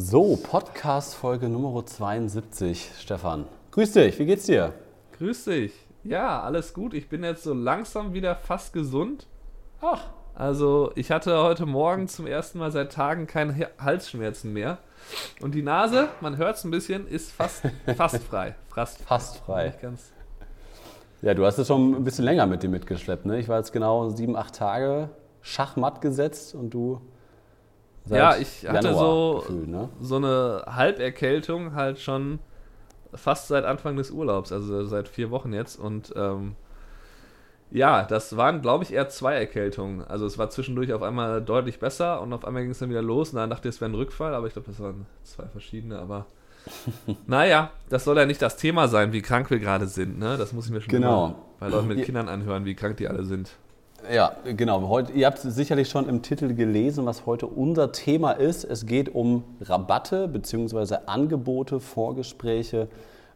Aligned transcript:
So, 0.00 0.38
Podcast-Folge 0.40 1.48
Nummer 1.48 1.84
72, 1.84 2.92
Stefan. 3.00 3.46
Grüß 3.72 3.94
dich, 3.94 4.16
wie 4.20 4.26
geht's 4.26 4.46
dir? 4.46 4.72
Grüß 5.18 5.46
dich. 5.46 5.72
Ja, 6.04 6.40
alles 6.40 6.72
gut. 6.72 6.94
Ich 6.94 7.08
bin 7.08 7.24
jetzt 7.24 7.42
so 7.42 7.52
langsam 7.52 8.14
wieder 8.14 8.36
fast 8.36 8.72
gesund. 8.72 9.26
Ach. 9.80 10.04
Also, 10.36 10.92
ich 10.94 11.10
hatte 11.10 11.42
heute 11.42 11.66
Morgen 11.66 12.06
zum 12.06 12.28
ersten 12.28 12.60
Mal 12.60 12.70
seit 12.70 12.92
Tagen 12.92 13.26
keine 13.26 13.70
Halsschmerzen 13.80 14.52
mehr. 14.52 14.78
Und 15.40 15.56
die 15.56 15.62
Nase, 15.62 16.10
man 16.20 16.36
hört 16.36 16.58
es 16.58 16.64
ein 16.64 16.70
bisschen, 16.70 17.08
ist 17.08 17.32
fast, 17.32 17.64
fast 17.96 18.22
frei. 18.22 18.54
Fast, 18.72 19.02
fast 19.02 19.38
frei. 19.38 19.74
Ja, 21.22 21.34
du 21.34 21.44
hast 21.44 21.58
es 21.58 21.66
schon 21.66 21.96
ein 21.96 22.04
bisschen 22.04 22.24
länger 22.24 22.46
mit 22.46 22.62
dir 22.62 22.68
mitgeschleppt. 22.68 23.26
Ne? 23.26 23.40
Ich 23.40 23.48
war 23.48 23.58
jetzt 23.58 23.72
genau 23.72 24.10
sieben, 24.10 24.36
acht 24.36 24.54
Tage 24.54 25.10
schachmatt 25.42 26.00
gesetzt 26.00 26.54
und 26.54 26.70
du. 26.70 27.00
Ja, 28.16 28.36
ich 28.36 28.62
Januar 28.62 28.82
hatte 28.82 28.94
so, 28.94 29.42
gefühlt, 29.46 29.68
ne? 29.68 29.88
so 30.00 30.16
eine 30.16 30.64
Halberkältung 30.66 31.74
halt 31.74 31.98
schon 31.98 32.38
fast 33.14 33.48
seit 33.48 33.64
Anfang 33.64 33.96
des 33.96 34.10
Urlaubs, 34.10 34.52
also 34.52 34.84
seit 34.84 35.08
vier 35.08 35.30
Wochen 35.30 35.52
jetzt. 35.52 35.78
Und 35.78 36.12
ähm, 36.16 36.56
ja, 37.70 38.04
das 38.04 38.36
waren, 38.36 38.62
glaube 38.62 38.84
ich, 38.84 38.92
eher 38.92 39.08
zwei 39.08 39.34
Erkältungen. 39.34 40.02
Also 40.02 40.26
es 40.26 40.38
war 40.38 40.50
zwischendurch 40.50 40.92
auf 40.92 41.02
einmal 41.02 41.42
deutlich 41.42 41.78
besser 41.78 42.20
und 42.22 42.32
auf 42.32 42.44
einmal 42.44 42.62
ging 42.62 42.70
es 42.70 42.78
dann 42.78 42.90
wieder 42.90 43.02
los. 43.02 43.30
Und 43.30 43.36
dann 43.36 43.50
dachte 43.50 43.68
ich, 43.68 43.74
es 43.74 43.80
wäre 43.80 43.90
ein 43.90 43.94
Rückfall, 43.94 44.34
aber 44.34 44.46
ich 44.46 44.52
glaube, 44.52 44.68
das 44.68 44.80
waren 44.80 45.06
zwei 45.22 45.46
verschiedene. 45.46 45.98
Aber 45.98 46.26
naja, 47.26 47.70
das 47.88 48.04
soll 48.04 48.16
ja 48.16 48.26
nicht 48.26 48.40
das 48.40 48.56
Thema 48.56 48.88
sein, 48.88 49.12
wie 49.12 49.22
krank 49.22 49.50
wir 49.50 49.58
gerade 49.58 49.86
sind. 49.86 50.18
Ne? 50.18 50.36
Das 50.36 50.52
muss 50.52 50.66
ich 50.66 50.72
mir 50.72 50.80
schon 50.80 50.90
genau. 50.90 51.36
bei 51.60 51.68
Leuten 51.68 51.88
mit 51.88 52.04
Kindern 52.04 52.28
anhören, 52.28 52.64
wie 52.64 52.74
krank 52.74 52.96
die 52.96 53.08
alle 53.08 53.24
sind. 53.24 53.50
Ja, 54.06 54.36
genau. 54.44 54.88
Heute, 54.88 55.12
ihr 55.12 55.26
habt 55.26 55.38
sicherlich 55.38 55.88
schon 55.88 56.08
im 56.08 56.22
Titel 56.22 56.54
gelesen, 56.54 57.04
was 57.04 57.26
heute 57.26 57.46
unser 57.46 57.90
Thema 57.90 58.30
ist. 58.30 58.64
Es 58.64 58.86
geht 58.86 59.12
um 59.12 59.42
Rabatte 59.60 60.28
bzw. 60.28 60.98
Angebote, 61.06 61.80
Vorgespräche, 61.80 62.88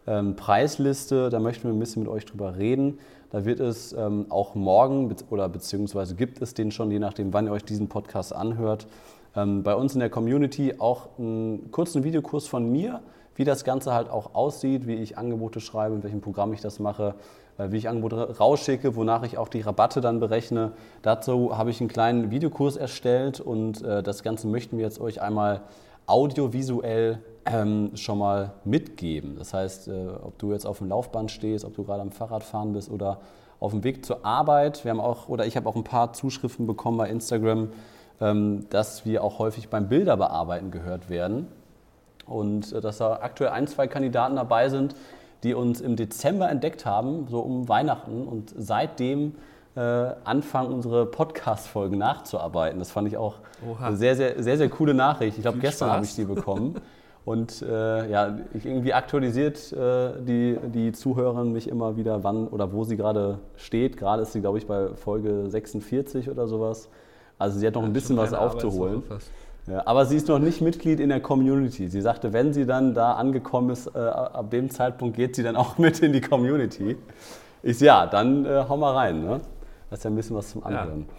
ähm, 0.06 0.36
Preisliste. 0.36 1.30
Da 1.30 1.40
möchten 1.40 1.64
wir 1.64 1.72
ein 1.72 1.80
bisschen 1.80 2.04
mit 2.04 2.10
euch 2.10 2.24
drüber 2.24 2.56
reden. 2.56 3.00
Da 3.30 3.44
wird 3.44 3.58
es 3.58 3.92
ähm, 3.92 4.26
auch 4.28 4.54
morgen 4.54 5.14
oder 5.30 5.48
beziehungsweise 5.48 6.14
gibt 6.14 6.40
es 6.40 6.54
den 6.54 6.70
schon, 6.70 6.92
je 6.92 7.00
nachdem, 7.00 7.32
wann 7.32 7.46
ihr 7.46 7.52
euch 7.52 7.64
diesen 7.64 7.88
Podcast 7.88 8.32
anhört, 8.32 8.86
ähm, 9.34 9.64
bei 9.64 9.74
uns 9.74 9.94
in 9.94 10.00
der 10.00 10.10
Community 10.10 10.74
auch 10.78 11.08
einen 11.18 11.72
kurzen 11.72 12.04
Videokurs 12.04 12.46
von 12.46 12.70
mir, 12.70 13.00
wie 13.34 13.44
das 13.44 13.64
Ganze 13.64 13.92
halt 13.92 14.08
auch 14.08 14.34
aussieht, 14.34 14.86
wie 14.86 14.94
ich 14.94 15.18
Angebote 15.18 15.60
schreibe, 15.60 15.96
in 15.96 16.02
welchem 16.04 16.20
Programm 16.20 16.52
ich 16.52 16.60
das 16.60 16.78
mache, 16.78 17.14
wie 17.58 17.76
ich 17.76 17.88
Angebote 17.88 18.38
rausschicke, 18.38 18.96
wonach 18.96 19.22
ich 19.24 19.38
auch 19.38 19.48
die 19.48 19.60
Rabatte 19.60 20.00
dann 20.00 20.20
berechne. 20.20 20.72
Dazu 21.02 21.56
habe 21.56 21.70
ich 21.70 21.80
einen 21.80 21.88
kleinen 21.88 22.30
Videokurs 22.30 22.76
erstellt 22.76 23.40
und 23.40 23.82
äh, 23.82 24.02
das 24.02 24.22
Ganze 24.22 24.46
möchten 24.48 24.78
wir 24.78 24.84
jetzt 24.84 25.00
euch 25.00 25.20
einmal 25.20 25.62
audiovisuell 26.06 27.18
ähm, 27.46 27.92
schon 27.94 28.18
mal 28.18 28.52
mitgeben. 28.64 29.36
Das 29.38 29.54
heißt, 29.54 29.88
äh, 29.88 30.08
ob 30.22 30.38
du 30.38 30.52
jetzt 30.52 30.66
auf 30.66 30.78
dem 30.78 30.88
Laufband 30.88 31.30
stehst, 31.30 31.64
ob 31.64 31.74
du 31.74 31.84
gerade 31.84 32.02
am 32.02 32.12
Fahrrad 32.12 32.42
fahren 32.42 32.72
bist 32.72 32.90
oder 32.90 33.18
auf 33.60 33.72
dem 33.72 33.84
Weg 33.84 34.04
zur 34.04 34.24
Arbeit. 34.24 34.84
Wir 34.84 34.90
haben 34.90 35.00
auch, 35.00 35.28
oder 35.28 35.46
ich 35.46 35.56
habe 35.56 35.68
auch 35.68 35.76
ein 35.76 35.84
paar 35.84 36.12
Zuschriften 36.12 36.66
bekommen 36.66 36.98
bei 36.98 37.08
Instagram, 37.08 37.68
ähm, 38.20 38.66
dass 38.70 39.04
wir 39.04 39.22
auch 39.22 39.38
häufig 39.38 39.68
beim 39.68 39.88
Bilderbearbeiten 39.88 40.70
gehört 40.70 41.10
werden. 41.10 41.48
Und 42.26 42.72
äh, 42.72 42.80
dass 42.80 42.98
da 42.98 43.14
aktuell 43.22 43.50
ein, 43.50 43.66
zwei 43.66 43.86
Kandidaten 43.86 44.36
dabei 44.36 44.68
sind, 44.68 44.94
die 45.42 45.54
uns 45.54 45.80
im 45.80 45.96
Dezember 45.96 46.48
entdeckt 46.48 46.86
haben, 46.86 47.26
so 47.28 47.40
um 47.40 47.68
Weihnachten 47.68 48.26
und 48.26 48.54
seitdem 48.56 49.34
äh, 49.74 49.80
anfangen, 50.24 50.72
unsere 50.72 51.06
Podcast-Folgen 51.06 51.98
nachzuarbeiten. 51.98 52.78
Das 52.78 52.90
fand 52.90 53.08
ich 53.08 53.16
auch 53.16 53.36
Oha. 53.66 53.86
eine 53.86 53.96
sehr, 53.96 54.16
sehr, 54.16 54.42
sehr, 54.42 54.58
sehr 54.58 54.68
coole 54.68 54.94
Nachricht. 54.94 55.38
Ich 55.38 55.42
glaube, 55.42 55.58
gestern 55.58 55.90
habe 55.90 56.04
ich 56.04 56.14
die 56.14 56.24
bekommen. 56.24 56.76
Und 57.24 57.62
äh, 57.62 58.10
ja, 58.10 58.36
irgendwie 58.52 58.92
aktualisiert 58.92 59.72
äh, 59.72 60.20
die, 60.20 60.58
die 60.74 60.90
Zuhörerin 60.90 61.52
mich 61.52 61.68
immer 61.68 61.96
wieder, 61.96 62.24
wann 62.24 62.48
oder 62.48 62.72
wo 62.72 62.82
sie 62.82 62.96
gerade 62.96 63.38
steht. 63.56 63.96
Gerade 63.96 64.22
ist 64.22 64.32
sie, 64.32 64.40
glaube 64.40 64.58
ich, 64.58 64.66
bei 64.66 64.88
Folge 64.96 65.48
46 65.48 66.28
oder 66.30 66.48
sowas. 66.48 66.88
Also 67.38 67.60
sie 67.60 67.66
hat 67.66 67.74
noch 67.74 67.82
ja, 67.82 67.88
ein 67.88 67.92
bisschen 67.92 68.16
was 68.16 68.34
aufzuholen. 68.34 69.04
Ja, 69.66 69.86
aber 69.86 70.06
sie 70.06 70.16
ist 70.16 70.28
noch 70.28 70.40
nicht 70.40 70.60
Mitglied 70.60 70.98
in 70.98 71.08
der 71.08 71.20
Community. 71.20 71.88
Sie 71.88 72.00
sagte, 72.00 72.32
wenn 72.32 72.52
sie 72.52 72.66
dann 72.66 72.94
da 72.94 73.12
angekommen 73.12 73.70
ist, 73.70 73.86
äh, 73.94 73.98
ab 73.98 74.50
dem 74.50 74.70
Zeitpunkt 74.70 75.16
geht 75.16 75.36
sie 75.36 75.42
dann 75.42 75.56
auch 75.56 75.78
mit 75.78 76.00
in 76.00 76.12
die 76.12 76.20
Community. 76.20 76.96
Ich 77.62 77.78
ja, 77.80 78.06
dann 78.06 78.44
äh, 78.44 78.64
hau 78.68 78.76
mal 78.76 78.92
rein. 78.92 79.22
Ne? 79.22 79.40
Das 79.88 80.00
ist 80.00 80.04
ja 80.04 80.10
ein 80.10 80.16
bisschen 80.16 80.36
was 80.36 80.50
zum 80.50 80.64
Anhören. 80.64 81.06
Ja. 81.08 81.14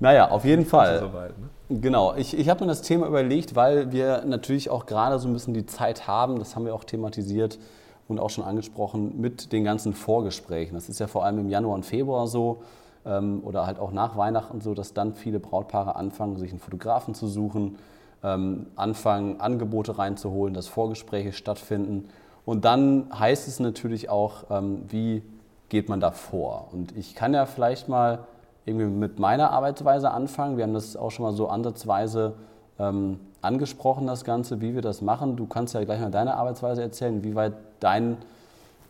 Naja, 0.00 0.30
auf 0.30 0.44
jeden 0.44 0.64
Fall. 0.64 1.00
So 1.00 1.12
weit, 1.12 1.32
ne? 1.38 1.80
Genau, 1.80 2.14
ich, 2.14 2.38
ich 2.38 2.48
habe 2.48 2.64
mir 2.64 2.68
das 2.68 2.82
Thema 2.82 3.06
überlegt, 3.06 3.56
weil 3.56 3.90
wir 3.90 4.22
natürlich 4.24 4.70
auch 4.70 4.86
gerade 4.86 5.18
so 5.18 5.26
ein 5.28 5.32
bisschen 5.32 5.54
die 5.54 5.66
Zeit 5.66 6.06
haben, 6.06 6.38
das 6.38 6.54
haben 6.54 6.64
wir 6.64 6.74
auch 6.74 6.84
thematisiert 6.84 7.58
und 8.06 8.20
auch 8.20 8.30
schon 8.30 8.44
angesprochen, 8.44 9.20
mit 9.20 9.52
den 9.52 9.64
ganzen 9.64 9.92
Vorgesprächen. 9.92 10.74
Das 10.74 10.88
ist 10.88 11.00
ja 11.00 11.08
vor 11.08 11.24
allem 11.24 11.40
im 11.40 11.48
Januar 11.48 11.74
und 11.74 11.84
Februar 11.84 12.28
so 12.28 12.62
ähm, 13.04 13.42
oder 13.44 13.66
halt 13.66 13.78
auch 13.78 13.92
nach 13.92 14.16
Weihnachten 14.16 14.60
so, 14.60 14.74
dass 14.74 14.94
dann 14.94 15.14
viele 15.14 15.40
Brautpaare 15.40 15.96
anfangen, 15.96 16.36
sich 16.38 16.50
einen 16.50 16.60
Fotografen 16.60 17.14
zu 17.14 17.26
suchen, 17.26 17.78
ähm, 18.22 18.66
anfangen, 18.76 19.40
Angebote 19.40 19.98
reinzuholen, 19.98 20.54
dass 20.54 20.68
Vorgespräche 20.68 21.32
stattfinden. 21.32 22.08
Und 22.44 22.64
dann 22.64 23.06
heißt 23.16 23.46
es 23.46 23.60
natürlich 23.60 24.08
auch, 24.08 24.44
ähm, 24.50 24.82
wie 24.88 25.22
geht 25.68 25.88
man 25.88 26.00
da 26.00 26.10
vor? 26.10 26.68
Und 26.72 26.96
ich 26.96 27.14
kann 27.14 27.34
ja 27.34 27.46
vielleicht 27.46 27.88
mal 27.88 28.20
irgendwie 28.64 28.86
mit 28.86 29.18
meiner 29.18 29.50
Arbeitsweise 29.50 30.10
anfangen. 30.10 30.56
Wir 30.56 30.64
haben 30.64 30.74
das 30.74 30.96
auch 30.96 31.10
schon 31.10 31.24
mal 31.24 31.32
so 31.32 31.48
ansatzweise 31.48 32.34
ähm, 32.78 33.20
angesprochen, 33.42 34.06
das 34.06 34.24
Ganze, 34.24 34.60
wie 34.60 34.74
wir 34.74 34.82
das 34.82 35.02
machen. 35.02 35.36
Du 35.36 35.46
kannst 35.46 35.74
ja 35.74 35.84
gleich 35.84 36.00
mal 36.00 36.10
deine 36.10 36.36
Arbeitsweise 36.36 36.82
erzählen, 36.82 37.22
wie 37.22 37.34
weit 37.34 37.54
dein 37.80 38.16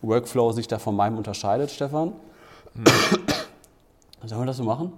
Workflow 0.03 0.53
sich 0.53 0.69
da 0.69 0.79
von 0.79 0.97
meinem 0.97 1.17
unterscheidet, 1.17 1.71
Stefan. 1.71 2.13
Sollen 4.25 4.43
wir 4.43 4.47
das 4.47 4.57
so 4.57 4.65
machen? 4.65 4.93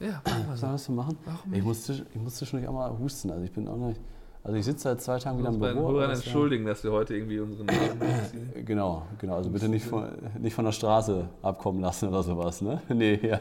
Ja, 0.00 0.22
Sollen 0.54 0.60
wir 0.60 0.72
das 0.72 0.84
so 0.84 0.92
machen? 0.92 1.18
Warum 1.24 1.54
ich 1.54 1.62
musste, 1.62 1.92
ich 1.92 2.20
musste 2.20 2.46
schon 2.46 2.60
nicht 2.60 2.68
auch 2.68 2.72
mal 2.72 2.98
husten. 2.98 3.30
Also 3.30 3.44
ich 3.44 3.52
bin 3.52 3.68
auch 3.68 3.76
nicht. 3.76 4.00
Also 4.42 4.58
ich 4.58 4.64
sitze 4.64 4.82
seit 4.82 5.00
zwei 5.00 5.18
Tagen 5.18 5.38
wieder 5.38 5.48
im 5.48 5.58
Büro. 5.58 5.88
Ich 5.88 5.94
Hörern 5.94 6.10
entschuldigen, 6.10 6.66
dass 6.66 6.84
wir 6.84 6.92
heute 6.92 7.14
irgendwie 7.14 7.40
unseren 7.40 7.66
Namen 7.66 8.00
Genau, 8.66 9.02
genau. 9.18 9.36
Also 9.36 9.48
bitte 9.48 9.68
nicht 9.68 9.86
von, 9.86 10.06
nicht 10.38 10.54
von 10.54 10.66
der 10.66 10.72
Straße 10.72 11.28
abkommen 11.42 11.80
lassen 11.80 12.08
oder 12.08 12.22
sowas. 12.22 12.60
Ne? 12.60 12.80
Nee, 12.88 13.18
ja. 13.22 13.40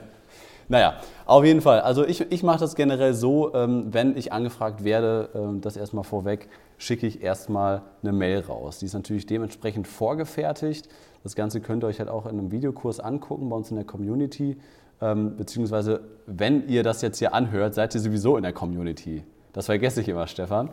Naja, 0.69 0.95
auf 1.25 1.43
jeden 1.43 1.59
Fall. 1.59 1.81
Also 1.81 2.05
ich, 2.05 2.31
ich 2.31 2.41
mache 2.41 2.59
das 2.59 2.75
generell 2.75 3.13
so, 3.13 3.53
ähm, 3.53 3.87
wenn 3.91 4.15
ich 4.15 4.31
angefragt 4.31 4.85
werde, 4.85 5.29
ähm, 5.35 5.59
das 5.59 5.75
erstmal 5.75 6.05
vorweg, 6.05 6.47
schicke 6.77 7.05
ich 7.05 7.21
erstmal 7.21 7.81
eine 8.01 8.13
Mail 8.13 8.39
raus. 8.39 8.79
Die 8.79 8.85
ist 8.85 8.93
natürlich 8.93 9.25
dementsprechend 9.25 9.87
vorgefertigt. 9.87 10.87
Das 11.23 11.35
Ganze 11.35 11.61
könnt 11.61 11.83
ihr 11.83 11.87
euch 11.87 11.99
halt 11.99 12.09
auch 12.09 12.25
in 12.25 12.37
einem 12.37 12.51
Videokurs 12.51 12.99
angucken 12.99 13.49
bei 13.49 13.55
uns 13.55 13.71
in 13.71 13.77
der 13.77 13.85
Community. 13.85 14.57
Ähm, 15.01 15.37
beziehungsweise, 15.37 16.01
wenn 16.27 16.67
ihr 16.67 16.83
das 16.83 17.01
jetzt 17.01 17.19
hier 17.19 17.33
anhört, 17.33 17.73
seid 17.73 17.95
ihr 17.95 18.01
sowieso 18.01 18.37
in 18.37 18.43
der 18.43 18.53
Community. 18.53 19.23
Das 19.53 19.67
vergesse 19.67 20.01
ich 20.01 20.09
immer, 20.09 20.27
Stefan. 20.27 20.69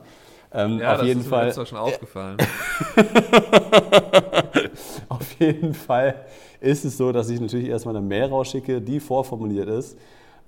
Ähm, 0.52 0.80
ja, 0.80 0.92
auf 0.92 0.98
das 0.98 1.06
jeden 1.06 1.20
ist 1.20 1.28
Fall. 1.28 1.54
mir 1.54 1.66
schon 1.66 1.78
aufgefallen. 1.78 2.36
auf 5.08 5.32
jeden 5.38 5.74
Fall 5.74 6.16
ist 6.60 6.84
es 6.84 6.96
so, 6.96 7.12
dass 7.12 7.30
ich 7.30 7.40
natürlich 7.40 7.68
erstmal 7.68 7.96
eine 7.96 8.04
Mail 8.04 8.24
rausschicke, 8.24 8.80
die 8.80 8.98
vorformuliert 8.98 9.68
ist, 9.68 9.96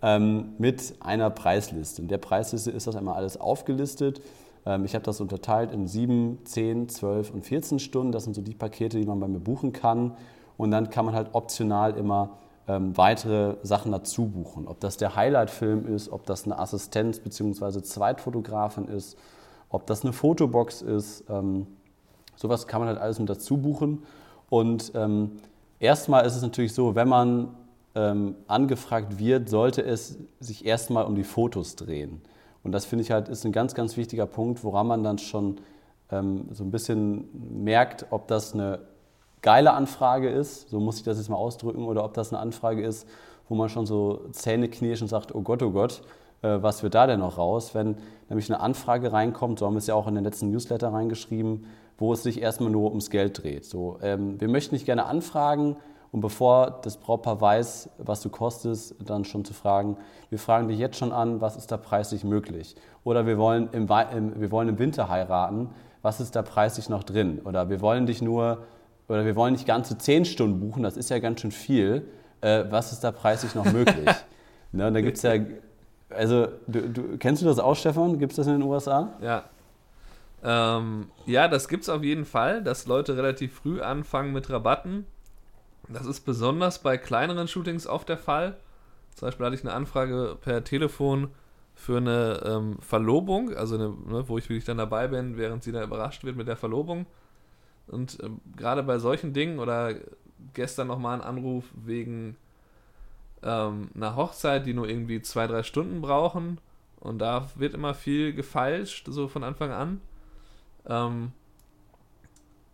ähm, 0.02 0.54
mit 0.58 0.94
einer 1.00 1.30
Preisliste. 1.30 2.02
In 2.02 2.08
der 2.08 2.18
Preisliste 2.18 2.72
ist 2.72 2.88
das 2.88 2.96
einmal 2.96 3.14
alles 3.14 3.40
aufgelistet. 3.40 4.20
Ähm, 4.66 4.84
ich 4.84 4.94
habe 4.94 5.04
das 5.04 5.20
unterteilt 5.20 5.72
in 5.72 5.86
7, 5.86 6.40
10, 6.44 6.88
12 6.88 7.30
und 7.32 7.44
14 7.44 7.78
Stunden. 7.78 8.12
Das 8.12 8.24
sind 8.24 8.34
so 8.34 8.42
die 8.42 8.54
Pakete, 8.54 8.98
die 8.98 9.06
man 9.06 9.20
bei 9.20 9.28
mir 9.28 9.40
buchen 9.40 9.72
kann. 9.72 10.16
Und 10.56 10.70
dann 10.70 10.90
kann 10.90 11.04
man 11.04 11.14
halt 11.14 11.30
optional 11.32 11.96
immer 11.96 12.38
ähm, 12.68 12.96
weitere 12.96 13.56
Sachen 13.62 13.92
dazu 13.92 14.26
buchen. 14.26 14.68
Ob 14.68 14.80
das 14.80 14.96
der 14.96 15.16
Highlight-Film 15.16 15.86
ist, 15.86 16.10
ob 16.10 16.26
das 16.26 16.44
eine 16.44 16.58
Assistenz 16.58 17.18
bzw. 17.18 17.82
Zweitfotografin 17.82 18.86
ist, 18.86 19.16
ob 19.68 19.86
das 19.86 20.02
eine 20.02 20.12
Fotobox 20.12 20.82
ist. 20.82 21.24
Ähm, 21.28 21.66
sowas 22.36 22.66
kann 22.66 22.80
man 22.80 22.88
halt 22.88 22.98
alles 22.98 23.18
mit 23.18 23.28
dazu 23.28 23.56
buchen. 23.56 24.04
Und 24.48 24.92
ähm, 24.94 25.40
erstmal 25.80 26.26
ist 26.26 26.36
es 26.36 26.42
natürlich 26.42 26.74
so, 26.74 26.94
wenn 26.94 27.08
man 27.08 27.48
ähm, 27.94 28.36
angefragt 28.46 29.18
wird, 29.18 29.48
sollte 29.48 29.82
es 29.82 30.18
sich 30.40 30.64
erstmal 30.64 31.04
um 31.04 31.14
die 31.14 31.24
Fotos 31.24 31.76
drehen. 31.76 32.22
Und 32.64 32.72
das 32.72 32.84
finde 32.84 33.02
ich 33.02 33.10
halt 33.10 33.28
ist 33.28 33.44
ein 33.44 33.52
ganz, 33.52 33.74
ganz 33.74 33.96
wichtiger 33.96 34.26
Punkt, 34.26 34.62
woran 34.64 34.86
man 34.86 35.02
dann 35.02 35.18
schon 35.18 35.56
ähm, 36.10 36.48
so 36.52 36.64
ein 36.64 36.70
bisschen 36.70 37.28
merkt, 37.64 38.06
ob 38.10 38.28
das 38.28 38.54
eine 38.54 38.80
geile 39.40 39.72
Anfrage 39.72 40.28
ist, 40.28 40.68
so 40.68 40.78
muss 40.78 40.98
ich 40.98 41.02
das 41.02 41.18
jetzt 41.18 41.28
mal 41.28 41.36
ausdrücken, 41.36 41.84
oder 41.84 42.04
ob 42.04 42.14
das 42.14 42.32
eine 42.32 42.40
Anfrage 42.40 42.82
ist, 42.82 43.08
wo 43.48 43.54
man 43.54 43.68
schon 43.68 43.86
so 43.86 44.28
Zähne 44.30 44.68
knirscht 44.68 45.02
und 45.02 45.08
sagt, 45.08 45.34
oh 45.34 45.42
Gott, 45.42 45.62
oh 45.62 45.70
Gott, 45.70 46.02
äh, 46.42 46.62
was 46.62 46.82
wird 46.82 46.94
da 46.94 47.06
denn 47.06 47.20
noch 47.20 47.38
raus? 47.38 47.74
Wenn 47.74 47.96
nämlich 48.28 48.48
eine 48.48 48.60
Anfrage 48.60 49.12
reinkommt, 49.12 49.58
so 49.58 49.66
haben 49.66 49.74
wir 49.74 49.78
es 49.78 49.88
ja 49.88 49.94
auch 49.94 50.06
in 50.06 50.14
den 50.14 50.24
letzten 50.24 50.50
Newsletter 50.50 50.92
reingeschrieben, 50.92 51.66
wo 51.98 52.12
es 52.12 52.22
sich 52.22 52.40
erstmal 52.40 52.70
nur 52.70 52.90
ums 52.90 53.10
Geld 53.10 53.42
dreht. 53.42 53.64
So, 53.64 53.98
ähm, 54.02 54.40
wir 54.40 54.48
möchten 54.48 54.74
nicht 54.74 54.86
gerne 54.86 55.06
anfragen 55.06 55.76
Und 56.12 56.20
bevor 56.20 56.80
das 56.82 56.98
Brautpaar 56.98 57.40
weiß, 57.40 57.88
was 57.96 58.20
du 58.20 58.28
kostest, 58.28 58.94
dann 59.02 59.24
schon 59.24 59.46
zu 59.46 59.54
fragen, 59.54 59.96
wir 60.28 60.38
fragen 60.38 60.68
dich 60.68 60.78
jetzt 60.78 60.98
schon 60.98 61.10
an, 61.10 61.40
was 61.40 61.56
ist 61.56 61.72
da 61.72 61.78
preislich 61.78 62.22
möglich? 62.22 62.76
Oder 63.02 63.26
wir 63.26 63.38
wollen 63.38 63.70
im, 63.72 63.88
im, 63.88 64.40
wir 64.40 64.50
wollen 64.50 64.68
im 64.68 64.78
Winter 64.78 65.08
heiraten, 65.08 65.70
was 66.02 66.20
ist 66.20 66.36
da 66.36 66.42
preislich 66.42 66.90
noch 66.90 67.02
drin? 67.02 67.40
Oder 67.44 67.70
wir 67.70 67.80
wollen 67.80 68.04
dich 68.04 68.20
nur, 68.20 68.58
oder 69.08 69.24
wir 69.24 69.36
wollen 69.36 69.54
nicht 69.54 69.66
ganze 69.66 69.96
zehn 69.96 70.26
Stunden 70.26 70.60
buchen, 70.60 70.82
das 70.82 70.98
ist 70.98 71.08
ja 71.08 71.18
ganz 71.18 71.40
schön 71.40 71.50
viel. 71.50 72.06
Äh, 72.42 72.64
was 72.68 72.92
ist 72.92 73.02
da 73.04 73.10
preislich 73.10 73.54
noch 73.54 73.64
möglich? 73.64 74.10
ne, 74.72 74.88
und 74.88 74.94
da 74.94 75.00
gibt 75.00 75.16
es 75.16 75.22
ja, 75.22 75.32
also 76.10 76.48
du, 76.66 76.90
du, 76.90 77.18
kennst 77.18 77.40
du 77.40 77.46
das 77.46 77.58
auch, 77.58 77.74
Stefan? 77.74 78.18
Gibt 78.18 78.32
es 78.32 78.36
das 78.36 78.48
in 78.48 78.52
den 78.52 78.62
USA? 78.62 79.14
Ja. 79.22 79.44
Ähm, 80.44 81.06
ja, 81.24 81.48
das 81.48 81.68
gibt 81.68 81.84
es 81.84 81.88
auf 81.88 82.02
jeden 82.02 82.26
Fall, 82.26 82.62
dass 82.62 82.86
Leute 82.86 83.16
relativ 83.16 83.54
früh 83.54 83.80
anfangen 83.80 84.34
mit 84.34 84.50
Rabatten 84.50 85.06
das 85.88 86.06
ist 86.06 86.20
besonders 86.20 86.80
bei 86.80 86.96
kleineren 86.96 87.48
Shootings 87.48 87.86
oft 87.86 88.08
der 88.08 88.18
Fall. 88.18 88.56
Zum 89.14 89.26
Beispiel 89.26 89.46
hatte 89.46 89.56
ich 89.56 89.62
eine 89.62 89.74
Anfrage 89.74 90.36
per 90.40 90.64
Telefon 90.64 91.28
für 91.74 91.96
eine 91.96 92.42
ähm, 92.44 92.78
Verlobung, 92.80 93.54
also 93.54 93.74
eine, 93.74 93.88
ne, 93.88 94.28
wo 94.28 94.38
ich 94.38 94.48
wirklich 94.48 94.64
dann 94.64 94.78
dabei 94.78 95.08
bin, 95.08 95.36
während 95.36 95.62
sie 95.62 95.72
da 95.72 95.82
überrascht 95.82 96.24
wird 96.24 96.36
mit 96.36 96.48
der 96.48 96.56
Verlobung. 96.56 97.06
Und 97.86 98.18
ähm, 98.22 98.40
gerade 98.56 98.82
bei 98.82 98.98
solchen 98.98 99.32
Dingen 99.32 99.58
oder 99.58 99.94
gestern 100.54 100.86
nochmal 100.86 101.20
ein 101.20 101.26
Anruf 101.26 101.64
wegen 101.74 102.36
ähm, 103.42 103.90
einer 103.94 104.16
Hochzeit, 104.16 104.66
die 104.66 104.74
nur 104.74 104.88
irgendwie 104.88 105.22
zwei, 105.22 105.46
drei 105.46 105.62
Stunden 105.62 106.00
brauchen. 106.00 106.58
Und 107.00 107.18
da 107.18 107.48
wird 107.56 107.74
immer 107.74 107.94
viel 107.94 108.32
gefeilscht, 108.32 109.06
so 109.08 109.28
von 109.28 109.42
Anfang 109.42 109.72
an. 109.72 110.00
Ähm, 110.86 111.32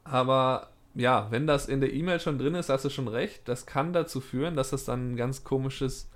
aber 0.05 0.69
ja, 0.99 1.29
wenn 1.31 1.47
das 1.47 1.67
in 1.67 1.81
der 1.81 1.93
E-Mail 1.93 2.19
schon 2.19 2.39
drin 2.39 2.57
ist, 2.57 2.71
hast 2.71 2.85
du 2.85 2.91
schon 2.91 3.07
recht. 3.07 3.47
Das 3.47 3.67
kann 3.67 3.93
dazu 3.93 4.21
führen, 4.21 4.57
dass 4.57 4.71
das 4.71 4.85
dann 4.85 5.13
ein 5.13 5.17
ganz 5.17 5.45
komisches 5.45 6.11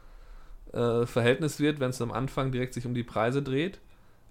äh, 0.72 1.06
Verhältnis 1.06 1.60
wird, 1.60 1.78
wenn 1.78 1.90
es 1.90 2.02
am 2.02 2.10
Anfang 2.10 2.50
direkt 2.50 2.74
sich 2.74 2.84
um 2.84 2.92
die 2.92 3.04
Preise 3.04 3.42
dreht. 3.42 3.78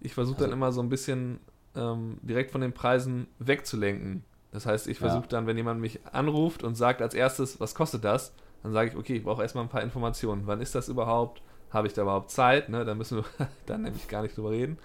Ich 0.01 0.13
versuche 0.13 0.39
also, 0.39 0.47
dann 0.47 0.53
immer 0.53 0.73
so 0.73 0.81
ein 0.81 0.89
bisschen 0.89 1.39
ähm, 1.73 2.17
direkt 2.21 2.51
von 2.51 2.59
den 2.59 2.73
Preisen 2.73 3.27
wegzulenken. 3.39 4.25
Das 4.51 4.65
heißt, 4.65 4.89
ich 4.89 4.99
versuche 4.99 5.21
ja. 5.21 5.27
dann, 5.29 5.47
wenn 5.47 5.55
jemand 5.55 5.79
mich 5.79 6.05
anruft 6.11 6.63
und 6.63 6.75
sagt 6.75 7.01
als 7.01 7.13
erstes, 7.13 7.61
was 7.61 7.73
kostet 7.73 8.03
das, 8.03 8.33
dann 8.61 8.73
sage 8.73 8.89
ich, 8.89 8.97
okay, 8.97 9.15
ich 9.15 9.23
brauche 9.23 9.41
erstmal 9.41 9.63
ein 9.63 9.69
paar 9.69 9.83
Informationen. 9.83 10.47
Wann 10.47 10.59
ist 10.59 10.75
das 10.75 10.89
überhaupt? 10.89 11.41
Habe 11.69 11.87
ich 11.87 11.93
da 11.93 12.01
überhaupt 12.01 12.29
Zeit? 12.29 12.67
Ne? 12.67 12.83
Da 12.83 12.93
müssen 12.93 13.19
wir 13.19 13.47
dann 13.67 13.83
nämlich 13.83 14.09
gar 14.09 14.21
nicht 14.21 14.35
drüber 14.35 14.51
reden. 14.51 14.79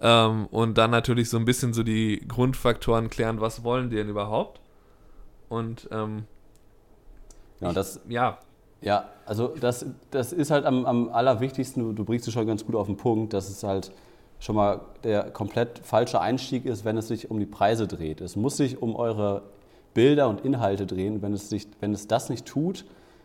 Ähm, 0.00 0.46
und 0.46 0.78
dann 0.78 0.90
natürlich 0.90 1.28
so 1.28 1.36
ein 1.36 1.44
bisschen 1.44 1.74
so 1.74 1.82
die 1.82 2.26
Grundfaktoren 2.26 3.10
klären, 3.10 3.42
was 3.42 3.64
wollen 3.64 3.90
die 3.90 3.96
denn 3.96 4.08
überhaupt? 4.08 4.62
Und 5.48 5.88
ähm, 5.90 6.24
ja, 7.60 7.68
ich, 7.68 7.74
das, 7.74 8.00
ja. 8.08 8.38
Ja, 8.80 9.08
also 9.26 9.48
das, 9.60 9.86
das 10.10 10.32
ist 10.32 10.50
halt 10.50 10.64
am, 10.64 10.86
am 10.86 11.08
allerwichtigsten, 11.08 11.82
du, 11.82 11.92
du 11.92 12.04
bringst 12.04 12.28
es 12.28 12.34
schon 12.34 12.46
ganz 12.46 12.64
gut 12.64 12.76
auf 12.76 12.86
den 12.86 12.96
Punkt, 12.96 13.32
dass 13.32 13.48
es 13.48 13.64
halt 13.64 13.90
schon 14.38 14.54
mal 14.54 14.80
der 15.02 15.30
komplett 15.30 15.80
falsche 15.80 16.20
Einstieg 16.20 16.64
ist, 16.64 16.84
wenn 16.84 16.96
es 16.96 17.08
sich 17.08 17.30
um 17.30 17.40
die 17.40 17.46
Preise 17.46 17.88
dreht. 17.88 18.20
Es 18.20 18.36
muss 18.36 18.56
sich 18.56 18.80
um 18.80 18.94
eure 18.94 19.42
Bilder 19.94 20.28
und 20.28 20.44
Inhalte 20.44 20.86
drehen. 20.86 21.22
Wenn 21.22 21.32
es, 21.32 21.48
sich, 21.48 21.66
wenn 21.80 21.92
es 21.92 22.06
das 22.06 22.28
nicht 22.28 22.46
tut, 22.46 22.84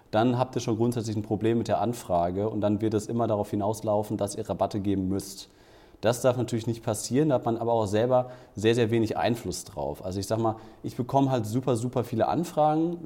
dann 0.10 0.38
habt 0.38 0.56
ihr 0.56 0.62
schon 0.62 0.78
grundsätzlich 0.78 1.16
ein 1.16 1.24
Problem 1.24 1.58
mit 1.58 1.68
der 1.68 1.82
Anfrage 1.82 2.50
und 2.50 2.62
dann 2.62 2.82
wird 2.82 2.94
es 2.94 3.08
immer 3.08 3.28
darauf 3.28 3.50
hinauslaufen, 3.52 4.18
dass 4.18 4.36
ihr 4.36 4.48
Rabatte 4.48 4.80
geben 4.80 5.08
müsst. 5.08 5.50
Das 6.04 6.20
darf 6.20 6.36
natürlich 6.36 6.68
nicht 6.68 6.84
passieren, 6.84 7.30
da 7.30 7.36
hat 7.36 7.46
man 7.46 7.56
aber 7.56 7.72
auch 7.72 7.86
selber 7.86 8.30
sehr, 8.56 8.76
sehr 8.76 8.92
wenig 8.92 9.16
Einfluss 9.16 9.64
drauf. 9.64 10.04
Also 10.04 10.20
ich 10.20 10.28
sage 10.28 10.42
mal, 10.42 10.58
ich 10.84 10.98
bekomme 10.98 11.32
halt 11.32 11.46
super, 11.46 11.78
super 11.78 12.04
viele 12.04 12.28
Anfragen. 12.28 12.98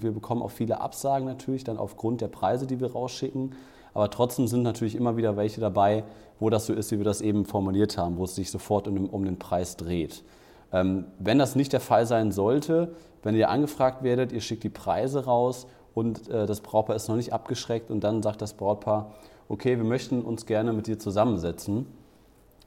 Wir 0.00 0.12
bekommen 0.12 0.40
auch 0.40 0.50
viele 0.50 0.80
Absagen 0.80 1.26
natürlich, 1.26 1.62
dann 1.62 1.76
aufgrund 1.76 2.22
der 2.22 2.28
Preise, 2.28 2.66
die 2.66 2.80
wir 2.80 2.92
rausschicken. 2.92 3.54
Aber 3.92 4.08
trotzdem 4.08 4.46
sind 4.46 4.62
natürlich 4.62 4.94
immer 4.94 5.18
wieder 5.18 5.36
welche 5.36 5.60
dabei, 5.60 6.04
wo 6.40 6.48
das 6.48 6.64
so 6.64 6.72
ist, 6.72 6.90
wie 6.90 6.96
wir 6.96 7.04
das 7.04 7.20
eben 7.20 7.44
formuliert 7.44 7.98
haben, 7.98 8.16
wo 8.16 8.24
es 8.24 8.34
sich 8.34 8.50
sofort 8.50 8.88
um 8.88 8.94
den, 8.94 9.10
um 9.10 9.26
den 9.26 9.38
Preis 9.38 9.76
dreht. 9.76 10.24
Ähm, 10.72 11.04
wenn 11.18 11.38
das 11.38 11.54
nicht 11.54 11.74
der 11.74 11.80
Fall 11.80 12.06
sein 12.06 12.32
sollte, 12.32 12.94
wenn 13.22 13.34
ihr 13.34 13.50
angefragt 13.50 14.02
werdet, 14.04 14.32
ihr 14.32 14.40
schickt 14.40 14.64
die 14.64 14.70
Preise 14.70 15.26
raus 15.26 15.66
und 15.92 16.30
äh, 16.30 16.46
das 16.46 16.62
Brautpaar 16.62 16.96
ist 16.96 17.08
noch 17.10 17.16
nicht 17.16 17.34
abgeschreckt 17.34 17.90
und 17.90 18.02
dann 18.02 18.22
sagt 18.22 18.40
das 18.40 18.54
Brautpaar, 18.54 19.12
okay, 19.50 19.76
wir 19.76 19.84
möchten 19.84 20.22
uns 20.22 20.46
gerne 20.46 20.72
mit 20.72 20.86
dir 20.86 20.98
zusammensetzen 20.98 22.00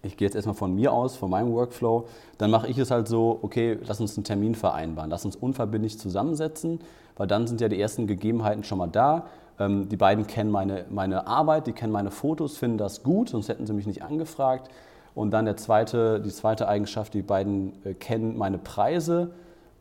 ich 0.06 0.18
gehe 0.18 0.26
jetzt 0.26 0.36
erstmal 0.36 0.56
von 0.56 0.74
mir 0.74 0.94
aus, 0.94 1.16
von 1.16 1.30
meinem 1.30 1.52
Workflow, 1.54 2.08
dann 2.38 2.52
mache 2.52 2.68
ich 2.68 2.78
es 2.78 2.92
halt 2.92 3.08
so, 3.08 3.40
okay, 3.42 3.78
lass 3.86 4.00
uns 4.00 4.18
einen 4.18 4.24
Termin 4.24 4.56
vereinbaren, 4.56 5.10
lass 5.10 5.26
uns 5.26 5.36
unverbindlich 5.36 6.00
zusammensetzen, 6.00 6.80
weil 7.18 7.28
dann 7.28 7.48
sind 7.48 7.62
ja 7.62 7.70
die 7.70 7.80
ersten 7.80 8.08
Gegebenheiten 8.08 8.64
schon 8.64 8.78
mal 8.78 8.88
da. 8.88 9.26
Ähm, 9.60 9.90
die 9.90 9.98
beiden 9.98 10.28
kennen 10.28 10.52
meine, 10.52 10.86
meine 10.90 11.28
Arbeit, 11.28 11.68
die 11.68 11.74
kennen 11.74 11.92
meine 11.92 12.12
Fotos, 12.12 12.58
finden 12.58 12.78
das 12.78 13.04
gut, 13.04 13.30
sonst 13.30 13.50
hätten 13.50 13.66
sie 13.66 13.74
mich 13.74 13.88
nicht 13.88 14.04
angefragt. 14.04 14.70
Und 15.16 15.32
dann 15.32 15.46
der 15.46 15.56
zweite, 15.58 16.20
die 16.20 16.30
zweite 16.30 16.68
Eigenschaft, 16.68 17.14
die 17.14 17.22
beiden 17.22 17.74
äh, 17.86 17.94
kennen 17.94 18.38
meine 18.38 18.58
Preise 18.58 19.32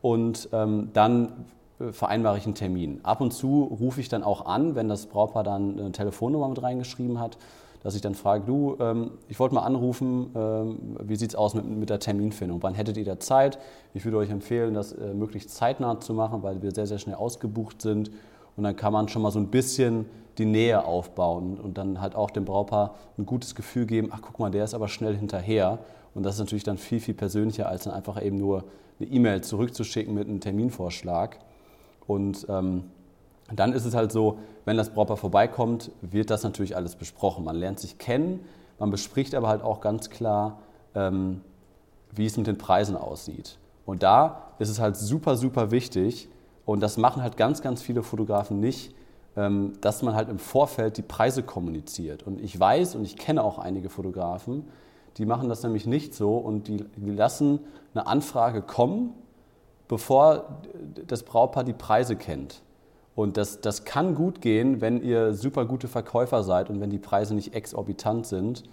und 0.01 0.49
ähm, 0.53 0.89
dann 0.93 1.45
äh, 1.79 1.91
vereinbare 1.91 2.37
ich 2.37 2.45
einen 2.45 2.55
Termin. 2.55 3.01
Ab 3.03 3.19
und 3.19 3.31
zu 3.31 3.63
rufe 3.63 3.99
ich 3.99 4.07
dann 4.07 4.23
auch 4.23 4.45
an, 4.45 4.75
wenn 4.75 4.87
das 4.87 5.07
Brautpaar 5.07 5.43
dann 5.43 5.77
eine 5.77 5.91
Telefonnummer 5.91 6.47
mit 6.47 6.63
reingeschrieben 6.63 7.19
hat 7.19 7.37
dass 7.85 7.93
ich 7.93 8.01
dann 8.01 8.15
frage, 8.15 8.45
du, 8.47 8.77
ähm, 8.79 9.11
ich 9.27 9.39
wollte 9.39 9.53
mal 9.53 9.61
anrufen, 9.61 10.31
ähm, 10.35 10.97
wie 11.03 11.15
sieht 11.17 11.29
es 11.29 11.35
aus 11.35 11.53
mit, 11.53 11.67
mit, 11.67 11.91
der 11.91 11.99
Terminfindung? 11.99 12.63
Wann 12.63 12.73
hättet 12.73 12.97
ihr 12.97 13.05
da 13.05 13.19
Zeit? 13.19 13.59
Ich 13.93 14.03
würde 14.05 14.17
euch 14.17 14.31
empfehlen, 14.31 14.73
das 14.73 14.93
äh, 14.93 15.13
möglichst 15.13 15.51
zeitnah 15.51 15.99
zu 15.99 16.15
machen, 16.15 16.41
weil 16.41 16.63
wir 16.63 16.71
sehr, 16.71 16.87
sehr 16.87 16.97
schnell 16.97 17.13
ausgebucht 17.13 17.83
sind. 17.83 18.09
Und 18.57 18.63
dann 18.63 18.75
kann 18.75 18.91
man 18.91 19.07
schon 19.07 19.21
mal 19.21 19.29
so 19.29 19.37
ein 19.37 19.49
bisschen 19.49 20.07
die 20.39 20.45
Nähe 20.45 20.83
aufbauen 20.83 21.59
und 21.59 21.77
dann 21.77 22.01
halt 22.01 22.15
auch 22.15 22.31
dem 22.31 22.43
Brautpaar 22.43 22.95
ein 23.19 23.27
gutes 23.27 23.53
Gefühl 23.53 23.85
geben, 23.85 24.09
ach 24.11 24.21
guck 24.23 24.39
mal, 24.39 24.49
der 24.49 24.63
ist 24.63 24.73
aber 24.73 24.87
schnell 24.87 25.15
hinterher. 25.15 25.77
Und 26.15 26.23
das 26.23 26.33
ist 26.33 26.39
natürlich 26.39 26.63
dann 26.63 26.79
viel, 26.79 26.99
viel 26.99 27.13
persönlicher, 27.13 27.69
als 27.69 27.83
dann 27.83 27.93
einfach 27.93 28.19
eben 28.19 28.39
nur 28.39 28.63
eine 28.99 29.09
E-Mail 29.11 29.41
zurückzuschicken 29.41 30.11
mit 30.11 30.27
einem 30.27 30.39
Terminvorschlag. 30.39 31.37
Und 32.07 32.47
ähm, 32.49 32.85
dann 33.53 33.73
ist 33.73 33.85
es 33.85 33.93
halt 33.93 34.11
so, 34.11 34.39
wenn 34.65 34.77
das 34.77 34.89
Brautpaar 34.91 35.17
vorbeikommt, 35.17 35.91
wird 36.01 36.29
das 36.29 36.43
natürlich 36.43 36.75
alles 36.75 36.95
besprochen. 36.95 37.43
Man 37.43 37.55
lernt 37.55 37.79
sich 37.79 37.97
kennen, 37.97 38.39
man 38.79 38.89
bespricht 38.89 39.35
aber 39.35 39.47
halt 39.47 39.61
auch 39.61 39.81
ganz 39.81 40.09
klar, 40.09 40.59
ähm, 40.95 41.41
wie 42.11 42.25
es 42.25 42.37
mit 42.37 42.47
den 42.47 42.57
Preisen 42.57 42.97
aussieht. 42.97 43.57
Und 43.85 44.03
da 44.03 44.53
ist 44.57 44.69
es 44.69 44.79
halt 44.79 44.95
super, 44.95 45.35
super 45.35 45.69
wichtig, 45.71 46.29
und 46.65 46.81
das 46.81 46.97
machen 46.97 47.21
halt 47.21 47.37
ganz, 47.37 47.61
ganz 47.61 47.81
viele 47.81 48.03
Fotografen 48.03 48.59
nicht, 48.59 48.93
ähm, 49.37 49.73
dass 49.81 50.01
man 50.01 50.15
halt 50.15 50.29
im 50.29 50.39
Vorfeld 50.39 50.97
die 50.97 51.03
Preise 51.03 51.43
kommuniziert. 51.43 52.23
Und 52.23 52.41
ich 52.41 52.59
weiß 52.59 52.95
und 52.95 53.05
ich 53.05 53.17
kenne 53.17 53.43
auch 53.43 53.59
einige 53.59 53.89
Fotografen, 53.89 54.67
die 55.17 55.25
machen 55.25 55.47
das 55.47 55.63
nämlich 55.63 55.85
nicht 55.85 56.13
so 56.13 56.37
und 56.37 56.67
die, 56.67 56.83
die 56.97 57.11
lassen 57.11 57.59
eine 57.93 58.07
Anfrage 58.07 58.61
kommen, 58.61 59.13
bevor 59.87 60.61
das 61.07 61.23
Brautpaar 61.23 61.63
die 61.63 61.73
Preise 61.73 62.15
kennt. 62.15 62.63
Und 63.15 63.37
das, 63.37 63.61
das 63.61 63.85
kann 63.85 64.13
gut 64.13 64.41
gehen, 64.41 64.81
wenn 64.81 65.01
ihr 65.01 65.33
super 65.33 65.65
gute 65.65 65.87
Verkäufer 65.87 66.43
seid 66.43 66.69
und 66.69 66.81
wenn 66.81 66.89
die 66.89 66.99
Preise 66.99 67.33
nicht 67.33 67.55
exorbitant 67.55 68.27
sind, 68.27 68.63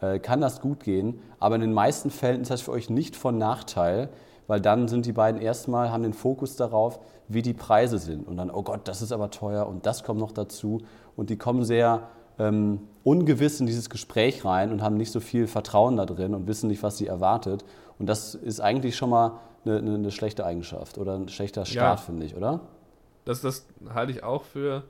äh, 0.00 0.18
kann 0.18 0.40
das 0.40 0.60
gut 0.60 0.82
gehen. 0.82 1.20
Aber 1.38 1.56
in 1.56 1.60
den 1.60 1.74
meisten 1.74 2.10
Fällen 2.10 2.40
ist 2.40 2.50
das 2.50 2.62
für 2.62 2.72
euch 2.72 2.88
nicht 2.88 3.14
von 3.14 3.36
Nachteil, 3.36 4.08
weil 4.46 4.60
dann 4.60 4.88
sind 4.88 5.04
die 5.04 5.12
beiden 5.12 5.40
erstmal, 5.40 5.90
haben 5.92 6.02
den 6.02 6.14
Fokus 6.14 6.56
darauf, 6.56 6.98
wie 7.28 7.42
die 7.42 7.52
Preise 7.52 7.98
sind. 7.98 8.26
Und 8.26 8.38
dann, 8.38 8.50
oh 8.50 8.62
Gott, 8.62 8.88
das 8.88 9.02
ist 9.02 9.12
aber 9.12 9.30
teuer 9.30 9.66
und 9.68 9.86
das 9.86 10.02
kommt 10.02 10.18
noch 10.18 10.32
dazu. 10.32 10.80
Und 11.14 11.28
die 11.28 11.36
kommen 11.36 11.62
sehr 11.64 12.08
ähm, 12.38 12.80
ungewiss 13.04 13.60
in 13.60 13.66
dieses 13.66 13.90
Gespräch 13.90 14.44
rein 14.44 14.72
und 14.72 14.82
haben 14.82 14.96
nicht 14.96 15.12
so 15.12 15.20
viel 15.20 15.46
Vertrauen 15.46 15.96
da 15.96 16.06
drin 16.06 16.34
und 16.34 16.48
wissen 16.48 16.68
nicht, 16.68 16.82
was 16.82 16.96
sie 16.96 17.06
erwartet. 17.06 17.64
Und 17.98 18.08
das 18.08 18.34
ist 18.34 18.60
eigentlich 18.60 18.96
schon 18.96 19.10
mal 19.10 19.40
eine, 19.66 19.76
eine, 19.76 19.94
eine 19.94 20.10
schlechte 20.10 20.46
Eigenschaft 20.46 20.96
oder 20.96 21.14
ein 21.14 21.28
schlechter 21.28 21.66
Start, 21.66 22.00
ja. 22.00 22.04
finde 22.04 22.24
ich, 22.24 22.34
oder? 22.34 22.60
Das, 23.24 23.40
das 23.40 23.66
halte 23.92 24.12
ich 24.12 24.22
auch 24.22 24.44
für 24.44 24.84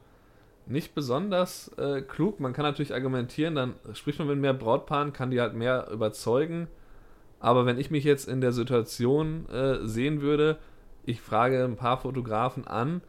nicht 0.66 0.94
besonders 0.94 1.68
äh, 1.78 2.02
klug. 2.02 2.40
Man 2.40 2.52
kann 2.52 2.64
natürlich 2.64 2.94
argumentieren, 2.94 3.54
dann 3.54 3.74
spricht 3.92 4.18
man 4.18 4.28
mit 4.28 4.38
mehr 4.38 4.54
Brautpaaren, 4.54 5.12
kann 5.12 5.30
die 5.30 5.40
halt 5.40 5.54
mehr 5.54 5.88
überzeugen. 5.90 6.68
Aber 7.40 7.66
wenn 7.66 7.78
ich 7.78 7.90
mich 7.90 8.04
jetzt 8.04 8.28
in 8.28 8.40
der 8.40 8.52
Situation 8.52 9.48
äh, 9.48 9.86
sehen 9.86 10.20
würde, 10.20 10.58
ich 11.04 11.20
frage 11.20 11.64
ein 11.64 11.76
paar 11.76 11.98
Fotografen 11.98 12.66
an 12.66 13.00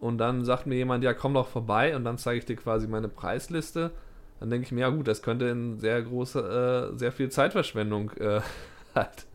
und 0.00 0.18
dann 0.18 0.44
sagt 0.44 0.66
mir 0.66 0.74
jemand, 0.74 1.04
ja, 1.04 1.14
komm 1.14 1.34
doch 1.34 1.48
vorbei 1.48 1.96
und 1.96 2.04
dann 2.04 2.18
zeige 2.18 2.38
ich 2.38 2.44
dir 2.44 2.56
quasi 2.56 2.88
meine 2.88 3.08
Preisliste, 3.08 3.92
dann 4.40 4.50
denke 4.50 4.66
ich 4.66 4.72
mir, 4.72 4.82
ja 4.82 4.90
gut, 4.90 5.08
das 5.08 5.22
könnte 5.22 5.46
in 5.46 5.78
sehr 5.78 6.02
große, 6.02 6.92
äh, 6.92 6.98
sehr 6.98 7.12
viel 7.12 7.30
Zeitverschwendung 7.30 8.10
äh, 8.18 8.40
halt 8.94 9.26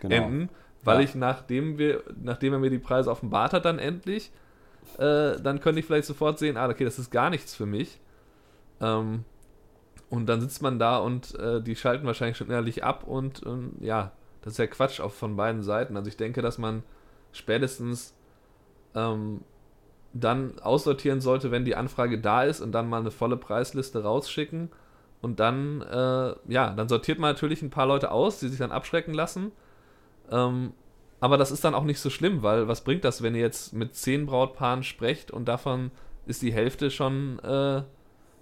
genau. 0.00 0.16
enden, 0.16 0.48
weil 0.84 0.98
ja. 0.98 1.04
ich 1.04 1.14
nachdem 1.14 1.78
wir, 1.78 2.02
nachdem 2.22 2.52
er 2.52 2.58
mir 2.58 2.70
die 2.70 2.78
Preise 2.78 3.10
offenbart 3.10 3.52
hat, 3.52 3.64
dann 3.64 3.78
endlich 3.78 4.32
äh, 4.98 5.40
dann 5.40 5.60
könnte 5.60 5.80
ich 5.80 5.86
vielleicht 5.86 6.06
sofort 6.06 6.38
sehen, 6.38 6.56
ah, 6.56 6.68
okay, 6.68 6.84
das 6.84 6.98
ist 6.98 7.10
gar 7.10 7.30
nichts 7.30 7.54
für 7.54 7.66
mich. 7.66 8.00
Ähm, 8.80 9.24
und 10.10 10.26
dann 10.26 10.40
sitzt 10.40 10.60
man 10.62 10.78
da 10.78 10.98
und 10.98 11.34
äh, 11.38 11.62
die 11.62 11.76
schalten 11.76 12.06
wahrscheinlich 12.06 12.36
schon 12.36 12.48
innerlich 12.48 12.84
ab 12.84 13.04
und 13.04 13.42
ähm, 13.46 13.72
ja, 13.80 14.12
das 14.42 14.54
ist 14.54 14.58
ja 14.58 14.66
Quatsch 14.66 15.00
auch 15.00 15.12
von 15.12 15.36
beiden 15.36 15.62
Seiten. 15.62 15.96
Also 15.96 16.08
ich 16.08 16.16
denke, 16.16 16.42
dass 16.42 16.58
man 16.58 16.82
spätestens 17.32 18.14
ähm, 18.94 19.40
dann 20.12 20.58
aussortieren 20.58 21.20
sollte, 21.20 21.50
wenn 21.50 21.64
die 21.64 21.76
Anfrage 21.76 22.20
da 22.20 22.42
ist 22.44 22.60
und 22.60 22.72
dann 22.72 22.88
mal 22.88 23.00
eine 23.00 23.10
volle 23.10 23.36
Preisliste 23.36 24.02
rausschicken. 24.02 24.70
Und 25.22 25.40
dann, 25.40 25.82
äh, 25.82 26.34
ja, 26.52 26.74
dann 26.74 26.88
sortiert 26.88 27.18
man 27.18 27.32
natürlich 27.32 27.62
ein 27.62 27.70
paar 27.70 27.86
Leute 27.86 28.10
aus, 28.10 28.40
die 28.40 28.48
sich 28.48 28.58
dann 28.58 28.72
abschrecken 28.72 29.14
lassen. 29.14 29.52
Ähm, 30.30 30.74
aber 31.22 31.38
das 31.38 31.52
ist 31.52 31.62
dann 31.62 31.76
auch 31.76 31.84
nicht 31.84 32.00
so 32.00 32.10
schlimm, 32.10 32.42
weil 32.42 32.66
was 32.66 32.82
bringt 32.82 33.04
das, 33.04 33.22
wenn 33.22 33.36
ihr 33.36 33.42
jetzt 33.42 33.72
mit 33.74 33.94
zehn 33.94 34.26
Brautpaaren 34.26 34.82
sprecht 34.82 35.30
und 35.30 35.46
davon 35.46 35.92
ist 36.26 36.42
die 36.42 36.52
Hälfte 36.52 36.90
schon 36.90 37.38
äh, 37.38 37.82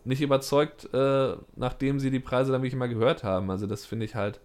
nicht 0.05 0.23
überzeugt, 0.23 0.89
äh, 0.95 1.37
nachdem 1.57 2.01
sie 2.01 2.11
die 2.11 2.21
Preise 2.21 2.53
dann 2.53 2.63
wirklich 2.63 2.79
mal 2.79 2.89
gehört 2.89 3.23
haben. 3.23 3.51
Also 3.51 3.67
das 3.67 3.85
finde 3.85 4.07
ich 4.07 4.15
halt 4.15 4.41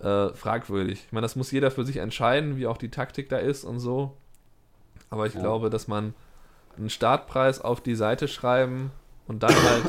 äh, 0.00 0.28
fragwürdig. 0.34 1.04
Ich 1.06 1.12
meine, 1.12 1.24
das 1.24 1.34
muss 1.34 1.50
jeder 1.50 1.70
für 1.70 1.86
sich 1.86 1.96
entscheiden, 1.96 2.58
wie 2.58 2.66
auch 2.66 2.76
die 2.76 2.90
Taktik 2.90 3.30
da 3.30 3.38
ist 3.38 3.64
und 3.64 3.80
so. 3.80 4.14
Aber 5.08 5.24
ich 5.24 5.32
ja. 5.32 5.40
glaube, 5.40 5.70
dass 5.70 5.88
man 5.88 6.12
einen 6.76 6.90
Startpreis 6.90 7.62
auf 7.62 7.80
die 7.80 7.94
Seite 7.94 8.28
schreiben 8.28 8.90
und 9.26 9.42
dann 9.42 9.54
halt 9.54 9.84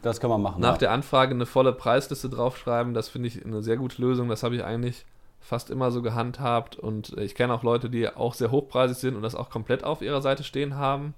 das 0.00 0.18
kann 0.18 0.30
man 0.30 0.40
machen, 0.40 0.62
nach 0.62 0.72
ja. 0.72 0.78
der 0.78 0.92
Anfrage 0.92 1.34
eine 1.34 1.44
volle 1.44 1.74
Preisliste 1.74 2.30
draufschreiben, 2.30 2.94
das 2.94 3.10
finde 3.10 3.28
ich 3.28 3.44
eine 3.44 3.62
sehr 3.62 3.76
gute 3.76 4.00
Lösung. 4.00 4.30
Das 4.30 4.42
habe 4.42 4.56
ich 4.56 4.64
eigentlich 4.64 5.04
fast 5.44 5.68
immer 5.68 5.90
so 5.90 6.00
gehandhabt 6.00 6.76
und 6.76 7.18
ich 7.18 7.34
kenne 7.34 7.52
auch 7.52 7.62
Leute, 7.62 7.90
die 7.90 8.08
auch 8.08 8.32
sehr 8.32 8.50
hochpreisig 8.50 8.96
sind 8.96 9.14
und 9.14 9.20
das 9.20 9.34
auch 9.34 9.50
komplett 9.50 9.84
auf 9.84 10.00
ihrer 10.00 10.22
Seite 10.22 10.42
stehen 10.42 10.76
haben, 10.76 11.12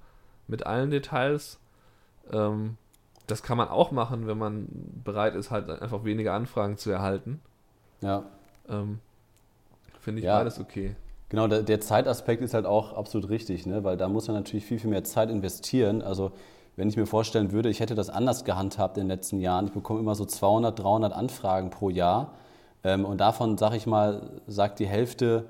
mit 0.47 0.65
allen 0.65 0.91
Details. 0.91 1.59
Ähm, 2.31 2.75
das 3.25 3.41
kann 3.41 3.57
man 3.57 3.69
auch 3.69 3.91
machen, 3.91 4.27
wenn 4.27 4.37
man 4.37 4.67
bereit 5.03 5.33
ist, 5.33 5.49
halt 5.49 5.69
einfach 5.69 6.03
weniger 6.03 6.33
Anfragen 6.33 6.77
zu 6.77 6.91
erhalten. 6.91 7.39
Ja. 8.01 8.23
Ähm, 8.67 8.99
Finde 10.01 10.19
ich 10.19 10.25
ja. 10.25 10.37
beides 10.37 10.59
okay. 10.59 10.97
Genau, 11.29 11.47
der, 11.47 11.63
der, 11.63 11.79
Zeitaspekt 11.79 12.41
ist 12.41 12.53
halt 12.53 12.65
auch 12.65 12.97
absolut 12.97 13.29
richtig, 13.29 13.65
ne? 13.65 13.85
weil 13.85 13.95
da 13.95 14.09
muss 14.09 14.27
man 14.27 14.35
natürlich 14.35 14.65
viel, 14.65 14.79
viel 14.79 14.89
mehr 14.89 15.05
Zeit 15.05 15.29
investieren. 15.29 16.01
Also 16.01 16.33
wenn 16.75 16.89
ich 16.89 16.97
mir 16.97 17.05
vorstellen 17.05 17.53
würde, 17.53 17.69
ich 17.69 17.79
hätte 17.79 17.95
das 17.95 18.09
anders 18.09 18.43
gehandhabt 18.43 18.97
in 18.97 19.03
den 19.03 19.09
letzten 19.09 19.39
Jahren, 19.39 19.67
ich 19.67 19.71
bekomme 19.71 20.01
immer 20.01 20.15
so 20.15 20.25
200, 20.25 20.77
300 20.77 21.13
Anfragen 21.13 21.69
pro 21.69 21.89
Jahr 21.89 22.33
und 22.95 23.17
davon, 23.19 23.57
sage 23.57 23.77
ich 23.77 23.87
mal, 23.87 24.41
sagt 24.47 24.79
die 24.79 24.87
Hälfte 24.87 25.45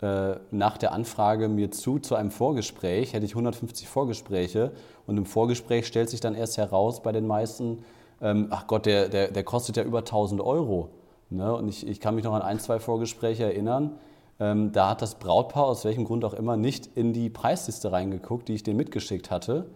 äh, 0.00 0.36
nach 0.50 0.78
der 0.78 0.92
Anfrage 0.92 1.48
mir 1.48 1.70
zu, 1.70 1.98
zu 1.98 2.14
einem 2.14 2.30
Vorgespräch, 2.30 3.12
hätte 3.12 3.26
ich 3.26 3.32
150 3.32 3.86
Vorgespräche 3.88 4.72
und 5.06 5.16
im 5.16 5.26
Vorgespräch 5.26 5.86
stellt 5.86 6.08
sich 6.08 6.20
dann 6.20 6.34
erst 6.34 6.56
heraus 6.56 7.02
bei 7.02 7.12
den 7.12 7.26
meisten, 7.26 7.84
ähm, 8.22 8.48
ach 8.50 8.66
Gott, 8.66 8.86
der, 8.86 9.08
der, 9.08 9.30
der 9.30 9.44
kostet 9.44 9.76
ja 9.76 9.82
über 9.82 9.98
1000 9.98 10.40
Euro. 10.40 10.88
Ne? 11.28 11.54
Und 11.54 11.68
ich, 11.68 11.86
ich 11.86 12.00
kann 12.00 12.14
mich 12.14 12.24
noch 12.24 12.34
an 12.34 12.42
ein, 12.42 12.58
zwei 12.58 12.78
Vorgespräche 12.78 13.44
erinnern, 13.44 13.98
ähm, 14.40 14.72
da 14.72 14.88
hat 14.88 15.02
das 15.02 15.16
Brautpaar 15.16 15.66
aus 15.66 15.84
welchem 15.84 16.06
Grund 16.06 16.24
auch 16.24 16.32
immer 16.32 16.56
nicht 16.56 16.88
in 16.96 17.12
die 17.12 17.28
Preisliste 17.28 17.92
reingeguckt, 17.92 18.48
die 18.48 18.54
ich 18.54 18.62
denen 18.62 18.78
mitgeschickt 18.78 19.30
hatte. 19.30 19.66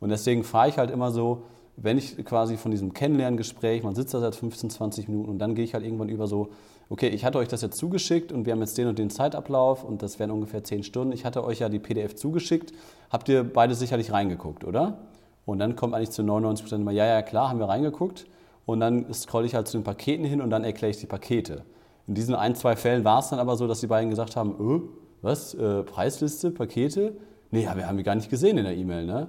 Und 0.00 0.08
deswegen 0.08 0.42
fahre 0.42 0.70
ich 0.70 0.78
halt 0.78 0.90
immer 0.90 1.10
so, 1.10 1.42
wenn 1.76 1.98
ich 1.98 2.16
quasi 2.24 2.56
von 2.56 2.70
diesem 2.70 2.92
Kennenlerngespräch, 2.92 3.82
man 3.82 3.94
sitzt 3.94 4.14
da 4.14 4.20
seit 4.20 4.34
15, 4.34 4.70
20 4.70 5.08
Minuten 5.08 5.30
und 5.30 5.38
dann 5.38 5.54
gehe 5.54 5.64
ich 5.64 5.74
halt 5.74 5.84
irgendwann 5.84 6.08
über 6.08 6.26
so, 6.26 6.48
okay, 6.88 7.08
ich 7.08 7.24
hatte 7.24 7.38
euch 7.38 7.48
das 7.48 7.62
jetzt 7.62 7.76
zugeschickt 7.76 8.32
und 8.32 8.46
wir 8.46 8.52
haben 8.52 8.60
jetzt 8.60 8.78
den 8.78 8.88
und 8.88 8.98
den 8.98 9.10
Zeitablauf 9.10 9.84
und 9.84 10.02
das 10.02 10.18
wären 10.18 10.30
ungefähr 10.30 10.64
10 10.64 10.84
Stunden. 10.84 11.12
Ich 11.12 11.24
hatte 11.24 11.44
euch 11.44 11.58
ja 11.58 11.68
die 11.68 11.78
PDF 11.78 12.14
zugeschickt. 12.14 12.72
Habt 13.10 13.28
ihr 13.28 13.44
beide 13.44 13.74
sicherlich 13.74 14.12
reingeguckt, 14.12 14.64
oder? 14.64 14.98
Und 15.44 15.58
dann 15.58 15.76
kommt 15.76 15.94
eigentlich 15.94 16.10
zu 16.10 16.22
99 16.22 16.64
Prozent 16.64 16.82
immer, 16.82 16.92
ja, 16.92 17.06
ja, 17.06 17.22
klar, 17.22 17.50
haben 17.50 17.58
wir 17.58 17.68
reingeguckt. 17.68 18.26
Und 18.64 18.80
dann 18.80 19.12
scrolle 19.12 19.46
ich 19.46 19.54
halt 19.54 19.68
zu 19.68 19.78
den 19.78 19.84
Paketen 19.84 20.24
hin 20.24 20.40
und 20.40 20.50
dann 20.50 20.64
erkläre 20.64 20.90
ich 20.90 20.98
die 20.98 21.06
Pakete. 21.06 21.62
In 22.08 22.14
diesen 22.14 22.34
ein, 22.34 22.54
zwei 22.54 22.74
Fällen 22.74 23.04
war 23.04 23.20
es 23.20 23.28
dann 23.28 23.38
aber 23.38 23.56
so, 23.56 23.66
dass 23.66 23.80
die 23.80 23.86
beiden 23.86 24.10
gesagt 24.10 24.36
haben, 24.36 24.56
öh, 24.58 24.80
was, 25.22 25.54
äh, 25.54 25.82
Preisliste, 25.82 26.50
Pakete? 26.50 27.16
Nee, 27.50 27.64
ja, 27.64 27.76
wir 27.76 27.86
haben 27.86 27.96
die 27.96 28.02
gar 28.02 28.14
nicht 28.14 28.30
gesehen 28.30 28.58
in 28.58 28.64
der 28.64 28.76
E-Mail, 28.76 29.06
ne? 29.06 29.28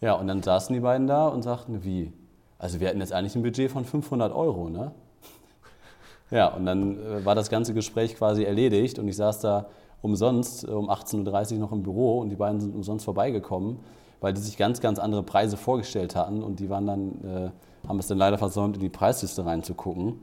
Ja, 0.00 0.14
und 0.14 0.26
dann 0.26 0.42
saßen 0.42 0.74
die 0.74 0.80
beiden 0.80 1.06
da 1.06 1.28
und 1.28 1.42
sagten, 1.42 1.84
wie? 1.84 2.12
Also 2.58 2.80
wir 2.80 2.88
hatten 2.88 3.00
jetzt 3.00 3.12
eigentlich 3.12 3.34
ein 3.34 3.42
Budget 3.42 3.70
von 3.70 3.84
500 3.84 4.32
Euro, 4.32 4.68
ne? 4.68 4.92
Ja, 6.30 6.48
und 6.48 6.66
dann 6.66 6.98
äh, 6.98 7.24
war 7.24 7.34
das 7.34 7.50
ganze 7.50 7.72
Gespräch 7.72 8.16
quasi 8.16 8.42
erledigt 8.42 8.98
und 8.98 9.06
ich 9.06 9.16
saß 9.16 9.40
da 9.40 9.66
umsonst 10.02 10.64
äh, 10.64 10.70
um 10.70 10.90
18.30 10.90 11.54
Uhr 11.54 11.58
noch 11.60 11.72
im 11.72 11.82
Büro 11.82 12.18
und 12.18 12.30
die 12.30 12.36
beiden 12.36 12.60
sind 12.60 12.74
umsonst 12.74 13.04
vorbeigekommen, 13.04 13.78
weil 14.20 14.32
die 14.32 14.40
sich 14.40 14.56
ganz, 14.56 14.80
ganz 14.80 14.98
andere 14.98 15.22
Preise 15.22 15.56
vorgestellt 15.56 16.16
hatten 16.16 16.42
und 16.42 16.60
die 16.60 16.68
waren 16.68 16.86
dann, 16.86 17.08
äh, 17.24 17.88
haben 17.88 17.98
es 17.98 18.08
dann 18.08 18.18
leider 18.18 18.38
versäumt, 18.38 18.76
in 18.76 18.82
die 18.82 18.88
Preisliste 18.88 19.46
reinzugucken. 19.46 20.20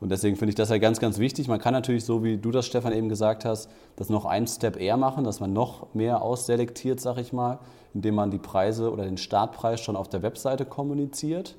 Und 0.00 0.10
deswegen 0.10 0.36
finde 0.36 0.50
ich 0.50 0.54
das 0.54 0.70
ja 0.70 0.78
ganz, 0.78 1.00
ganz 1.00 1.18
wichtig. 1.18 1.48
Man 1.48 1.60
kann 1.60 1.72
natürlich, 1.72 2.04
so 2.04 2.22
wie 2.22 2.36
du 2.36 2.50
das, 2.50 2.66
Stefan, 2.66 2.92
eben 2.92 3.08
gesagt 3.08 3.44
hast, 3.44 3.68
das 3.96 4.08
noch 4.08 4.26
einen 4.26 4.46
Step 4.46 4.80
eher 4.80 4.96
machen, 4.96 5.24
dass 5.24 5.40
man 5.40 5.52
noch 5.52 5.92
mehr 5.94 6.22
ausselektiert, 6.22 7.00
sag 7.00 7.18
ich 7.18 7.32
mal, 7.32 7.58
indem 7.94 8.14
man 8.14 8.30
die 8.30 8.38
Preise 8.38 8.92
oder 8.92 9.04
den 9.04 9.18
Startpreis 9.18 9.80
schon 9.80 9.96
auf 9.96 10.08
der 10.08 10.22
Webseite 10.22 10.64
kommuniziert. 10.64 11.56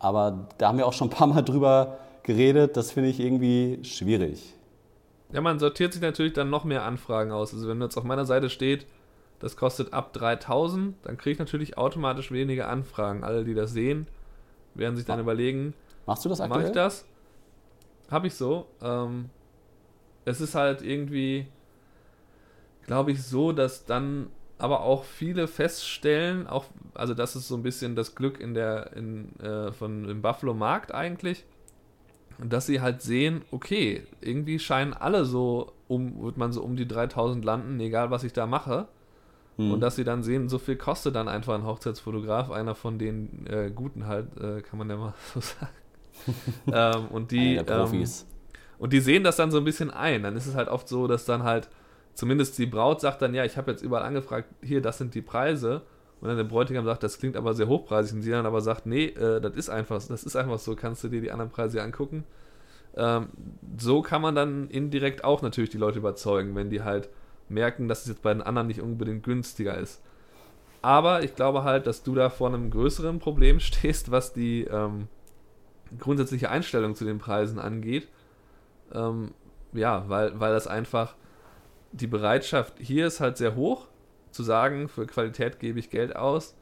Aber 0.00 0.48
da 0.58 0.68
haben 0.68 0.78
wir 0.78 0.86
auch 0.86 0.92
schon 0.92 1.08
ein 1.08 1.12
paar 1.12 1.28
Mal 1.28 1.42
drüber 1.44 1.98
geredet. 2.24 2.76
Das 2.76 2.90
finde 2.90 3.10
ich 3.10 3.20
irgendwie 3.20 3.78
schwierig. 3.82 4.54
Ja, 5.32 5.40
man 5.40 5.58
sortiert 5.58 5.92
sich 5.92 6.02
natürlich 6.02 6.32
dann 6.32 6.50
noch 6.50 6.64
mehr 6.64 6.84
Anfragen 6.84 7.30
aus. 7.30 7.52
Also 7.52 7.68
wenn 7.68 7.80
jetzt 7.80 7.96
auf 7.96 8.04
meiner 8.04 8.24
Seite 8.24 8.50
steht, 8.50 8.86
das 9.40 9.56
kostet 9.56 9.92
ab 9.92 10.12
3000, 10.14 10.96
dann 11.04 11.16
kriege 11.16 11.34
ich 11.34 11.38
natürlich 11.38 11.78
automatisch 11.78 12.32
weniger 12.32 12.68
Anfragen. 12.68 13.22
Alle, 13.22 13.44
die 13.44 13.54
das 13.54 13.72
sehen, 13.72 14.08
werden 14.74 14.96
sich 14.96 15.04
dann 15.04 15.20
überlegen, 15.20 15.74
machst 16.06 16.24
du 16.24 16.28
das 16.28 16.40
aktuell? 16.40 16.62
Mach 16.62 16.68
ich 16.68 16.74
das? 16.74 17.04
Habe 18.10 18.26
ich 18.28 18.34
so. 18.34 18.66
Ähm, 18.80 19.30
es 20.24 20.40
ist 20.40 20.54
halt 20.54 20.82
irgendwie, 20.82 21.46
glaube 22.86 23.12
ich, 23.12 23.22
so, 23.22 23.52
dass 23.52 23.84
dann 23.84 24.28
aber 24.58 24.80
auch 24.80 25.04
viele 25.04 25.46
feststellen, 25.46 26.46
auch, 26.46 26.64
also 26.94 27.14
das 27.14 27.36
ist 27.36 27.48
so 27.48 27.56
ein 27.56 27.62
bisschen 27.62 27.94
das 27.94 28.14
Glück 28.14 28.40
in 28.40 28.54
der, 28.54 28.92
in, 28.94 29.38
äh, 29.40 29.72
von 29.72 30.04
dem 30.04 30.20
Buffalo 30.20 30.52
Markt 30.52 30.92
eigentlich, 30.92 31.44
dass 32.42 32.66
sie 32.66 32.80
halt 32.80 33.02
sehen, 33.02 33.42
okay, 33.50 34.02
irgendwie 34.20 34.58
scheinen 34.58 34.94
alle 34.94 35.24
so, 35.24 35.72
um, 35.86 36.22
wird 36.22 36.36
man 36.36 36.52
so 36.52 36.62
um 36.62 36.76
die 36.76 36.88
3000 36.88 37.44
landen, 37.44 37.80
egal 37.80 38.10
was 38.10 38.24
ich 38.24 38.32
da 38.32 38.46
mache. 38.46 38.88
Mhm. 39.56 39.72
Und 39.72 39.80
dass 39.80 39.96
sie 39.96 40.04
dann 40.04 40.22
sehen, 40.22 40.48
so 40.48 40.58
viel 40.58 40.76
kostet 40.76 41.16
dann 41.16 41.28
einfach 41.28 41.54
ein 41.54 41.64
Hochzeitsfotograf, 41.64 42.50
einer 42.50 42.74
von 42.74 42.98
den 42.98 43.46
äh, 43.46 43.70
Guten 43.74 44.06
halt, 44.06 44.36
äh, 44.40 44.60
kann 44.60 44.78
man 44.78 44.90
ja 44.90 44.96
mal 44.96 45.14
so 45.34 45.40
sagen 45.40 45.68
ähm, 46.72 47.08
und 47.08 47.30
die 47.30 47.56
ähm, 47.56 48.04
und 48.78 48.92
die 48.92 49.00
sehen 49.00 49.24
das 49.24 49.36
dann 49.36 49.50
so 49.50 49.58
ein 49.58 49.64
bisschen 49.64 49.90
ein. 49.90 50.22
Dann 50.22 50.36
ist 50.36 50.46
es 50.46 50.54
halt 50.54 50.68
oft 50.68 50.88
so, 50.88 51.06
dass 51.06 51.24
dann 51.24 51.42
halt 51.42 51.68
zumindest 52.14 52.58
die 52.58 52.66
Braut 52.66 53.00
sagt 53.00 53.22
dann, 53.22 53.34
ja, 53.34 53.44
ich 53.44 53.56
habe 53.56 53.70
jetzt 53.70 53.82
überall 53.82 54.04
angefragt, 54.04 54.48
hier, 54.62 54.80
das 54.80 54.98
sind 54.98 55.14
die 55.14 55.22
Preise. 55.22 55.82
Und 56.20 56.28
dann 56.28 56.36
der 56.36 56.44
Bräutigam 56.44 56.84
sagt, 56.84 57.02
das 57.02 57.18
klingt 57.18 57.36
aber 57.36 57.54
sehr 57.54 57.68
hochpreisig. 57.68 58.16
Und 58.16 58.22
sie 58.22 58.30
dann 58.30 58.46
aber 58.46 58.60
sagt, 58.60 58.86
nee, 58.86 59.06
äh, 59.06 59.40
das 59.40 59.54
ist 59.54 59.68
einfach, 59.68 60.02
das 60.02 60.24
ist 60.24 60.36
einfach 60.36 60.58
so, 60.58 60.74
kannst 60.74 61.04
du 61.04 61.08
dir 61.08 61.20
die 61.20 61.30
anderen 61.30 61.50
Preise 61.50 61.82
angucken. 61.82 62.24
Ähm, 62.96 63.28
so 63.78 64.02
kann 64.02 64.22
man 64.22 64.34
dann 64.34 64.68
indirekt 64.68 65.22
auch 65.22 65.42
natürlich 65.42 65.70
die 65.70 65.78
Leute 65.78 65.98
überzeugen, 65.98 66.56
wenn 66.56 66.70
die 66.70 66.82
halt 66.82 67.08
merken, 67.48 67.88
dass 67.88 68.02
es 68.02 68.08
jetzt 68.08 68.22
bei 68.22 68.32
den 68.32 68.42
anderen 68.42 68.66
nicht 68.66 68.80
unbedingt 68.80 69.22
günstiger 69.22 69.76
ist. 69.78 70.02
Aber 70.82 71.22
ich 71.22 71.34
glaube 71.34 71.64
halt, 71.64 71.86
dass 71.86 72.02
du 72.02 72.14
da 72.14 72.30
vor 72.30 72.48
einem 72.48 72.70
größeren 72.70 73.18
Problem 73.18 73.60
stehst, 73.60 74.10
was 74.10 74.32
die, 74.32 74.64
ähm, 74.64 75.08
grundsätzliche 75.98 76.50
Einstellung 76.50 76.94
zu 76.94 77.04
den 77.04 77.18
Preisen 77.18 77.58
angeht. 77.58 78.08
Ähm, 78.92 79.32
ja, 79.72 80.08
weil, 80.08 80.38
weil 80.40 80.52
das 80.52 80.66
einfach 80.66 81.14
die 81.92 82.06
Bereitschaft 82.06 82.74
hier 82.78 83.06
ist 83.06 83.20
halt 83.20 83.36
sehr 83.36 83.54
hoch, 83.54 83.88
zu 84.30 84.42
sagen, 84.42 84.88
für 84.88 85.06
Qualität 85.06 85.58
gebe 85.58 85.78
ich 85.78 85.90
Geld 85.90 86.14
aus. 86.16 86.56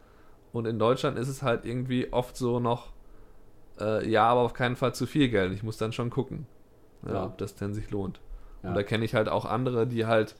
Und 0.53 0.67
in 0.67 0.79
Deutschland 0.79 1.19
ist 1.19 1.29
es 1.29 1.43
halt 1.43 1.65
irgendwie 1.65 2.13
oft 2.13 2.37
so 2.37 2.61
noch, 2.61 2.93
äh, 3.81 4.09
ja, 4.09 4.25
aber 4.25 4.41
auf 4.41 4.55
keinen 4.55 4.77
Fall 4.77 4.95
zu 4.95 5.07
viel 5.07 5.29
Geld. 5.29 5.53
Ich 5.53 5.63
muss 5.63 5.77
dann 5.77 5.93
schon 5.93 6.11
gucken, 6.11 6.47
ja, 7.07 7.15
ja. 7.15 7.25
ob 7.27 7.39
das 7.39 7.55
denn 7.55 7.75
sich 7.75 7.91
lohnt. 7.91 8.21
Ja. 8.63 8.71
Und 8.71 8.75
da 8.75 8.83
kenne 8.83 9.05
ich 9.05 9.15
halt 9.15 9.29
auch 9.29 9.45
andere, 9.45 9.87
die 9.87 10.07
halt 10.07 10.37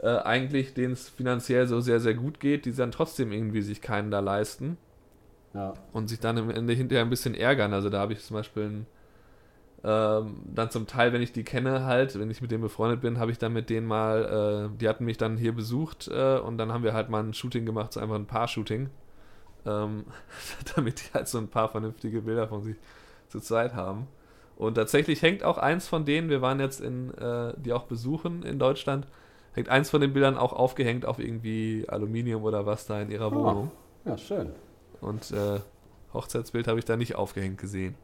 äh, 0.00 0.16
eigentlich, 0.18 0.74
denen 0.74 0.94
es 0.94 1.08
finanziell 1.08 1.66
so 1.66 1.80
sehr, 1.80 2.00
sehr 2.00 2.14
gut 2.14 2.40
geht, 2.40 2.64
die 2.64 2.72
dann 2.72 2.92
trotzdem 2.92 3.32
irgendwie 3.32 3.62
sich 3.62 3.82
keinen 3.82 4.10
da 4.10 4.20
leisten. 4.20 4.78
Ja. 5.54 5.74
Und 5.92 6.08
sich 6.08 6.20
dann 6.20 6.38
am 6.38 6.50
Ende 6.50 6.72
hinterher 6.72 7.04
ein 7.04 7.10
bisschen 7.10 7.34
ärgern. 7.34 7.72
Also 7.72 7.90
da 7.90 8.00
habe 8.00 8.12
ich 8.12 8.20
zum 8.20 8.36
Beispiel 8.36 8.62
ein, 8.64 8.86
ähm, 9.82 10.36
dann 10.44 10.70
zum 10.70 10.86
Teil, 10.86 11.12
wenn 11.12 11.22
ich 11.22 11.32
die 11.32 11.42
kenne, 11.42 11.84
halt, 11.84 12.18
wenn 12.18 12.30
ich 12.30 12.40
mit 12.40 12.50
denen 12.50 12.62
befreundet 12.62 13.00
bin, 13.00 13.18
habe 13.18 13.30
ich 13.30 13.38
dann 13.38 13.52
mit 13.52 13.70
denen 13.70 13.86
mal, 13.86 14.70
äh, 14.72 14.78
die 14.78 14.88
hatten 14.88 15.04
mich 15.04 15.16
dann 15.16 15.36
hier 15.36 15.52
besucht 15.52 16.08
äh, 16.08 16.38
und 16.38 16.58
dann 16.58 16.72
haben 16.72 16.84
wir 16.84 16.92
halt 16.92 17.08
mal 17.08 17.22
ein 17.22 17.34
Shooting 17.34 17.66
gemacht, 17.66 17.92
so 17.92 18.00
einfach 18.00 18.16
ein 18.16 18.26
Paar-Shooting. 18.26 18.90
Ähm, 19.66 20.04
damit 20.74 21.00
die 21.00 21.14
halt 21.14 21.28
so 21.28 21.38
ein 21.38 21.48
paar 21.48 21.68
vernünftige 21.68 22.22
Bilder 22.22 22.48
von 22.48 22.62
sich 22.62 22.76
zur 23.28 23.42
Zeit 23.42 23.74
haben. 23.74 24.06
Und 24.56 24.74
tatsächlich 24.74 25.22
hängt 25.22 25.42
auch 25.42 25.56
eins 25.56 25.88
von 25.88 26.04
denen, 26.04 26.28
wir 26.28 26.42
waren 26.42 26.60
jetzt 26.60 26.80
in, 26.80 27.14
äh, 27.14 27.54
die 27.56 27.72
auch 27.72 27.84
besuchen 27.84 28.42
in 28.42 28.58
Deutschland, 28.58 29.06
hängt 29.54 29.70
eins 29.70 29.88
von 29.88 30.00
den 30.00 30.12
Bildern 30.12 30.36
auch 30.36 30.52
aufgehängt 30.52 31.06
auf 31.06 31.18
irgendwie 31.18 31.86
Aluminium 31.88 32.44
oder 32.44 32.66
was 32.66 32.86
da 32.86 33.00
in 33.00 33.10
ihrer 33.10 33.32
oh, 33.32 33.36
Wohnung. 33.36 33.70
Ja, 34.04 34.18
schön. 34.18 34.50
Und 35.00 35.30
äh, 35.30 35.60
Hochzeitsbild 36.12 36.68
habe 36.68 36.78
ich 36.78 36.84
da 36.84 36.96
nicht 36.96 37.14
aufgehängt 37.14 37.58
gesehen. 37.58 37.94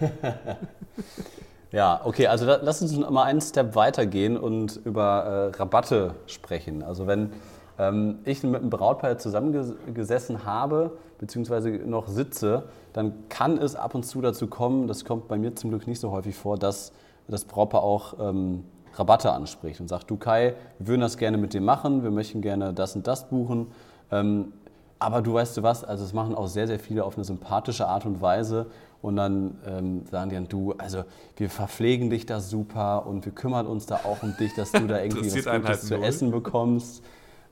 ja, 1.72 2.00
okay, 2.04 2.26
also 2.26 2.46
da, 2.46 2.58
lass 2.62 2.82
uns 2.82 2.96
mal 2.96 3.24
einen 3.24 3.40
Step 3.40 3.74
weitergehen 3.74 4.36
und 4.36 4.80
über 4.84 5.52
äh, 5.54 5.56
Rabatte 5.56 6.14
sprechen. 6.26 6.82
Also 6.82 7.06
wenn 7.06 7.32
ähm, 7.78 8.18
ich 8.24 8.42
mit 8.42 8.60
einem 8.60 8.70
Brautpaar 8.70 9.18
zusammengesessen 9.18 10.44
habe, 10.44 10.96
beziehungsweise 11.18 11.70
noch 11.70 12.08
sitze, 12.08 12.64
dann 12.92 13.28
kann 13.28 13.58
es 13.58 13.76
ab 13.76 13.94
und 13.94 14.04
zu 14.04 14.20
dazu 14.20 14.46
kommen, 14.46 14.86
das 14.86 15.04
kommt 15.04 15.28
bei 15.28 15.36
mir 15.36 15.54
zum 15.54 15.70
Glück 15.70 15.86
nicht 15.86 16.00
so 16.00 16.10
häufig 16.10 16.34
vor, 16.34 16.58
dass 16.58 16.92
das 17.28 17.44
Brautpaar 17.44 17.82
auch 17.82 18.14
ähm, 18.20 18.64
Rabatte 18.94 19.32
anspricht 19.32 19.80
und 19.80 19.88
sagt, 19.88 20.10
du 20.10 20.16
Kai, 20.16 20.54
wir 20.78 20.88
würden 20.88 21.00
das 21.02 21.16
gerne 21.16 21.38
mit 21.38 21.52
dir 21.54 21.60
machen, 21.60 22.02
wir 22.02 22.10
möchten 22.10 22.40
gerne 22.40 22.74
das 22.74 22.96
und 22.96 23.06
das 23.06 23.28
buchen. 23.28 23.68
Ähm, 24.10 24.52
aber 25.00 25.22
du 25.22 25.32
weißt 25.32 25.56
du 25.56 25.62
was, 25.62 25.82
also 25.82 26.04
es 26.04 26.12
machen 26.12 26.34
auch 26.34 26.46
sehr, 26.46 26.66
sehr 26.66 26.78
viele 26.78 27.04
auf 27.04 27.16
eine 27.16 27.24
sympathische 27.24 27.88
Art 27.88 28.06
und 28.06 28.20
Weise 28.20 28.66
und 29.02 29.16
dann 29.16 29.58
ähm, 29.66 30.04
sagen 30.10 30.28
die 30.28 30.36
dann, 30.36 30.48
du, 30.48 30.74
also 30.76 31.04
wir 31.36 31.48
verpflegen 31.48 32.10
dich 32.10 32.26
da 32.26 32.38
super 32.38 33.06
und 33.06 33.24
wir 33.24 33.32
kümmern 33.32 33.66
uns 33.66 33.86
da 33.86 33.96
auch 34.04 34.22
um 34.22 34.36
dich, 34.36 34.54
dass 34.54 34.72
du 34.72 34.86
da 34.86 35.00
irgendwie 35.00 35.26
was 35.26 35.44
Gutes 35.44 35.46
halt 35.46 35.80
zu 35.80 35.96
essen 35.96 36.30
bekommst. 36.30 37.02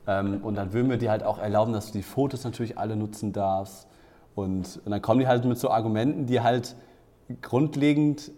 Ähm, 0.05 0.41
und 0.43 0.55
dann 0.55 0.73
würden 0.73 0.91
wir 0.91 0.97
dir 0.97 1.09
halt 1.09 1.23
auch 1.23 1.39
erlauben, 1.39 1.73
dass 1.73 1.87
du 1.87 1.93
die 1.93 2.03
Fotos 2.03 2.43
natürlich 2.43 2.77
alle 2.77 2.95
nutzen 2.95 3.33
darfst. 3.33 3.87
Und, 4.35 4.79
und 4.85 4.91
dann 4.91 5.01
kommen 5.01 5.19
die 5.19 5.27
halt 5.27 5.43
mit 5.43 5.57
so 5.57 5.71
Argumenten, 5.71 6.27
die 6.27 6.41
halt 6.41 6.75
grundlegend 7.41 8.31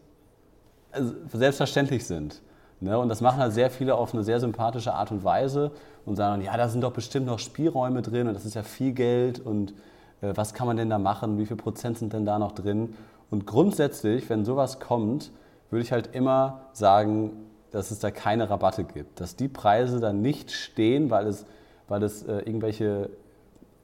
also 0.91 1.13
selbstverständlich 1.33 2.05
sind. 2.05 2.41
Ne? 2.81 2.97
Und 2.97 3.09
das 3.09 3.21
machen 3.21 3.39
halt 3.39 3.53
sehr 3.53 3.69
viele 3.69 3.95
auf 3.95 4.13
eine 4.13 4.23
sehr 4.23 4.39
sympathische 4.39 4.93
Art 4.93 5.11
und 5.11 5.23
Weise 5.23 5.71
und 6.05 6.15
sagen, 6.15 6.41
ja, 6.41 6.57
da 6.57 6.67
sind 6.67 6.81
doch 6.81 6.91
bestimmt 6.91 7.27
noch 7.27 7.39
Spielräume 7.39 8.01
drin 8.01 8.27
und 8.27 8.33
das 8.33 8.43
ist 8.43 8.55
ja 8.55 8.63
viel 8.63 8.91
Geld 8.91 9.39
und 9.39 9.73
äh, 10.21 10.33
was 10.35 10.53
kann 10.53 10.67
man 10.67 10.77
denn 10.77 10.89
da 10.89 10.97
machen, 10.97 11.37
wie 11.37 11.45
viel 11.45 11.57
Prozent 11.57 11.99
sind 11.99 12.13
denn 12.13 12.25
da 12.25 12.39
noch 12.39 12.51
drin? 12.51 12.95
Und 13.29 13.45
grundsätzlich, 13.45 14.29
wenn 14.29 14.43
sowas 14.45 14.79
kommt, 14.79 15.31
würde 15.69 15.83
ich 15.83 15.91
halt 15.91 16.13
immer 16.13 16.61
sagen, 16.73 17.31
dass 17.69 17.91
es 17.91 17.99
da 17.99 18.11
keine 18.11 18.49
Rabatte 18.49 18.83
gibt, 18.83 19.21
dass 19.21 19.35
die 19.35 19.47
Preise 19.47 19.99
da 19.99 20.11
nicht 20.11 20.51
stehen, 20.51 21.09
weil 21.09 21.27
es, 21.27 21.45
weil 21.87 22.03
es 22.03 22.23
äh, 22.23 22.39
irgendwelche 22.39 23.09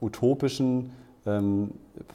utopischen 0.00 0.90
ähm, 1.24 1.70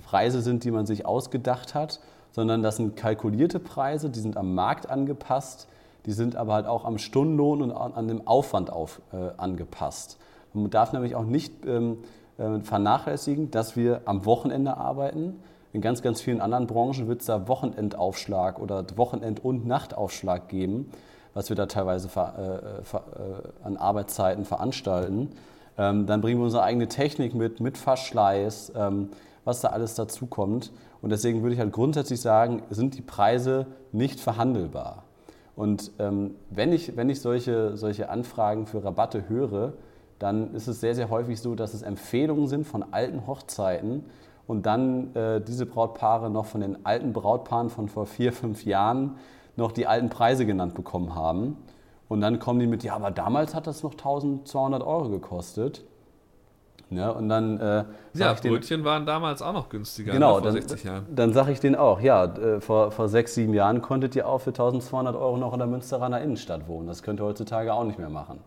Preise 0.06 0.42
sind, 0.42 0.63
die 0.66 0.72
man 0.72 0.86
sich 0.86 1.06
ausgedacht 1.06 1.74
hat, 1.74 2.02
sondern 2.32 2.62
das 2.62 2.78
sind 2.78 2.96
kalkulierte 2.96 3.60
Preise, 3.60 4.10
die 4.10 4.20
sind 4.20 4.38
am 4.38 4.54
Markt 4.54 4.90
angepasst, 4.90 5.68
die 6.05 6.12
sind 6.12 6.36
aber 6.36 6.53
halt 6.53 6.67
auch 6.67 6.86
am 6.86 6.98
Stundenlohn 6.98 7.62
und 7.62 7.72
an 7.72 8.07
dem 8.07 8.27
Aufwand 8.27 8.72
auf, 8.72 9.01
äh, 9.12 9.31
angepasst. 9.38 10.17
Man 10.53 10.69
darf 10.69 10.93
nämlich 10.93 11.15
auch 11.15 11.25
nicht 11.25 11.65
ähm, 11.65 12.00
äh, 12.38 12.60
vernachlässigen, 12.60 13.51
dass 13.51 13.75
wir 13.75 14.01
am 14.05 14.25
Wochenende 14.25 14.77
arbeiten. 14.77 15.39
In 15.72 15.81
ganz, 15.81 16.01
ganz 16.01 16.22
vielen 16.22 16.41
anderen 16.41 16.67
Branchen 16.67 17.07
wird 17.07 17.22
es 17.22 17.27
da 17.27 17.48
Wochenendaufschlag 17.48 18.60
oder 18.60 18.86
Wochenend- 18.95 19.43
und 19.43 19.65
Nachtaufschlag 19.65 20.48
geben, 20.48 20.91
was 21.33 21.50
wir 21.50 21.55
da 21.55 21.65
teilweise 21.65 22.10
äh, 22.15 22.57
äh, 22.57 23.01
an 23.63 23.77
Arbeitszeiten 23.77 24.45
veranstalten. 24.45 25.29
Ähm, 25.77 26.05
dann 26.05 26.22
bringen 26.22 26.39
wir 26.39 26.45
unsere 26.45 26.63
eigene 26.63 26.88
Technik 26.88 27.33
mit, 27.33 27.60
mit 27.60 27.77
Verschleiß, 27.79 28.74
ähm, 28.75 29.10
was 29.45 29.62
da 29.62 29.69
alles 29.69 29.95
dazu 29.95 30.27
kommt. 30.27 30.72
Und 31.01 31.10
deswegen 31.10 31.41
würde 31.41 31.55
ich 31.55 31.60
halt 31.60 31.74
grundsätzlich 31.74 32.22
sagen, 32.22 32.62
sind 32.69 32.95
die 32.95 33.01
Preise 33.01 33.65
nicht 33.91 34.19
verhandelbar. 34.19 35.02
Und 35.55 35.91
ähm, 36.00 36.36
wenn, 36.50 36.72
ich, 36.72 36.95
wenn 36.95 37.10
ich 37.10 37.22
solche, 37.22 37.77
solche 37.77 38.10
Anfragen 38.10 38.65
für 38.65 38.83
Rabatte 38.83 39.29
höre, 39.29 39.74
dann 40.19 40.53
ist 40.53 40.67
es 40.67 40.79
sehr, 40.79 40.95
sehr 40.95 41.10
häufig 41.10 41.41
so, 41.41 41.55
dass 41.55 41.74
es 41.74 41.81
Empfehlungen 41.81 42.48
sind 42.48 42.65
von 42.65 42.83
alten 42.91 43.27
Hochzeiten 43.27 44.05
und 44.48 44.65
dann 44.65 45.15
äh, 45.15 45.41
diese 45.41 45.65
Brautpaare 45.65 46.29
noch 46.29 46.45
von 46.45 46.62
den 46.62 46.86
alten 46.86 47.13
Brautpaaren 47.13 47.69
von 47.69 47.88
vor 47.88 48.05
vier, 48.05 48.33
fünf 48.33 48.65
Jahren 48.65 49.15
noch 49.55 49.72
die 49.72 49.88
alten 49.88 50.10
Preise 50.10 50.45
genannt 50.45 50.74
bekommen 50.74 51.15
haben. 51.15 51.57
Und 52.10 52.22
dann 52.22 52.39
kommen 52.39 52.60
die 52.60 52.67
mit, 52.67 52.83
ja, 52.83 52.95
aber 52.95 53.12
damals 53.12 53.55
hat 53.55 53.67
das 53.67 53.83
noch 53.83 53.93
1200 53.93 54.83
Euro 54.83 55.10
gekostet. 55.10 55.83
Ja, 56.90 57.10
und 57.10 57.30
dann 57.30 57.60
äh, 57.60 57.84
ja, 58.13 58.34
Brötchen 58.34 58.82
den, 58.82 58.86
waren 58.86 59.06
damals 59.06 59.42
auch 59.42 59.54
noch 59.54 59.70
günstiger 59.70 60.13
genau, 60.13 60.34
vor 60.34 60.42
dann, 60.42 60.54
60 60.54 60.84
Jahren. 60.84 61.06
Dann 61.13 61.34
sage 61.34 61.52
ich 61.52 61.60
denen 61.60 61.75
auch, 61.75 62.00
ja, 62.00 62.25
äh, 62.25 62.62
vor, 62.62 62.92
vor 62.92 63.10
sechs, 63.10 63.34
sieben 63.34 63.54
Jahren 63.54 63.82
konntet 63.82 64.16
ihr 64.16 64.28
auch 64.28 64.40
für 64.40 64.52
1200 64.52 65.16
Euro 65.16 65.38
noch 65.38 65.54
in 65.54 65.60
der 65.60 65.68
Münsteraner 65.68 66.22
Innenstadt 66.22 66.68
wohnen. 66.68 66.88
Das 66.88 67.02
könnt 67.02 67.20
ihr 67.20 67.25
heutzutage 67.25 67.74
auch 67.74 67.84
nicht 67.84 68.00
mehr 68.00 68.10
machen. 68.10 68.40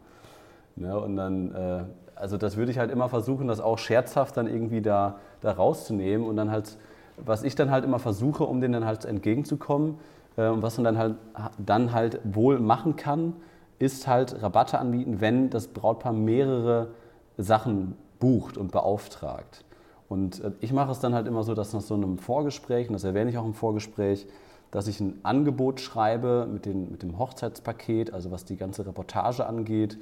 Ne? 0.76 0.98
Und 0.98 1.16
dann, 1.16 1.54
äh, 1.54 1.84
also 2.14 2.36
das 2.36 2.56
würde 2.56 2.70
ich 2.70 2.78
halt 2.78 2.90
immer 2.90 3.08
versuchen, 3.08 3.48
das 3.48 3.60
auch 3.60 3.78
scherzhaft 3.78 4.36
dann 4.36 4.46
irgendwie 4.46 4.80
da, 4.80 5.16
da 5.40 5.52
rauszunehmen 5.52 6.26
und 6.26 6.36
dann 6.36 6.50
halt, 6.50 6.76
was 7.16 7.42
ich 7.42 7.54
dann 7.54 7.70
halt 7.70 7.84
immer 7.84 7.98
versuche, 7.98 8.44
um 8.44 8.60
denen 8.60 8.74
dann 8.74 8.86
halt 8.86 9.04
entgegenzukommen 9.04 9.98
äh, 10.36 10.48
und 10.48 10.62
was 10.62 10.76
man 10.76 10.84
dann 10.84 10.98
halt, 10.98 11.14
dann 11.58 11.92
halt 11.92 12.20
wohl 12.24 12.60
machen 12.60 12.96
kann, 12.96 13.34
ist 13.78 14.06
halt 14.06 14.42
Rabatte 14.42 14.78
anbieten, 14.78 15.20
wenn 15.20 15.50
das 15.50 15.68
Brautpaar 15.68 16.12
mehrere 16.12 16.88
Sachen 17.36 17.96
bucht 18.18 18.56
und 18.56 18.72
beauftragt. 18.72 19.64
Und 20.08 20.42
äh, 20.42 20.52
ich 20.60 20.72
mache 20.72 20.92
es 20.92 21.00
dann 21.00 21.14
halt 21.14 21.26
immer 21.26 21.42
so, 21.42 21.54
dass 21.54 21.72
nach 21.72 21.80
so 21.80 21.94
einem 21.94 22.18
Vorgespräch, 22.18 22.88
und 22.88 22.94
das 22.94 23.04
erwähne 23.04 23.30
ich 23.30 23.38
auch 23.38 23.44
im 23.44 23.54
Vorgespräch, 23.54 24.26
dass 24.70 24.88
ich 24.88 25.00
ein 25.00 25.20
Angebot 25.22 25.80
schreibe 25.80 26.46
mit, 26.50 26.66
den, 26.66 26.90
mit 26.90 27.02
dem 27.02 27.18
Hochzeitspaket, 27.18 28.12
also 28.12 28.30
was 28.30 28.44
die 28.44 28.56
ganze 28.56 28.86
Reportage 28.86 29.46
angeht, 29.46 29.98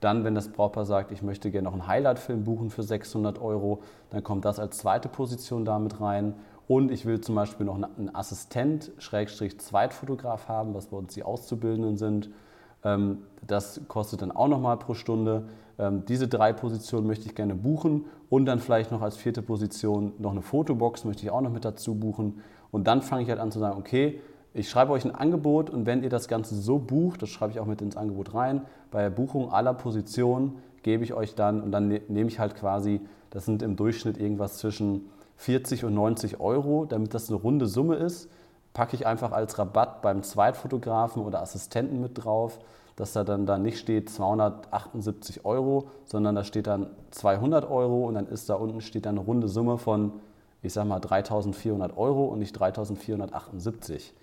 dann, 0.00 0.22
wenn 0.24 0.34
das 0.34 0.48
Brautpaar 0.48 0.86
sagt, 0.86 1.10
ich 1.10 1.22
möchte 1.22 1.50
gerne 1.50 1.64
noch 1.64 1.72
einen 1.72 1.86
Highlight-Film 1.86 2.44
buchen 2.44 2.70
für 2.70 2.82
600 2.82 3.40
Euro, 3.40 3.80
dann 4.10 4.22
kommt 4.22 4.44
das 4.44 4.60
als 4.60 4.78
zweite 4.78 5.08
Position 5.08 5.64
damit 5.64 6.00
rein. 6.00 6.34
Und 6.68 6.92
ich 6.92 7.06
will 7.06 7.20
zum 7.20 7.34
Beispiel 7.34 7.66
noch 7.66 7.76
einen 7.76 8.14
Assistent, 8.14 8.92
Schrägstrich 8.98 9.58
Zweitfotograf 9.58 10.48
haben, 10.48 10.74
was 10.74 10.86
bei 10.86 10.96
uns 10.96 11.14
die 11.14 11.22
Auszubildenden 11.22 11.96
sind. 11.96 12.28
Ähm, 12.84 13.22
das 13.46 13.80
kostet 13.88 14.22
dann 14.22 14.30
auch 14.30 14.48
nochmal 14.48 14.76
pro 14.76 14.94
Stunde. 14.94 15.44
Ähm, 15.78 16.04
diese 16.06 16.28
drei 16.28 16.52
Positionen 16.52 17.06
möchte 17.06 17.26
ich 17.26 17.34
gerne 17.34 17.54
buchen 17.54 18.06
und 18.28 18.46
dann 18.46 18.58
vielleicht 18.58 18.90
noch 18.90 19.02
als 19.02 19.16
vierte 19.16 19.42
Position 19.42 20.12
noch 20.18 20.32
eine 20.32 20.42
Fotobox 20.42 21.04
möchte 21.04 21.22
ich 21.22 21.30
auch 21.30 21.40
noch 21.40 21.52
mit 21.52 21.64
dazu 21.64 21.94
buchen. 21.94 22.42
Und 22.70 22.86
dann 22.86 23.02
fange 23.02 23.22
ich 23.22 23.30
halt 23.30 23.40
an 23.40 23.52
zu 23.52 23.58
sagen, 23.58 23.78
okay, 23.78 24.20
ich 24.54 24.68
schreibe 24.68 24.92
euch 24.92 25.04
ein 25.04 25.14
Angebot 25.14 25.70
und 25.70 25.86
wenn 25.86 26.02
ihr 26.02 26.10
das 26.10 26.26
Ganze 26.26 26.56
so 26.56 26.78
bucht, 26.78 27.22
das 27.22 27.28
schreibe 27.28 27.52
ich 27.52 27.60
auch 27.60 27.66
mit 27.66 27.80
ins 27.80 27.96
Angebot 27.96 28.34
rein, 28.34 28.62
bei 28.90 29.02
der 29.02 29.10
Buchung 29.10 29.52
aller 29.52 29.74
Positionen 29.74 30.58
gebe 30.82 31.04
ich 31.04 31.14
euch 31.14 31.34
dann 31.34 31.62
und 31.62 31.70
dann 31.70 31.88
ne-, 31.88 32.02
nehme 32.08 32.28
ich 32.28 32.38
halt 32.38 32.54
quasi, 32.54 33.00
das 33.30 33.44
sind 33.44 33.62
im 33.62 33.76
Durchschnitt 33.76 34.18
irgendwas 34.18 34.58
zwischen 34.58 35.10
40 35.36 35.84
und 35.84 35.94
90 35.94 36.40
Euro, 36.40 36.86
damit 36.86 37.14
das 37.14 37.28
eine 37.28 37.38
runde 37.38 37.66
Summe 37.66 37.96
ist, 37.96 38.28
packe 38.72 38.96
ich 38.96 39.06
einfach 39.06 39.32
als 39.32 39.58
Rabatt 39.58 40.02
beim 40.02 40.22
Zweitfotografen 40.22 41.22
oder 41.22 41.40
Assistenten 41.40 42.00
mit 42.00 42.24
drauf, 42.24 42.58
dass 42.98 43.12
da 43.12 43.22
dann 43.22 43.46
da 43.46 43.58
nicht 43.58 43.78
steht 43.78 44.10
278 44.10 45.44
Euro, 45.44 45.86
sondern 46.04 46.34
da 46.34 46.42
steht 46.42 46.66
dann 46.66 46.88
200 47.12 47.70
Euro 47.70 48.08
und 48.08 48.14
dann 48.14 48.26
ist 48.26 48.50
da 48.50 48.54
unten 48.54 48.80
steht 48.80 49.06
dann 49.06 49.16
eine 49.16 49.24
runde 49.24 49.46
Summe 49.46 49.78
von, 49.78 50.14
ich 50.62 50.72
sag 50.72 50.84
mal 50.84 50.98
3400 50.98 51.96
Euro 51.96 52.24
und 52.24 52.40
nicht 52.40 52.58
3478. 52.58 54.14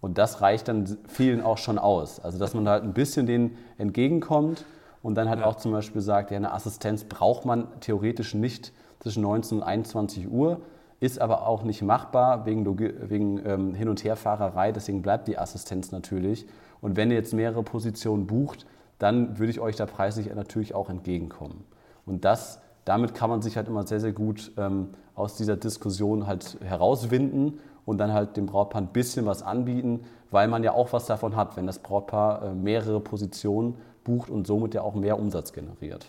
Und 0.00 0.16
das 0.16 0.40
reicht 0.40 0.68
dann 0.68 0.96
vielen 1.08 1.42
auch 1.42 1.58
schon 1.58 1.78
aus. 1.78 2.20
Also 2.20 2.38
dass 2.38 2.54
man 2.54 2.66
halt 2.66 2.84
ein 2.84 2.94
bisschen 2.94 3.26
denen 3.26 3.58
entgegenkommt 3.76 4.64
und 5.02 5.14
dann 5.14 5.28
halt 5.28 5.40
ja. 5.40 5.46
auch 5.46 5.56
zum 5.56 5.72
Beispiel 5.72 6.00
sagt, 6.00 6.30
ja, 6.30 6.38
eine 6.38 6.54
Assistenz 6.54 7.04
braucht 7.04 7.44
man 7.44 7.68
theoretisch 7.80 8.32
nicht 8.32 8.72
zwischen 9.00 9.24
19 9.24 9.58
und 9.58 9.62
21 9.62 10.32
Uhr, 10.32 10.62
ist 11.02 11.20
aber 11.20 11.48
auch 11.48 11.64
nicht 11.64 11.82
machbar 11.82 12.46
wegen, 12.46 12.64
wegen 13.10 13.44
ähm, 13.44 13.74
Hin- 13.74 13.88
und 13.88 14.04
Herfahrerei, 14.04 14.70
deswegen 14.70 15.02
bleibt 15.02 15.26
die 15.26 15.36
Assistenz 15.36 15.90
natürlich. 15.90 16.46
Und 16.80 16.96
wenn 16.96 17.10
ihr 17.10 17.16
jetzt 17.16 17.34
mehrere 17.34 17.64
Positionen 17.64 18.28
bucht, 18.28 18.66
dann 19.00 19.36
würde 19.36 19.50
ich 19.50 19.58
euch 19.58 19.74
da 19.74 19.86
preislich 19.86 20.32
natürlich 20.32 20.76
auch 20.76 20.88
entgegenkommen. 20.88 21.64
Und 22.06 22.24
das, 22.24 22.60
damit 22.84 23.16
kann 23.16 23.30
man 23.30 23.42
sich 23.42 23.56
halt 23.56 23.66
immer 23.66 23.84
sehr, 23.84 23.98
sehr 23.98 24.12
gut 24.12 24.52
ähm, 24.56 24.90
aus 25.16 25.34
dieser 25.34 25.56
Diskussion 25.56 26.28
halt 26.28 26.58
herauswinden 26.62 27.58
und 27.84 27.98
dann 27.98 28.12
halt 28.12 28.36
dem 28.36 28.46
Brautpaar 28.46 28.82
ein 28.82 28.92
bisschen 28.92 29.26
was 29.26 29.42
anbieten, 29.42 30.04
weil 30.30 30.46
man 30.46 30.62
ja 30.62 30.70
auch 30.70 30.92
was 30.92 31.06
davon 31.06 31.34
hat, 31.34 31.56
wenn 31.56 31.66
das 31.66 31.80
Brautpaar 31.80 32.44
äh, 32.44 32.54
mehrere 32.54 33.00
Positionen 33.00 33.76
bucht 34.04 34.30
und 34.30 34.46
somit 34.46 34.72
ja 34.74 34.82
auch 34.82 34.94
mehr 34.94 35.18
Umsatz 35.18 35.52
generiert. 35.52 36.06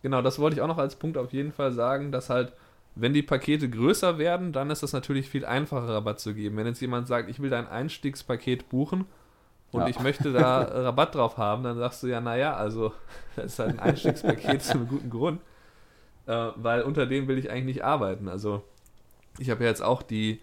Genau, 0.00 0.22
das 0.22 0.38
wollte 0.38 0.56
ich 0.56 0.62
auch 0.62 0.68
noch 0.68 0.78
als 0.78 0.96
Punkt 0.96 1.18
auf 1.18 1.34
jeden 1.34 1.52
Fall 1.52 1.70
sagen, 1.72 2.12
dass 2.12 2.30
halt, 2.30 2.54
wenn 2.94 3.14
die 3.14 3.22
Pakete 3.22 3.68
größer 3.70 4.18
werden, 4.18 4.52
dann 4.52 4.70
ist 4.70 4.82
es 4.82 4.92
natürlich 4.92 5.28
viel 5.28 5.44
einfacher, 5.44 5.88
Rabatt 5.88 6.20
zu 6.20 6.34
geben. 6.34 6.56
Wenn 6.56 6.66
jetzt 6.66 6.80
jemand 6.80 7.06
sagt, 7.06 7.30
ich 7.30 7.40
will 7.40 7.50
dein 7.50 7.66
Einstiegspaket 7.66 8.68
buchen 8.68 9.06
und 9.70 9.82
ja. 9.82 9.88
ich 9.88 10.00
möchte 10.00 10.32
da 10.32 10.60
Rabatt 10.62 11.14
drauf 11.14 11.38
haben, 11.38 11.62
dann 11.62 11.78
sagst 11.78 12.02
du 12.02 12.08
ja, 12.08 12.20
naja, 12.20 12.54
also 12.54 12.92
das 13.36 13.46
ist 13.46 13.58
halt 13.58 13.70
ein 13.70 13.80
Einstiegspaket 13.80 14.62
zu 14.62 14.72
einem 14.72 14.88
guten 14.88 15.10
Grund, 15.10 15.40
äh, 16.26 16.48
weil 16.56 16.82
unter 16.82 17.06
dem 17.06 17.28
will 17.28 17.38
ich 17.38 17.50
eigentlich 17.50 17.76
nicht 17.76 17.84
arbeiten. 17.84 18.28
Also 18.28 18.62
ich 19.38 19.48
habe 19.48 19.64
ja 19.64 19.70
jetzt 19.70 19.82
auch 19.82 20.02
die, 20.02 20.42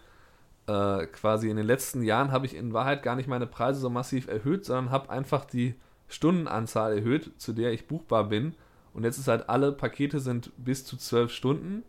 äh, 0.66 1.06
quasi 1.06 1.50
in 1.50 1.58
den 1.58 1.68
letzten 1.68 2.02
Jahren 2.02 2.32
habe 2.32 2.48
ich 2.48 2.56
in 2.56 2.74
Wahrheit 2.74 3.04
gar 3.04 3.16
nicht 3.16 3.28
meine 3.28 3.48
Preise 3.48 3.80
so 3.80 3.90
massiv 3.92 4.28
erhöht, 4.28 4.66
sondern 4.66 4.92
habe 4.92 5.12
einfach 5.12 5.46
die 5.46 5.76
Stundenanzahl 6.08 6.98
erhöht, 6.98 7.32
zu 7.38 7.54
der 7.54 7.72
ich 7.72 7.88
buchbar 7.88 8.26
bin. 8.26 8.56
Und 8.94 9.04
jetzt 9.04 9.20
ist 9.20 9.28
halt, 9.28 9.50
alle 9.50 9.72
Pakete 9.72 10.20
sind 10.20 10.52
bis 10.58 10.84
zu 10.84 10.98
zwölf 10.98 11.32
Stunden. 11.32 11.84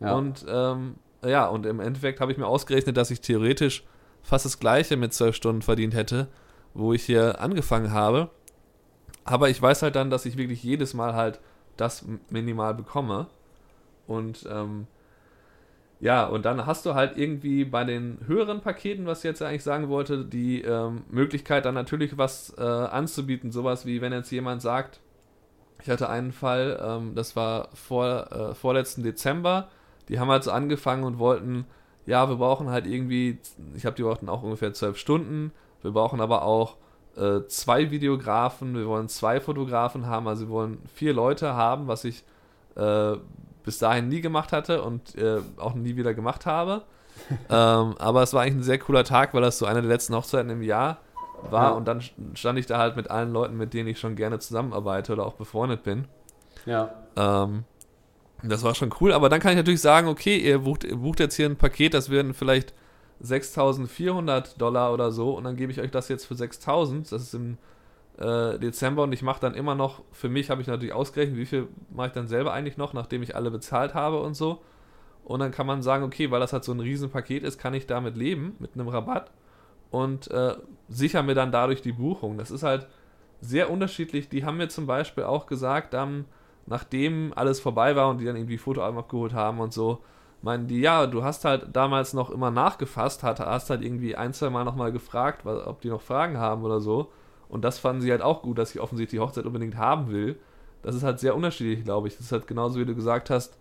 Ja. 0.00 0.14
Und 0.14 0.44
ähm, 0.48 0.96
ja, 1.24 1.46
und 1.46 1.66
im 1.66 1.80
Endeffekt 1.80 2.20
habe 2.20 2.32
ich 2.32 2.38
mir 2.38 2.46
ausgerechnet, 2.46 2.96
dass 2.96 3.10
ich 3.10 3.20
theoretisch 3.20 3.84
fast 4.22 4.44
das 4.44 4.58
gleiche 4.58 4.96
mit 4.96 5.12
zwölf 5.12 5.34
Stunden 5.36 5.62
verdient 5.62 5.94
hätte, 5.94 6.28
wo 6.74 6.92
ich 6.92 7.04
hier 7.04 7.40
angefangen 7.40 7.92
habe. 7.92 8.30
Aber 9.24 9.48
ich 9.48 9.60
weiß 9.60 9.82
halt 9.82 9.96
dann, 9.96 10.10
dass 10.10 10.26
ich 10.26 10.36
wirklich 10.36 10.62
jedes 10.62 10.94
Mal 10.94 11.14
halt 11.14 11.40
das 11.76 12.04
minimal 12.30 12.74
bekomme. 12.74 13.26
Und 14.06 14.46
ähm, 14.50 14.86
ja, 16.00 16.26
und 16.26 16.44
dann 16.44 16.66
hast 16.66 16.84
du 16.84 16.94
halt 16.94 17.16
irgendwie 17.16 17.64
bei 17.64 17.84
den 17.84 18.18
höheren 18.26 18.60
Paketen, 18.60 19.06
was 19.06 19.20
ich 19.20 19.24
jetzt 19.24 19.40
eigentlich 19.40 19.62
sagen 19.62 19.88
wollte, 19.88 20.24
die 20.24 20.60
ähm, 20.60 21.04
Möglichkeit 21.08 21.64
dann 21.64 21.74
natürlich 21.74 22.18
was 22.18 22.52
äh, 22.58 22.62
anzubieten. 22.62 23.50
Sowas 23.50 23.86
wie 23.86 24.02
wenn 24.02 24.12
jetzt 24.12 24.30
jemand 24.30 24.60
sagt, 24.60 25.00
ich 25.82 25.88
hatte 25.88 26.08
einen 26.08 26.32
Fall, 26.32 26.78
ähm, 26.82 27.14
das 27.14 27.36
war 27.36 27.68
vor, 27.74 28.30
äh, 28.32 28.54
vorletzten 28.54 29.02
Dezember, 29.02 29.68
die 30.08 30.18
haben 30.18 30.28
halt 30.28 30.44
so 30.44 30.50
angefangen 30.50 31.04
und 31.04 31.18
wollten, 31.18 31.66
ja, 32.06 32.28
wir 32.28 32.36
brauchen 32.36 32.70
halt 32.70 32.86
irgendwie, 32.86 33.38
ich 33.74 33.86
habe 33.86 33.96
die 33.96 34.02
brauchten 34.02 34.28
auch 34.28 34.42
ungefähr 34.42 34.72
zwölf 34.72 34.98
Stunden, 34.98 35.52
wir 35.82 35.92
brauchen 35.92 36.20
aber 36.20 36.42
auch 36.42 36.76
äh, 37.16 37.46
zwei 37.46 37.90
Videografen, 37.90 38.74
wir 38.74 38.86
wollen 38.86 39.08
zwei 39.08 39.40
Fotografen 39.40 40.06
haben, 40.06 40.28
also 40.28 40.46
wir 40.46 40.50
wollen 40.50 40.78
vier 40.94 41.12
Leute 41.14 41.54
haben, 41.54 41.86
was 41.86 42.04
ich 42.04 42.24
äh, 42.76 43.16
bis 43.64 43.78
dahin 43.78 44.08
nie 44.08 44.20
gemacht 44.20 44.52
hatte 44.52 44.82
und 44.82 45.14
äh, 45.16 45.40
auch 45.56 45.74
nie 45.74 45.96
wieder 45.96 46.14
gemacht 46.14 46.46
habe. 46.46 46.82
ähm, 47.48 47.94
aber 47.98 48.22
es 48.22 48.34
war 48.34 48.42
eigentlich 48.42 48.56
ein 48.56 48.62
sehr 48.62 48.78
cooler 48.78 49.04
Tag, 49.04 49.34
weil 49.34 49.42
das 49.42 49.58
so 49.58 49.66
eine 49.66 49.80
der 49.80 49.90
letzten 49.90 50.14
Hochzeiten 50.14 50.50
im 50.50 50.62
Jahr 50.62 50.98
war 51.50 51.70
ja. 51.70 51.70
und 51.70 51.86
dann 51.86 52.02
stand 52.34 52.58
ich 52.58 52.66
da 52.66 52.78
halt 52.78 52.96
mit 52.96 53.10
allen 53.10 53.32
Leuten, 53.32 53.56
mit 53.56 53.74
denen 53.74 53.88
ich 53.88 54.00
schon 54.00 54.16
gerne 54.16 54.38
zusammenarbeite 54.38 55.12
oder 55.12 55.26
auch 55.26 55.34
befreundet 55.34 55.82
bin. 55.82 56.06
Ja. 56.66 56.90
Ähm, 57.16 57.64
das 58.42 58.62
war 58.62 58.74
schon 58.74 58.92
cool, 59.00 59.12
aber 59.12 59.28
dann 59.28 59.40
kann 59.40 59.52
ich 59.52 59.56
natürlich 59.56 59.80
sagen, 59.80 60.08
okay, 60.08 60.36
ihr 60.36 60.58
bucht, 60.60 60.86
bucht 61.00 61.20
jetzt 61.20 61.36
hier 61.36 61.46
ein 61.46 61.56
Paket, 61.56 61.94
das 61.94 62.10
werden 62.10 62.34
vielleicht 62.34 62.74
6400 63.20 64.60
Dollar 64.60 64.92
oder 64.92 65.12
so 65.12 65.36
und 65.36 65.44
dann 65.44 65.56
gebe 65.56 65.72
ich 65.72 65.80
euch 65.80 65.90
das 65.90 66.08
jetzt 66.08 66.26
für 66.26 66.34
6000, 66.34 67.10
das 67.10 67.22
ist 67.22 67.34
im 67.34 67.56
äh, 68.18 68.58
Dezember 68.58 69.04
und 69.04 69.12
ich 69.12 69.22
mache 69.22 69.40
dann 69.40 69.54
immer 69.54 69.74
noch, 69.74 70.02
für 70.12 70.28
mich 70.28 70.50
habe 70.50 70.60
ich 70.60 70.66
natürlich 70.66 70.94
ausgerechnet, 70.94 71.36
wie 71.38 71.46
viel 71.46 71.68
mache 71.90 72.08
ich 72.08 72.12
dann 72.12 72.28
selber 72.28 72.52
eigentlich 72.52 72.76
noch, 72.76 72.92
nachdem 72.92 73.22
ich 73.22 73.34
alle 73.34 73.50
bezahlt 73.50 73.94
habe 73.94 74.20
und 74.20 74.34
so. 74.34 74.62
Und 75.24 75.40
dann 75.40 75.52
kann 75.52 75.66
man 75.66 75.82
sagen, 75.82 76.04
okay, 76.04 76.30
weil 76.30 76.40
das 76.40 76.52
halt 76.52 76.64
so 76.64 76.72
ein 76.72 76.80
Riesenpaket 76.80 77.44
ist, 77.44 77.58
kann 77.58 77.72
ich 77.72 77.86
damit 77.86 78.16
leben, 78.16 78.56
mit 78.58 78.74
einem 78.74 78.88
Rabatt 78.88 79.30
und 79.90 80.30
äh, 80.30 80.54
sichere 80.88 81.22
mir 81.22 81.34
dann 81.34 81.50
dadurch 81.50 81.80
die 81.80 81.92
Buchung. 81.92 82.36
Das 82.36 82.50
ist 82.50 82.62
halt 82.62 82.86
sehr 83.40 83.70
unterschiedlich. 83.70 84.28
Die 84.28 84.44
haben 84.44 84.58
mir 84.58 84.68
zum 84.68 84.86
Beispiel 84.86 85.24
auch 85.24 85.46
gesagt, 85.46 85.94
dann, 85.94 86.26
nachdem 86.66 87.32
alles 87.34 87.60
vorbei 87.60 87.96
war 87.96 88.08
und 88.08 88.18
die 88.18 88.24
dann 88.24 88.36
irgendwie 88.36 88.58
Fotoalben 88.58 88.98
abgeholt 88.98 89.32
haben 89.32 89.60
und 89.60 89.72
so, 89.72 90.00
meinen 90.42 90.66
die, 90.66 90.80
ja, 90.80 91.06
du 91.06 91.24
hast 91.24 91.44
halt 91.44 91.68
damals 91.74 92.12
noch 92.12 92.30
immer 92.30 92.50
nachgefasst, 92.50 93.22
hast 93.22 93.70
halt 93.70 93.82
irgendwie 93.82 94.14
ein, 94.14 94.32
zwei 94.34 94.50
Mal 94.50 94.64
nochmal 94.64 94.92
gefragt, 94.92 95.46
ob 95.46 95.80
die 95.80 95.88
noch 95.88 96.02
Fragen 96.02 96.38
haben 96.38 96.64
oder 96.64 96.80
so. 96.80 97.10
Und 97.48 97.64
das 97.64 97.78
fanden 97.78 98.02
sie 98.02 98.10
halt 98.10 98.22
auch 98.22 98.42
gut, 98.42 98.58
dass 98.58 98.74
ich 98.74 98.80
offensichtlich 98.80 99.18
die 99.18 99.24
Hochzeit 99.24 99.46
unbedingt 99.46 99.76
haben 99.76 100.10
will. 100.10 100.38
Das 100.82 100.94
ist 100.94 101.02
halt 101.02 101.18
sehr 101.18 101.34
unterschiedlich, 101.34 101.84
glaube 101.84 102.08
ich. 102.08 102.16
Das 102.16 102.26
ist 102.26 102.32
halt 102.32 102.46
genauso, 102.46 102.78
wie 102.78 102.84
du 102.84 102.94
gesagt 102.94 103.30
hast, 103.30 103.56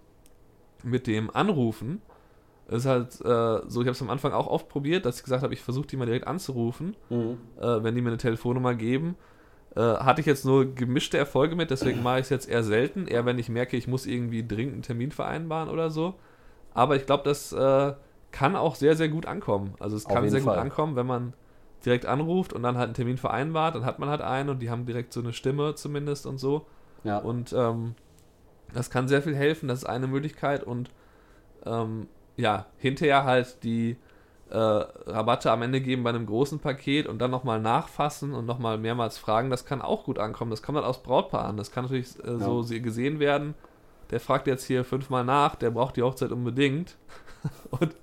mit 0.84 1.08
dem 1.08 1.34
Anrufen. 1.34 2.02
Es 2.68 2.80
ist 2.80 2.86
halt 2.86 3.22
äh, 3.22 3.70
so, 3.70 3.82
ich 3.82 3.88
habe 3.88 3.92
es 3.92 4.02
am 4.02 4.10
Anfang 4.10 4.34
auch 4.34 4.48
oft 4.48 4.68
probiert, 4.68 5.06
dass 5.06 5.18
ich 5.18 5.24
gesagt 5.24 5.44
habe, 5.44 5.54
ich 5.54 5.62
versuche 5.62 5.88
die 5.88 5.98
mal 5.98 6.06
direkt 6.06 6.28
anzurufen, 6.28 6.96
mhm. 7.10 7.38
äh, 7.60 7.84
wenn 7.84 7.96
die 7.96 8.02
mir 8.02 8.10
eine 8.10 8.18
Telefonnummer 8.18 8.76
geben. 8.76 9.16
Äh, 9.76 9.82
hatte 9.82 10.22
ich 10.22 10.28
jetzt 10.28 10.46
nur 10.46 10.74
gemischte 10.76 11.18
Erfolge 11.18 11.56
mit, 11.56 11.72
deswegen 11.72 12.04
mache 12.04 12.20
ich 12.20 12.24
es 12.24 12.30
jetzt 12.30 12.50
eher 12.50 12.64
selten. 12.64 13.08
Eher 13.08 13.26
wenn 13.26 13.40
ich 13.40 13.50
merke, 13.50 13.76
ich 13.76 13.88
muss 13.88 14.06
irgendwie 14.06 14.46
dringend 14.46 14.74
einen 14.74 14.82
Termin 14.84 15.12
vereinbaren 15.12 15.70
oder 15.70 15.90
so. 15.90 16.16
Aber 16.74 16.96
ich 16.96 17.06
glaube, 17.06 17.24
das 17.24 17.54
äh, 17.54 17.94
kann 18.32 18.56
auch 18.56 18.76
sehr, 18.76 18.96
sehr 18.96 19.10
gut 19.10 19.26
ankommen. 19.26 19.74
Also 19.80 19.96
es 19.96 20.06
kann 20.06 20.28
sehr 20.30 20.42
Fall. 20.42 20.56
gut 20.56 20.64
ankommen, 20.64 20.96
wenn 20.96 21.08
man 21.08 21.34
direkt 21.86 22.06
anruft 22.06 22.54
und 22.54 22.64
dann 22.64 22.78
halt 22.78 22.88
einen 22.88 22.94
Termin 22.94 23.18
vereinbart, 23.18 23.76
dann 23.76 23.86
hat 23.86 24.00
man 24.00 24.10
halt 24.10 24.22
einen 24.22 24.50
und 24.50 24.60
die 24.60 24.70
haben 24.70 24.86
direkt 24.86 25.14
so 25.14 25.20
eine 25.20 25.34
Stimme 25.34 25.76
zumindest 25.76 26.26
und 26.26 26.38
so. 26.38 26.66
Ja. 27.04 27.18
Und 27.18 27.54
ähm, 27.54 27.96
das 28.74 28.90
kann 28.90 29.08
sehr 29.08 29.22
viel 29.22 29.36
helfen, 29.36 29.68
das 29.68 29.80
ist 29.80 29.86
eine 29.86 30.08
Möglichkeit 30.08 30.64
und 30.64 30.90
ähm, 31.66 32.08
ja, 32.38 32.66
hinterher 32.78 33.26
halt 33.26 33.64
die 33.64 33.98
äh, 34.54 34.58
Rabatte 34.58 35.52
am 35.52 35.64
Ende 35.64 35.82
geben 35.82 36.04
bei 36.04 36.12
einem 36.12 36.28
großen 36.28 36.60
Paket 36.60 37.08
und 37.08 37.20
dann 37.20 37.32
nochmal 37.32 37.60
nachfassen 37.60 38.36
und 38.36 38.46
nochmal 38.46 38.78
mehrmals 38.78 39.18
fragen, 39.18 39.50
das 39.50 39.66
kann 39.66 39.82
auch 39.82 40.04
gut 40.04 40.20
ankommen. 40.20 40.52
Das 40.52 40.62
kommt 40.62 40.78
dann 40.78 40.86
aus 40.86 41.02
Brautpaar 41.02 41.46
an. 41.46 41.58
Das 41.58 41.72
kann 41.72 41.86
natürlich 41.86 42.24
äh, 42.24 42.34
ja. 42.34 42.40
so 42.40 42.64
gesehen 42.64 43.20
werden. 43.20 43.56
Der 44.12 44.20
fragt 44.20 44.46
jetzt 44.46 44.66
hier 44.66 44.86
fünfmal 44.86 45.26
nach, 45.26 45.56
der 45.56 45.72
braucht 45.72 45.98
die 45.98 46.04
Hochzeit 46.04 46.32
unbedingt. 46.32 46.98
und 47.72 47.96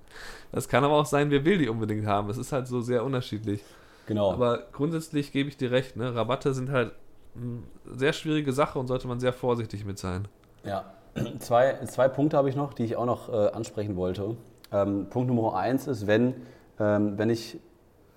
das 0.50 0.68
kann 0.68 0.82
aber 0.82 0.94
auch 0.94 1.06
sein, 1.06 1.30
wer 1.30 1.44
will 1.44 1.58
die 1.58 1.68
unbedingt 1.68 2.04
haben. 2.04 2.28
Es 2.30 2.36
ist 2.36 2.50
halt 2.50 2.66
so 2.66 2.80
sehr 2.80 3.04
unterschiedlich. 3.04 3.62
Genau. 4.06 4.32
Aber 4.32 4.66
grundsätzlich 4.72 5.30
gebe 5.30 5.48
ich 5.48 5.56
dir 5.56 5.70
recht, 5.70 5.96
ne? 5.96 6.16
Rabatte 6.16 6.52
sind 6.52 6.70
halt 6.70 6.90
eine 7.36 7.62
sehr 7.96 8.12
schwierige 8.12 8.52
Sache 8.52 8.76
und 8.80 8.88
sollte 8.88 9.06
man 9.06 9.20
sehr 9.20 9.32
vorsichtig 9.32 9.84
mit 9.84 10.00
sein. 10.00 10.26
Ja, 10.64 10.92
zwei, 11.38 11.78
zwei 11.84 12.08
Punkte 12.08 12.36
habe 12.36 12.48
ich 12.48 12.56
noch, 12.56 12.74
die 12.74 12.82
ich 12.82 12.96
auch 12.96 13.06
noch 13.06 13.28
äh, 13.28 13.50
ansprechen 13.52 13.94
wollte. 13.94 14.36
Ähm, 14.72 15.06
Punkt 15.10 15.28
Nummer 15.28 15.56
eins 15.56 15.86
ist, 15.86 16.06
wenn, 16.06 16.34
ähm, 16.78 17.18
wenn 17.18 17.30
ich 17.30 17.58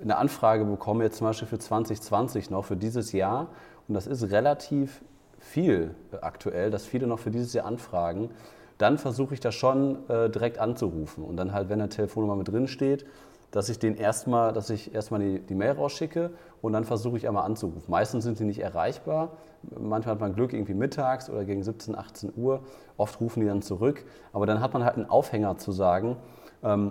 eine 0.02 0.18
Anfrage 0.18 0.66
bekomme, 0.66 1.04
jetzt 1.04 1.18
zum 1.18 1.28
Beispiel 1.28 1.48
für 1.48 1.60
2020 1.60 2.50
noch, 2.50 2.66
für 2.66 2.76
dieses 2.76 3.12
Jahr, 3.12 3.48
und 3.88 3.96
das 3.96 4.08
ist 4.08 4.32
relativ 4.32 5.02
viel 5.40 5.96
aktuell, 6.22 6.72
dass 6.72 6.86
viele 6.86 7.08
noch 7.08 7.20
für 7.20 7.32
dieses 7.32 7.54
Jahr 7.54 7.66
anfragen, 7.66 8.30
dann 8.78 8.98
versuche 8.98 9.34
ich 9.34 9.40
das 9.40 9.56
schon 9.56 10.10
äh, 10.10 10.30
direkt 10.30 10.58
anzurufen. 10.58 11.24
Und 11.24 11.38
dann 11.38 11.54
halt, 11.54 11.70
wenn 11.70 11.80
eine 11.80 11.90
Telefonnummer 11.90 12.36
mit 12.36 12.48
drin 12.48 12.68
steht, 12.68 13.06
dass 13.52 13.70
ich 13.70 13.78
den 13.78 13.96
erstmal, 13.96 14.52
dass 14.52 14.70
ich 14.72 14.96
erstmal 14.96 15.20
die, 15.20 15.40
die 15.40 15.54
Mail 15.54 15.74
rausschicke 15.74 16.32
und 16.62 16.74
dann 16.74 16.86
versuche 16.86 17.18
ich 17.18 17.28
einmal 17.28 17.46
anzurufen. 17.46 17.84
Meistens 17.88 18.24
sind 18.24 18.38
sie 18.38 18.46
nicht 18.46 18.60
erreichbar. 18.60 19.34
Manchmal 19.80 20.16
hat 20.16 20.22
man 20.22 20.34
Glück 20.34 20.54
irgendwie 20.54 20.74
mittags 20.74 21.30
oder 21.30 21.46
gegen 21.46 21.62
17, 21.62 21.96
18 21.96 22.34
Uhr. 22.36 22.64
Oft 22.98 23.22
rufen 23.22 23.42
die 23.42 23.46
dann 23.46 23.62
zurück. 23.62 24.06
Aber 24.34 24.48
dann 24.48 24.60
hat 24.60 24.74
man 24.74 24.84
halt 24.84 24.96
einen 24.96 25.08
Aufhänger 25.08 25.58
zu 25.58 25.72
sagen, 25.72 26.18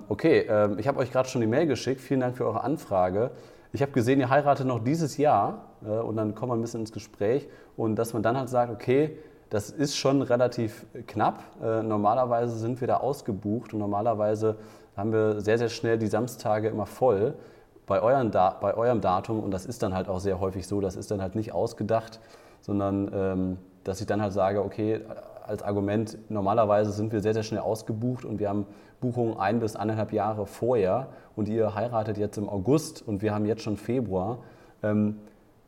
okay, 0.09 0.41
äh, 0.41 0.79
ich 0.79 0.87
habe 0.87 0.99
euch 0.99 1.11
gerade 1.11 1.29
schon 1.29 1.41
die 1.41 1.47
Mail 1.47 1.67
geschickt, 1.67 2.01
vielen 2.01 2.21
Dank 2.21 2.37
für 2.37 2.47
eure 2.47 2.63
Anfrage. 2.63 3.31
Ich 3.73 3.81
habe 3.81 3.93
gesehen, 3.93 4.21
ihr 4.21 4.29
heiratet 4.29 4.67
noch 4.67 4.85
dieses 4.85 5.17
Jahr 5.17 5.65
äh, 5.85 5.89
und 5.89 6.17
dann 6.17 6.35
kommt 6.35 6.51
man 6.51 6.59
ein 6.59 6.63
bisschen 6.63 6.81
ins 6.81 6.93
Gespräch 6.93 7.49
und 7.77 7.97
dass 7.97 8.13
man 8.13 8.23
dann 8.23 8.37
halt 8.37 8.51
sagt, 8.51 8.71
okay, 8.71 9.17
das 9.49 9.71
ist 9.71 9.97
schon 9.97 10.23
relativ 10.23 10.87
knapp. 11.07 11.43
Äh, 11.63 11.83
normalerweise 11.83 12.57
sind 12.57 12.81
wir 12.81 12.89
da 12.89 12.99
ausgebucht 12.99 13.73
und 13.73 13.81
normalerweise 13.81 14.57
haben 14.97 15.13
wir 15.13 15.41
sehr, 15.41 15.59
sehr 15.59 15.71
schnell 15.71 15.99
die 15.99 16.07
Samstage 16.07 16.69
immer 16.69 16.87
voll 16.87 17.35
bei, 17.87 18.01
bei 18.01 18.75
eurem 18.75 19.01
Datum 19.01 19.41
und 19.41 19.51
das 19.51 19.67
ist 19.67 19.83
dann 19.83 19.95
halt 19.95 20.09
auch 20.09 20.21
sehr 20.21 20.41
häufig 20.41 20.67
so. 20.67 20.81
Das 20.81 20.97
ist 20.97 21.11
dann 21.11 21.23
halt 21.23 21.35
nicht 21.35 21.53
ausgedacht, 21.53 22.21
sondern 22.61 23.11
ähm, 23.15 23.59
dass 23.85 24.01
ich 24.01 24.07
dann 24.07 24.23
halt 24.23 24.33
sage, 24.33 24.63
okay, 24.63 25.01
als 25.47 25.63
Argument, 25.63 26.19
normalerweise 26.31 26.93
sind 26.93 27.13
wir 27.13 27.21
sehr, 27.21 27.35
sehr 27.35 27.43
schnell 27.43 27.61
ausgebucht 27.61 28.25
und 28.25 28.39
wir 28.39 28.49
haben 28.49 28.67
Buchungen 29.03 29.37
ein 29.37 29.61
bis 29.61 29.77
anderthalb 29.77 30.15
Jahre 30.15 30.47
vorher 30.47 31.09
und 31.37 31.49
ihr 31.49 31.75
heiratet 31.75 32.17
jetzt 32.17 32.39
im 32.39 32.49
August 32.49 33.07
und 33.07 33.21
wir 33.21 33.35
haben 33.35 33.45
jetzt 33.45 33.63
schon 33.63 33.77
Februar. 33.77 34.39
Ähm, 34.83 35.19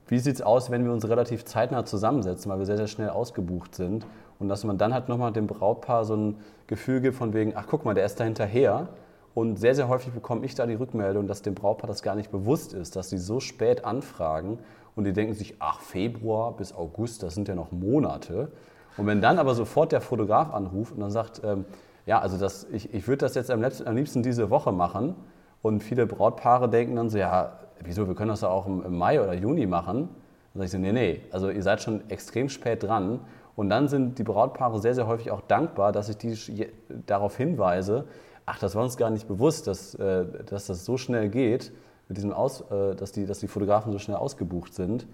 wie 0.07 0.19
sieht 0.19 0.37
es 0.37 0.43
aus, 0.43 0.71
wenn 0.71 0.85
wir 0.85 0.93
uns 0.93 1.07
relativ 1.07 1.45
zeitnah 1.45 1.85
zusammensetzen, 1.85 2.51
weil 2.51 2.59
wir 2.59 2.67
sehr, 2.67 2.79
sehr 2.79 2.87
schnell 2.87 3.11
ausgebucht 3.11 3.75
sind 3.75 4.07
und 4.39 4.49
dass 4.49 4.65
man 4.65 4.79
dann 4.79 4.95
halt 4.95 5.09
nochmal 5.09 5.33
dem 5.33 5.47
Brautpaar 5.47 6.05
so 6.05 6.17
ein 6.17 6.37
Gefühl 6.67 7.01
gibt 7.01 7.17
von 7.17 7.35
wegen, 7.35 7.53
ach 7.55 7.67
guck 7.69 7.85
mal, 7.85 7.95
der 7.95 8.07
ist 8.07 8.19
da 8.21 8.25
hinterher. 8.25 8.89
Und 9.35 9.59
sehr, 9.59 9.75
sehr 9.75 9.89
häufig 9.89 10.13
bekomme 10.13 10.47
ich 10.47 10.55
da 10.55 10.65
die 10.65 10.75
Rückmeldung, 10.75 11.27
dass 11.27 11.43
dem 11.43 11.55
Brautpaar 11.55 11.89
das 11.89 12.03
gar 12.03 12.15
nicht 12.15 12.31
bewusst 12.31 12.73
ist, 12.73 12.95
dass 12.95 13.11
sie 13.11 13.19
so 13.19 13.41
spät 13.41 13.85
anfragen 13.85 14.59
und 14.95 15.05
die 15.05 15.13
denken 15.13 15.35
sich, 15.35 15.57
ach, 15.59 15.81
Februar 15.81 16.57
bis 16.57 16.73
August, 16.73 17.23
das 17.23 17.35
sind 17.35 17.49
ja 17.49 17.55
noch 17.55 17.73
Monate. 17.73 18.53
Und 18.97 19.07
wenn 19.07 19.21
dann 19.21 19.39
aber 19.39 19.55
sofort 19.55 19.91
der 19.91 20.01
Fotograf 20.01 20.55
anruft 20.55 20.93
und 20.93 21.01
dann 21.01 21.11
sagt, 21.11 21.43
ähm, 21.45 21.65
ja, 22.07 22.21
also 22.21 22.39
das, 22.39 22.67
ich, 22.73 22.93
ich 22.93 23.09
würde 23.09 23.19
das 23.19 23.35
jetzt 23.35 23.51
am, 23.51 23.61
letzten, 23.61 23.87
am 23.87 23.97
liebsten 23.97 24.23
diese 24.23 24.51
Woche 24.51 24.73
machen 24.73 25.15
und 25.63 25.83
viele 25.83 26.07
Brautpaare 26.07 26.69
denken 26.69 26.97
dann 26.97 27.09
so, 27.09 27.19
ja, 27.19 27.59
wieso, 27.83 28.07
wir 28.07 28.15
können 28.15 28.29
das 28.29 28.43
ja 28.43 28.49
auch 28.49 28.67
im, 28.67 28.97
Mai 28.97 29.21
oder 29.21 29.33
Juni 29.33 29.67
machen. 29.67 30.09
Dann 30.53 30.61
sage 30.61 30.65
ich 30.67 30.71
so, 30.71 30.79
nee, 30.79 30.93
nee, 30.93 31.21
also 31.31 31.49
ihr 31.49 31.63
seid 31.63 31.83
schon 31.83 32.09
extrem 32.11 32.49
spät 32.49 32.83
dran. 32.83 33.21
Und 33.57 33.71
dann 33.71 33.89
sind 33.89 34.19
die 34.19 34.25
Brautpaare 34.25 34.81
sehr, 34.81 34.95
sehr 34.95 35.07
häufig 35.07 35.31
auch 35.31 35.41
dankbar, 35.41 35.93
dass 35.93 36.09
ich 36.09 36.19
die 36.19 36.69
darauf 37.07 37.37
hinweise, 37.37 38.05
ach, 38.47 38.59
das 38.59 38.75
war 38.75 38.83
uns 38.83 38.97
gar 38.97 39.11
nicht 39.11 39.29
bewusst, 39.29 39.67
dass, 39.67 39.95
äh, 39.95 40.27
dass 40.47 40.67
das 40.67 40.85
so 40.85 40.97
schnell 40.97 41.29
geht, 41.29 41.73
mit 42.09 42.19
diesem 42.19 42.33
Aus, 42.33 42.63
äh, 42.71 42.95
dass, 42.95 43.13
die, 43.13 43.27
dass 43.27 43.39
die 43.39 43.49
Fotografen 43.49 43.93
so 43.93 43.99
schnell 43.99 44.17
ausgebucht 44.17 44.75
sind. 44.75 45.07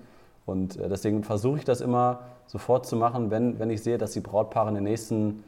Und 0.46 0.76
äh, 0.78 0.88
deswegen 0.88 1.22
versuche 1.22 1.58
ich 1.58 1.64
das 1.64 1.80
immer 1.80 2.20
sofort 2.46 2.86
zu 2.86 2.96
machen, 2.96 3.30
wenn, 3.30 3.58
wenn 3.58 3.70
ich 3.70 3.82
sehe, 3.82 3.98
dass 3.98 4.12
die 4.12 4.20
Brautpaare 4.20 4.70
in 4.70 4.74
den 4.74 4.84
nächsten 4.84 5.44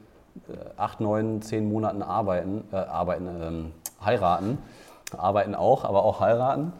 acht, 0.76 1.00
neun, 1.00 1.42
zehn 1.42 1.68
Monaten 1.68 2.02
arbeiten, 2.02 2.64
äh, 2.72 2.76
arbeiten 2.76 3.28
ähm, 3.40 3.72
heiraten. 4.04 4.58
Arbeiten 5.16 5.54
auch, 5.54 5.84
aber 5.84 6.04
auch 6.04 6.20
heiraten. 6.20 6.72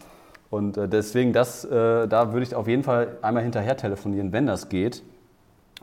Und 0.51 0.77
äh, 0.77 0.89
deswegen, 0.89 1.33
das, 1.33 1.65
äh, 1.65 2.09
da 2.09 2.33
würde 2.33 2.45
ich 2.45 2.55
auf 2.55 2.69
jeden 2.69 2.83
Fall 2.83 3.19
einmal 3.23 3.43
hinterher 3.43 3.77
telefonieren, 3.77 4.33
wenn 4.33 4.47
das 4.47 4.69
geht. 4.69 5.03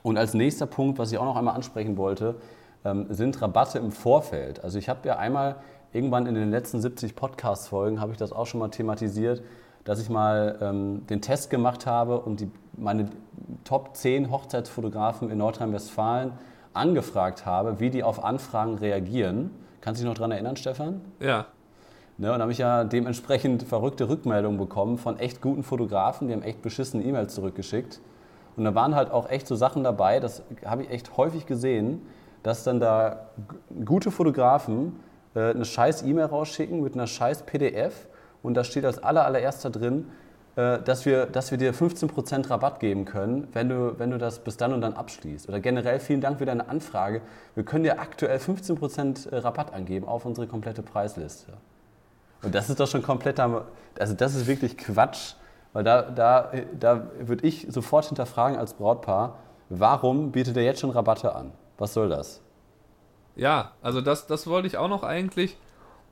Und 0.04 0.18
als 0.18 0.34
nächster 0.34 0.66
Punkt, 0.66 1.00
was 1.00 1.12
ich 1.12 1.18
auch 1.18 1.26
noch 1.26 1.36
einmal 1.36 1.56
ansprechen 1.56 1.98
wollte, 1.98 2.36
ähm, 2.86 3.08
sind 3.10 3.42
Rabatte 3.42 3.80
im 3.80 3.92
Vorfeld. 3.92 4.64
Also 4.64 4.78
ich 4.78 4.90
habe 4.90 5.08
ja 5.08 5.18
einmal 5.18 5.58
irgendwann 5.92 6.28
in 6.28 6.36
den 6.36 6.52
letzten 6.52 6.80
70 6.82 7.16
Podcast-Folgen, 7.16 8.00
habe 8.00 8.12
ich 8.12 8.18
das 8.18 8.32
auch 8.32 8.46
schon 8.46 8.60
mal 8.60 8.70
thematisiert, 8.70 9.42
dass 9.84 10.00
ich 10.00 10.10
mal 10.10 10.58
ähm, 10.62 11.06
den 11.08 11.22
Test 11.22 11.50
gemacht 11.50 11.86
habe 11.86 12.20
und 12.20 12.40
die, 12.40 12.52
meine 12.78 13.10
Top 13.64 13.96
10 13.96 14.30
Hochzeitsfotografen 14.32 15.32
in 15.32 15.40
Nordrhein-Westfalen 15.40 16.34
angefragt 16.74 17.46
habe, 17.46 17.80
wie 17.80 17.90
die 17.90 18.04
auf 18.04 18.24
Anfragen 18.24 18.76
reagieren. 18.76 19.52
Kannst 19.82 20.02
du 20.02 20.04
dich 20.04 20.10
noch 20.10 20.18
daran 20.18 20.32
erinnern, 20.32 20.56
Stefan? 20.56 21.02
Ja. 21.20 21.48
Ne, 22.18 22.34
und 22.34 22.40
da 22.40 22.42
habe 22.44 22.52
ich 22.52 22.58
ja 22.58 22.84
dementsprechend 22.84 23.64
verrückte 23.64 24.10
Rückmeldungen 24.10 24.60
bekommen 24.60 24.98
von 24.98 25.18
echt 25.20 25.42
guten 25.42 25.64
Fotografen, 25.64 26.28
die 26.28 26.34
haben 26.34 26.44
echt 26.44 26.62
beschissene 26.62 27.04
E-Mails 27.04 27.34
zurückgeschickt. 27.34 28.02
Und 28.58 28.66
da 28.66 28.76
waren 28.76 28.94
halt 28.94 29.10
auch 29.10 29.30
echt 29.30 29.48
so 29.48 29.56
Sachen 29.56 29.86
dabei, 29.86 30.20
das 30.20 30.44
habe 30.66 30.84
ich 30.84 30.90
echt 30.90 31.16
häufig 31.16 31.46
gesehen, 31.46 32.02
dass 32.44 32.66
dann 32.66 32.82
da 32.82 33.30
gute 33.86 34.12
Fotografen 34.12 35.00
äh, 35.34 35.52
eine 35.52 35.64
scheiß 35.64 36.04
E-Mail 36.04 36.26
rausschicken 36.26 36.82
mit 36.82 36.94
einer 36.94 37.08
scheiß 37.08 37.44
PDF 37.44 38.08
und 38.44 38.56
da 38.56 38.66
steht 38.66 38.84
als 38.84 39.02
allererster 39.02 39.70
drin, 39.70 40.08
dass, 40.60 41.06
wir, 41.06 41.26
dass 41.26 41.52
wir 41.52 41.58
dir 41.58 41.74
15% 41.74 42.50
Rabatt 42.50 42.80
geben 42.80 43.06
können, 43.06 43.48
wenn 43.54 43.70
du, 43.70 43.98
wenn 43.98 44.12
du 44.12 44.18
das 44.18 44.40
bis 44.40 44.58
dann 44.58 44.74
und 44.74 44.82
dann 44.82 44.94
abschließt. 44.94 45.48
Oder 45.48 45.60
generell 45.60 46.00
vielen 46.00 46.22
Dank 46.22 46.40
für 46.40 46.46
deine 46.46 46.68
Anfrage. 46.68 47.22
Wir 47.56 47.64
können 47.64 47.84
dir 47.84 48.00
aktuell 48.00 48.38
15% 48.40 49.30
äh, 49.30 49.38
Rabatt 49.38 49.74
angeben 49.74 50.08
auf 50.08 50.26
unsere 50.26 50.48
komplette 50.48 50.82
Preisliste. 50.82 51.54
Und 52.42 52.56
das 52.56 52.70
ist 52.70 52.80
doch 52.80 52.88
schon 52.88 53.04
kompletter, 53.04 53.66
also 54.00 54.14
das 54.14 54.36
ist 54.36 54.48
wirklich 54.48 54.78
Quatsch, 54.78 55.34
weil 55.74 55.84
da, 55.84 56.02
da, 56.04 56.52
da 56.80 57.08
würde 57.20 57.46
ich 57.46 57.68
sofort 57.70 58.06
hinterfragen 58.06 58.58
als 58.58 58.74
Brautpaar, 58.74 59.38
warum 59.70 60.32
bietet 60.32 60.58
er 60.58 60.64
jetzt 60.64 60.80
schon 60.80 60.90
Rabatte 60.90 61.36
an? 61.36 61.52
Was 61.78 61.94
soll 61.94 62.10
das? 62.10 62.42
Ja, 63.36 63.72
also 63.82 64.02
das, 64.02 64.28
das 64.28 64.48
wollte 64.48 64.68
ich 64.68 64.78
auch 64.78 64.90
noch 64.90 65.04
eigentlich 65.04 65.58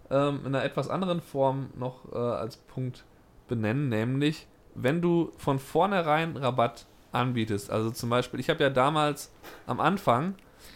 ähm, 0.09 0.41
in 0.45 0.55
einer 0.55 0.63
etwas 0.63 0.89
anderen 0.89 1.21
Form 1.21 1.69
noch 1.75 2.11
äh, 2.13 2.17
als 2.17 2.57
Punkt 2.57 3.03
benennen, 3.47 3.89
nämlich 3.89 4.47
wenn 4.75 5.01
du 5.01 5.31
von 5.37 5.59
vornherein 5.59 6.37
Rabatt 6.37 6.85
anbietest. 7.11 7.71
Also 7.71 7.89
zum 7.91 8.09
Beispiel, 8.09 8.39
ich 8.39 8.49
habe 8.49 8.63
ja 8.63 8.69
damals 8.69 9.33
am 9.65 9.79
Anfang, 9.79 10.35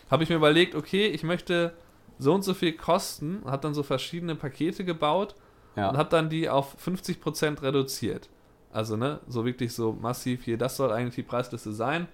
habe 0.10 0.24
ich 0.24 0.30
mir 0.30 0.36
überlegt, 0.36 0.76
okay, 0.76 1.08
ich 1.08 1.24
möchte 1.24 1.74
so 2.18 2.34
und 2.34 2.44
so 2.44 2.54
viel 2.54 2.74
kosten, 2.74 3.42
habe 3.46 3.62
dann 3.62 3.74
so 3.74 3.84
verschiedene 3.84 4.36
Pakete 4.36 4.84
gebaut 4.84 5.36
ja. 5.76 5.90
und 5.90 5.98
habe 5.98 6.10
dann 6.10 6.30
die 6.30 6.50
auf 6.50 6.76
50% 6.86 7.62
reduziert. 7.62 8.30
Also, 8.74 8.96
ne, 8.96 9.20
so 9.28 9.46
wirklich 9.46 9.74
so 9.74 9.94
massiv 9.94 10.44
hier, 10.44 10.58
das 10.58 10.78
soll 10.78 10.92
eigentlich 10.92 11.16
die 11.16 11.24
Preisliste 11.24 11.72
sein. 11.72 12.08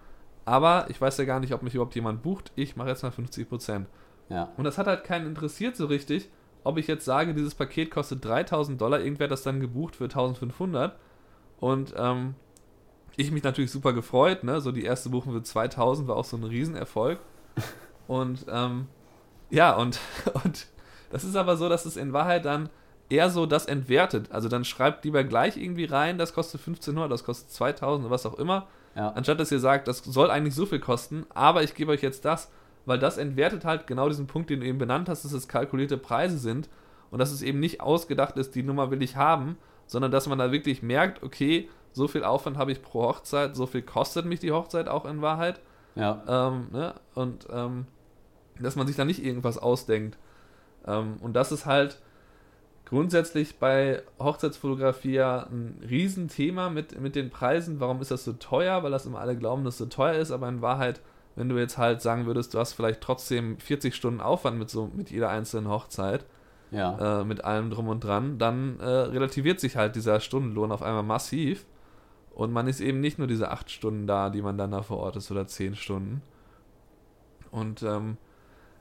Aber 0.45 0.85
ich 0.89 0.99
weiß 0.99 1.17
ja 1.17 1.25
gar 1.25 1.39
nicht, 1.39 1.53
ob 1.53 1.61
mich 1.61 1.75
überhaupt 1.75 1.95
jemand 1.95 2.23
bucht. 2.23 2.51
Ich 2.55 2.75
mache 2.75 2.89
jetzt 2.89 3.03
mal 3.03 3.11
50%. 3.11 3.85
Ja. 4.29 4.49
Und 4.57 4.63
das 4.63 4.77
hat 4.77 4.87
halt 4.87 5.03
keinen 5.03 5.27
interessiert 5.27 5.75
so 5.75 5.85
richtig, 5.85 6.29
ob 6.63 6.77
ich 6.77 6.87
jetzt 6.87 7.05
sage, 7.05 7.33
dieses 7.33 7.55
Paket 7.55 7.91
kostet 7.91 8.23
3000 8.25 8.79
Dollar, 8.79 8.99
irgendwer 8.99 9.27
das 9.27 9.43
dann 9.43 9.59
gebucht 9.59 9.95
für 9.95 10.05
1500. 10.05 10.97
Und 11.59 11.93
ähm, 11.97 12.35
ich 13.15 13.31
mich 13.31 13.43
natürlich 13.43 13.71
super 13.71 13.93
gefreut, 13.93 14.43
ne? 14.43 14.61
So 14.61 14.71
die 14.71 14.83
erste 14.83 15.09
Buchung 15.09 15.33
für 15.33 15.43
2000 15.43 16.07
war 16.07 16.15
auch 16.15 16.25
so 16.25 16.37
ein 16.37 16.43
Riesenerfolg. 16.43 17.19
Und 18.07 18.45
ähm, 18.49 18.87
ja, 19.49 19.75
und, 19.75 19.99
und 20.43 20.67
das 21.09 21.23
ist 21.23 21.35
aber 21.35 21.57
so, 21.57 21.67
dass 21.67 21.85
es 21.85 21.97
in 21.97 22.13
Wahrheit 22.13 22.45
dann 22.45 22.69
eher 23.09 23.29
so 23.29 23.45
das 23.45 23.65
entwertet. 23.65 24.31
Also 24.31 24.49
dann 24.49 24.65
schreibt 24.65 25.05
lieber 25.05 25.23
gleich 25.23 25.57
irgendwie 25.57 25.85
rein, 25.85 26.17
das 26.17 26.33
kostet 26.33 26.61
1500, 26.61 27.11
das 27.11 27.23
kostet 27.23 27.51
2000 27.51 28.05
oder 28.05 28.13
was 28.13 28.25
auch 28.25 28.37
immer. 28.37 28.67
Ja. 28.95 29.09
Anstatt 29.09 29.39
dass 29.39 29.51
ihr 29.51 29.59
sagt, 29.59 29.87
das 29.87 29.99
soll 29.99 30.31
eigentlich 30.31 30.55
so 30.55 30.65
viel 30.65 30.79
kosten, 30.79 31.25
aber 31.33 31.63
ich 31.63 31.75
gebe 31.75 31.91
euch 31.91 32.01
jetzt 32.01 32.25
das, 32.25 32.49
weil 32.87 32.97
das 32.97 33.17
entwertet 33.17 33.65
halt 33.65 33.85
genau 33.85 34.07
diesen 34.07 34.27
Punkt, 34.27 34.49
den 34.49 34.61
du 34.61 34.65
eben 34.65 34.77
benannt 34.77 35.09
hast, 35.09 35.25
dass 35.25 35.33
es 35.33 35.49
kalkulierte 35.49 35.97
Preise 35.97 36.37
sind 36.37 36.69
und 37.11 37.19
dass 37.19 37.33
es 37.33 37.41
eben 37.41 37.59
nicht 37.59 37.81
ausgedacht 37.81 38.37
ist, 38.37 38.55
die 38.55 38.63
Nummer 38.63 38.89
will 38.91 39.03
ich 39.03 39.17
haben, 39.17 39.57
sondern 39.85 40.09
dass 40.09 40.27
man 40.27 40.39
da 40.39 40.53
wirklich 40.53 40.81
merkt, 40.81 41.21
okay, 41.21 41.69
so 41.91 42.07
viel 42.07 42.23
Aufwand 42.23 42.57
habe 42.57 42.71
ich 42.71 42.81
pro 42.81 43.03
Hochzeit, 43.03 43.57
so 43.57 43.65
viel 43.65 43.81
kostet 43.81 44.25
mich 44.25 44.39
die 44.39 44.53
Hochzeit 44.53 44.87
auch 44.87 45.05
in 45.05 45.21
Wahrheit. 45.21 45.59
Ja. 45.95 46.23
Ähm, 46.27 46.67
ne? 46.71 46.93
Und 47.13 47.47
ähm, 47.51 47.87
dass 48.59 48.77
man 48.77 48.87
sich 48.87 48.95
da 48.95 49.03
nicht 49.03 49.23
irgendwas 49.23 49.57
ausdenkt. 49.57 50.17
Ähm, 50.85 51.17
und 51.19 51.33
das 51.33 51.51
ist 51.51 51.65
halt 51.65 51.99
grundsätzlich 52.85 53.59
bei 53.59 54.01
Hochzeitsfotografie 54.17 55.13
ja 55.13 55.47
ein 55.51 55.83
Riesenthema 55.89 56.69
mit, 56.69 56.97
mit 57.01 57.15
den 57.15 57.31
Preisen. 57.31 57.81
Warum 57.81 57.99
ist 57.99 58.11
das 58.11 58.23
so 58.23 58.31
teuer? 58.31 58.81
Weil 58.81 58.91
das 58.91 59.05
immer 59.05 59.19
alle 59.19 59.35
glauben, 59.35 59.65
dass 59.65 59.73
es 59.73 59.79
so 59.79 59.85
teuer 59.87 60.13
ist, 60.13 60.31
aber 60.31 60.47
in 60.47 60.61
Wahrheit, 60.61 61.01
wenn 61.37 61.49
du 61.49 61.57
jetzt 61.57 61.77
halt 61.77 62.01
sagen 62.01 62.25
würdest, 62.25 62.55
du 62.55 62.59
hast 62.59 62.73
vielleicht 62.73 62.99
trotzdem 62.99 63.59
40 63.59 63.95
Stunden 63.95 64.21
Aufwand 64.21 64.57
mit 64.57 64.71
so 64.71 64.89
mit 64.93 65.11
jeder 65.11 65.29
einzelnen 65.29 65.69
Hochzeit, 65.69 66.25
ja. 66.71 67.21
äh, 67.21 67.25
mit 67.25 67.45
allem 67.45 67.69
drum 67.69 67.87
und 67.89 68.03
dran, 68.03 68.39
dann 68.39 68.79
äh, 68.79 68.85
relativiert 68.85 69.59
sich 69.59 69.77
halt 69.77 69.95
dieser 69.95 70.19
Stundenlohn 70.19 70.71
auf 70.71 70.81
einmal 70.81 71.03
massiv. 71.03 71.65
Und 72.33 72.51
man 72.51 72.67
ist 72.67 72.81
eben 72.81 73.01
nicht 73.01 73.19
nur 73.19 73.27
diese 73.27 73.51
8 73.51 73.69
Stunden 73.69 74.07
da, 74.07 74.31
die 74.31 74.41
man 74.41 74.57
dann 74.57 74.71
da 74.71 74.81
vor 74.81 74.97
Ort 74.97 75.15
ist, 75.15 75.29
oder 75.29 75.45
10 75.45 75.75
Stunden. 75.75 76.23
Und 77.51 77.83
ähm, 77.83 78.17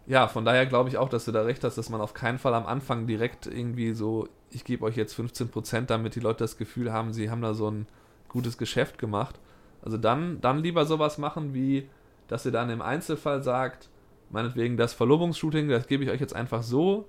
ja, 0.07 0.27
von 0.27 0.47
daher 0.47 0.65
glaube 0.65 0.89
ich 0.89 0.97
auch, 0.97 1.11
dass 1.11 1.27
du 1.27 1.33
da 1.33 1.43
recht 1.43 1.63
hast, 1.63 1.77
dass 1.77 1.91
man 1.91 2.01
auf 2.01 2.15
keinen 2.15 2.39
Fall 2.39 2.55
am 2.55 2.67
Anfang 2.67 3.07
direkt 3.07 3.47
irgendwie 3.47 3.93
so, 3.93 4.29
ich 4.51 4.65
gebe 4.65 4.85
euch 4.87 4.97
jetzt 4.97 5.15
15%, 5.15 5.83
damit 5.83 6.15
die 6.15 6.21
Leute 6.21 6.39
das 6.39 6.57
Gefühl 6.57 6.91
haben, 6.91 7.13
sie 7.13 7.29
haben 7.31 7.43
da 7.43 7.53
so 7.53 7.71
ein 7.71 7.87
gutes 8.29 8.57
Geschäft 8.57 8.97
gemacht. 8.97 9.39
Also 9.83 9.99
dann, 9.99 10.41
dann 10.41 10.63
lieber 10.63 10.87
sowas 10.87 11.19
machen, 11.19 11.53
wie, 11.53 11.89
dass 12.29 12.45
ihr 12.45 12.53
dann 12.53 12.71
im 12.71 12.83
Einzelfall 12.83 13.43
sagt, 13.43 13.89
meinetwegen 14.31 14.77
das 14.77 14.93
Verlobungsshooting, 14.93 15.69
das 15.69 15.87
gebe 15.87 16.05
ich 16.05 16.11
euch 16.11 16.21
jetzt 16.21 16.35
einfach 16.35 16.63
so, 16.63 17.09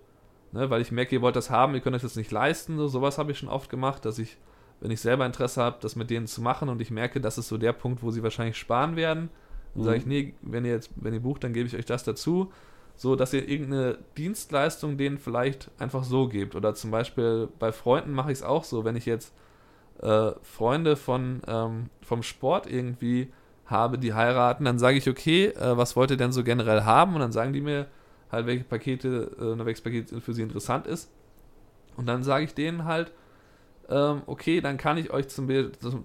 ne, 0.51 0.69
weil 0.69 0.82
ich 0.82 0.91
merke, 0.91 1.15
ihr 1.15 1.21
wollt 1.21 1.36
das 1.36 1.49
haben, 1.49 1.73
ihr 1.73 1.82
könnt 1.82 1.95
euch 1.95 2.01
das 2.01 2.15
nicht 2.15 2.32
leisten. 2.32 2.77
So, 2.77 2.88
sowas 2.88 3.17
habe 3.17 3.32
ich 3.32 3.39
schon 3.39 3.49
oft 3.49 3.69
gemacht, 3.69 4.06
dass 4.06 4.19
ich, 4.19 4.38
wenn 4.80 4.91
ich 4.91 5.01
selber 5.01 5.25
Interesse 5.25 5.62
habe, 5.62 5.77
das 5.82 5.95
mit 5.95 6.10
denen 6.10 6.27
zu 6.27 6.41
machen 6.41 6.69
und 6.69 6.82
ich 6.82 6.91
merke, 6.91 7.19
das 7.19 7.38
ist 7.38 7.47
so 7.47 7.58
der 7.58 7.73
Punkt, 7.73 8.03
wo 8.03 8.12
sie 8.12 8.23
wahrscheinlich 8.23 8.58
sparen 8.58 8.95
werden, 8.95 9.30
dann 9.73 9.82
mhm. 9.82 9.86
sage 9.86 9.97
ich, 9.97 10.06
nee, 10.06 10.34
wenn 10.41 10.65
ihr 10.65 10.71
jetzt, 10.71 10.91
wenn 10.95 11.13
ihr 11.13 11.21
bucht, 11.21 11.43
dann 11.43 11.53
gebe 11.53 11.67
ich 11.67 11.75
euch 11.75 11.86
das 11.86 12.03
dazu 12.03 12.51
so 12.97 13.15
dass 13.15 13.32
ihr 13.32 13.47
irgendeine 13.47 13.99
Dienstleistung 14.17 14.97
denen 14.97 15.19
vielleicht 15.19 15.69
einfach 15.77 16.03
so 16.03 16.27
gebt. 16.27 16.56
Oder 16.56 16.73
zum 16.73 16.91
Beispiel 16.91 17.47
bei 17.60 17.71
Freunden 17.71 18.12
mache 18.12 18.32
ich 18.32 18.39
es 18.39 18.43
auch 18.43 18.63
so, 18.63 18.84
wenn 18.84 18.95
ich 18.95 19.06
jetzt 19.06 19.34
äh, 20.01 20.32
Freunde 20.41 20.95
von, 20.95 21.41
ähm, 21.47 21.89
vom 22.01 22.23
Sport 22.23 22.69
irgendwie 22.69 23.32
habe, 23.67 23.97
die 23.97 24.13
heiraten, 24.13 24.65
dann 24.65 24.80
sage 24.80 24.97
ich, 24.97 25.10
okay, 25.10 25.47
äh, 25.47 25.77
was 25.77 25.95
wollt 25.95 26.12
ihr 26.12 26.17
denn 26.17 26.32
so 26.32 26.43
generell 26.43 26.84
haben? 26.84 27.13
Und 27.13 27.21
dann 27.21 27.32
sagen 27.32 27.53
die 27.53 27.62
mir 27.62 27.88
halt, 28.32 28.45
welche 28.47 28.63
Pakete, 28.63 29.32
äh, 29.39 29.65
welches 29.65 29.82
Paket 29.82 30.10
für 30.21 30.34
sie 30.34 30.41
interessant 30.41 30.88
ist. 30.88 31.12
Und 31.95 32.08
dann 32.08 32.23
sage 32.23 32.45
ich 32.45 32.53
denen 32.53 32.86
halt, 32.86 33.12
ähm, 33.89 34.21
okay, 34.25 34.62
dann 34.62 34.77
kann 34.77 34.97
ich 34.97 35.12
euch 35.12 35.30
zum, 35.30 35.49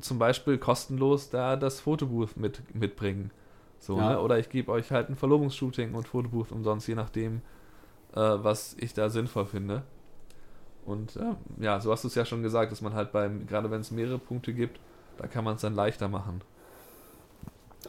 zum 0.00 0.18
Beispiel 0.18 0.58
kostenlos 0.58 1.30
da 1.30 1.56
das 1.56 1.80
Fotobooth 1.80 2.36
mit, 2.36 2.74
mitbringen. 2.74 3.30
So, 3.78 3.98
ja. 3.98 4.10
ne? 4.10 4.20
Oder 4.20 4.38
ich 4.38 4.48
gebe 4.48 4.70
euch 4.70 4.90
halt 4.90 5.08
ein 5.08 5.16
Verlobungsshooting 5.16 5.94
und 5.94 6.08
Fotobuch 6.08 6.50
umsonst, 6.50 6.86
je 6.86 6.94
nachdem, 6.94 7.42
äh, 8.14 8.20
was 8.20 8.76
ich 8.78 8.94
da 8.94 9.10
sinnvoll 9.10 9.46
finde. 9.46 9.82
Und 10.84 11.16
äh, 11.16 11.34
ja, 11.62 11.80
so 11.80 11.92
hast 11.92 12.04
du 12.04 12.08
es 12.08 12.14
ja 12.14 12.24
schon 12.24 12.42
gesagt, 12.42 12.72
dass 12.72 12.80
man 12.80 12.94
halt 12.94 13.12
beim, 13.12 13.46
gerade 13.46 13.70
wenn 13.70 13.80
es 13.80 13.90
mehrere 13.90 14.18
Punkte 14.18 14.52
gibt, 14.52 14.80
da 15.16 15.26
kann 15.26 15.44
man 15.44 15.56
es 15.56 15.62
dann 15.62 15.74
leichter 15.74 16.08
machen. 16.08 16.40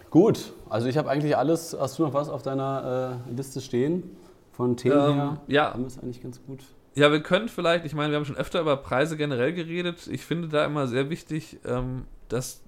Gut, 0.10 0.54
also 0.70 0.88
ich 0.88 0.98
habe 0.98 1.10
eigentlich 1.10 1.38
alles, 1.38 1.76
hast 1.80 2.00
du 2.00 2.04
noch 2.04 2.14
was 2.14 2.30
auf 2.30 2.42
deiner 2.42 3.22
äh, 3.30 3.32
Liste 3.34 3.62
stehen? 3.62 4.16
Von 4.52 4.78
Themen 4.78 4.98
ähm, 4.98 5.14
her? 5.16 5.42
Ja. 5.48 5.74
Haben 5.74 5.82
wir 5.82 5.88
es 5.88 6.00
eigentlich 6.00 6.22
ganz 6.22 6.40
gut. 6.46 6.60
Ja, 6.96 7.12
wir 7.12 7.24
können 7.24 7.50
vielleicht, 7.50 7.86
ich 7.86 7.96
meine, 7.96 8.12
wir 8.12 8.18
haben 8.18 8.26
schon 8.26 8.38
öfter 8.38 8.62
über 8.62 8.78
Preise 8.78 9.18
generell 9.18 9.54
geredet. 9.54 10.08
Ich 10.08 10.24
finde 10.26 10.48
da 10.48 10.66
immer 10.66 10.86
sehr 10.88 11.10
wichtig, 11.10 11.60
ähm, 11.66 12.06
dass 12.30 12.64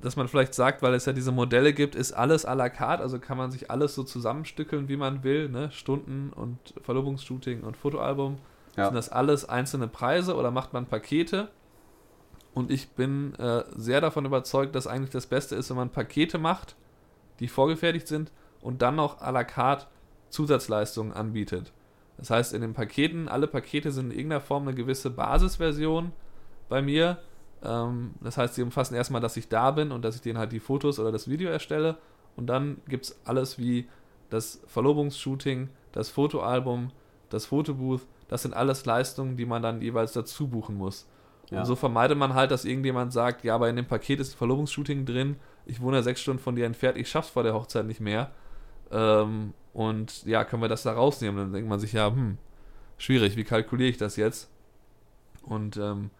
dass 0.00 0.16
man 0.16 0.28
vielleicht 0.28 0.54
sagt, 0.54 0.82
weil 0.82 0.94
es 0.94 1.04
ja 1.04 1.12
diese 1.12 1.32
Modelle 1.32 1.72
gibt, 1.72 1.94
ist 1.94 2.12
alles 2.12 2.46
à 2.46 2.54
la 2.54 2.68
carte, 2.68 3.02
also 3.02 3.18
kann 3.18 3.36
man 3.36 3.50
sich 3.50 3.70
alles 3.70 3.94
so 3.94 4.02
zusammenstückeln, 4.02 4.88
wie 4.88 4.96
man 4.96 5.22
will, 5.24 5.48
ne? 5.48 5.70
Stunden 5.72 6.32
und 6.34 6.58
Verlobungsshooting 6.82 7.62
und 7.62 7.76
Fotoalbum. 7.76 8.38
Ja. 8.76 8.86
Sind 8.86 8.94
das 8.94 9.08
alles 9.10 9.48
einzelne 9.48 9.88
Preise 9.88 10.36
oder 10.36 10.50
macht 10.50 10.72
man 10.72 10.86
Pakete? 10.86 11.48
Und 12.52 12.70
ich 12.70 12.90
bin 12.90 13.34
äh, 13.36 13.64
sehr 13.76 14.00
davon 14.00 14.24
überzeugt, 14.24 14.74
dass 14.74 14.86
eigentlich 14.86 15.10
das 15.10 15.26
Beste 15.26 15.54
ist, 15.56 15.70
wenn 15.70 15.76
man 15.76 15.90
Pakete 15.90 16.38
macht, 16.38 16.76
die 17.38 17.48
vorgefertigt 17.48 18.08
sind 18.08 18.32
und 18.60 18.82
dann 18.82 18.96
noch 18.96 19.20
à 19.20 19.30
la 19.30 19.44
carte 19.44 19.86
Zusatzleistungen 20.30 21.12
anbietet. 21.12 21.72
Das 22.18 22.30
heißt, 22.30 22.52
in 22.52 22.60
den 22.60 22.74
Paketen, 22.74 23.28
alle 23.28 23.46
Pakete 23.46 23.92
sind 23.92 24.06
in 24.06 24.18
irgendeiner 24.18 24.40
Form 24.40 24.64
eine 24.64 24.74
gewisse 24.74 25.10
Basisversion 25.10 26.12
bei 26.68 26.82
mir 26.82 27.18
ähm, 27.62 28.14
das 28.20 28.36
heißt, 28.36 28.54
sie 28.54 28.62
umfassen 28.62 28.94
erstmal, 28.94 29.20
dass 29.20 29.36
ich 29.36 29.48
da 29.48 29.70
bin 29.70 29.92
und 29.92 30.02
dass 30.02 30.16
ich 30.16 30.22
denen 30.22 30.38
halt 30.38 30.52
die 30.52 30.60
Fotos 30.60 30.98
oder 30.98 31.12
das 31.12 31.28
Video 31.28 31.50
erstelle. 31.50 31.96
Und 32.36 32.46
dann 32.46 32.80
gibt 32.88 33.06
es 33.06 33.20
alles 33.24 33.58
wie 33.58 33.88
das 34.30 34.62
Verlobungsshooting, 34.66 35.68
das 35.92 36.08
Fotoalbum, 36.08 36.90
das 37.28 37.46
Fotobooth. 37.46 38.06
Das 38.28 38.42
sind 38.42 38.54
alles 38.54 38.86
Leistungen, 38.86 39.36
die 39.36 39.46
man 39.46 39.62
dann 39.62 39.82
jeweils 39.82 40.12
dazu 40.12 40.48
buchen 40.48 40.76
muss. 40.76 41.06
Ja. 41.50 41.60
Und 41.60 41.66
so 41.66 41.76
vermeidet 41.76 42.16
man 42.16 42.34
halt, 42.34 42.50
dass 42.50 42.64
irgendjemand 42.64 43.12
sagt, 43.12 43.44
ja, 43.44 43.54
aber 43.54 43.68
in 43.68 43.76
dem 43.76 43.86
Paket 43.86 44.20
ist 44.20 44.34
ein 44.34 44.38
Verlobungsshooting 44.38 45.04
drin, 45.04 45.36
ich 45.66 45.80
wohne 45.80 46.02
sechs 46.02 46.20
Stunden 46.20 46.42
von 46.42 46.54
dir 46.56 46.66
entfernt, 46.66 46.96
ich 46.96 47.08
schaff's 47.08 47.30
vor 47.30 47.42
der 47.42 47.54
Hochzeit 47.54 47.86
nicht 47.86 48.00
mehr. 48.00 48.30
Ähm, 48.90 49.54
und 49.72 50.24
ja, 50.26 50.44
können 50.44 50.62
wir 50.62 50.68
das 50.68 50.82
da 50.82 50.92
rausnehmen? 50.92 51.36
Dann 51.36 51.52
denkt 51.52 51.68
man 51.68 51.80
sich, 51.80 51.92
ja, 51.92 52.08
hm, 52.08 52.38
schwierig, 52.98 53.36
wie 53.36 53.44
kalkuliere 53.44 53.90
ich 53.90 53.98
das 53.98 54.16
jetzt? 54.16 54.50
Und 55.42 55.76
ähm, 55.76 56.10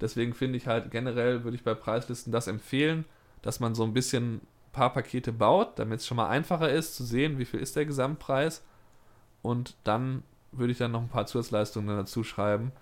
Deswegen 0.00 0.32
finde 0.32 0.56
ich 0.56 0.66
halt 0.66 0.90
generell, 0.90 1.44
würde 1.44 1.56
ich 1.56 1.64
bei 1.64 1.74
Preislisten 1.74 2.32
das 2.32 2.46
empfehlen, 2.46 3.04
dass 3.42 3.60
man 3.60 3.74
so 3.74 3.84
ein 3.84 3.92
bisschen 3.92 4.36
ein 4.36 4.40
paar 4.72 4.92
Pakete 4.92 5.32
baut, 5.32 5.78
damit 5.78 6.00
es 6.00 6.06
schon 6.06 6.16
mal 6.16 6.28
einfacher 6.28 6.70
ist 6.70 6.96
zu 6.96 7.04
sehen, 7.04 7.38
wie 7.38 7.44
viel 7.44 7.60
ist 7.60 7.76
der 7.76 7.84
Gesamtpreis. 7.84 8.64
Und 9.42 9.76
dann 9.84 10.22
würde 10.52 10.72
ich 10.72 10.78
dann 10.78 10.92
noch 10.92 11.02
ein 11.02 11.08
paar 11.08 11.26
Zusatzleistungen 11.26 11.96
dazu 11.96 12.24
schreiben. 12.24 12.72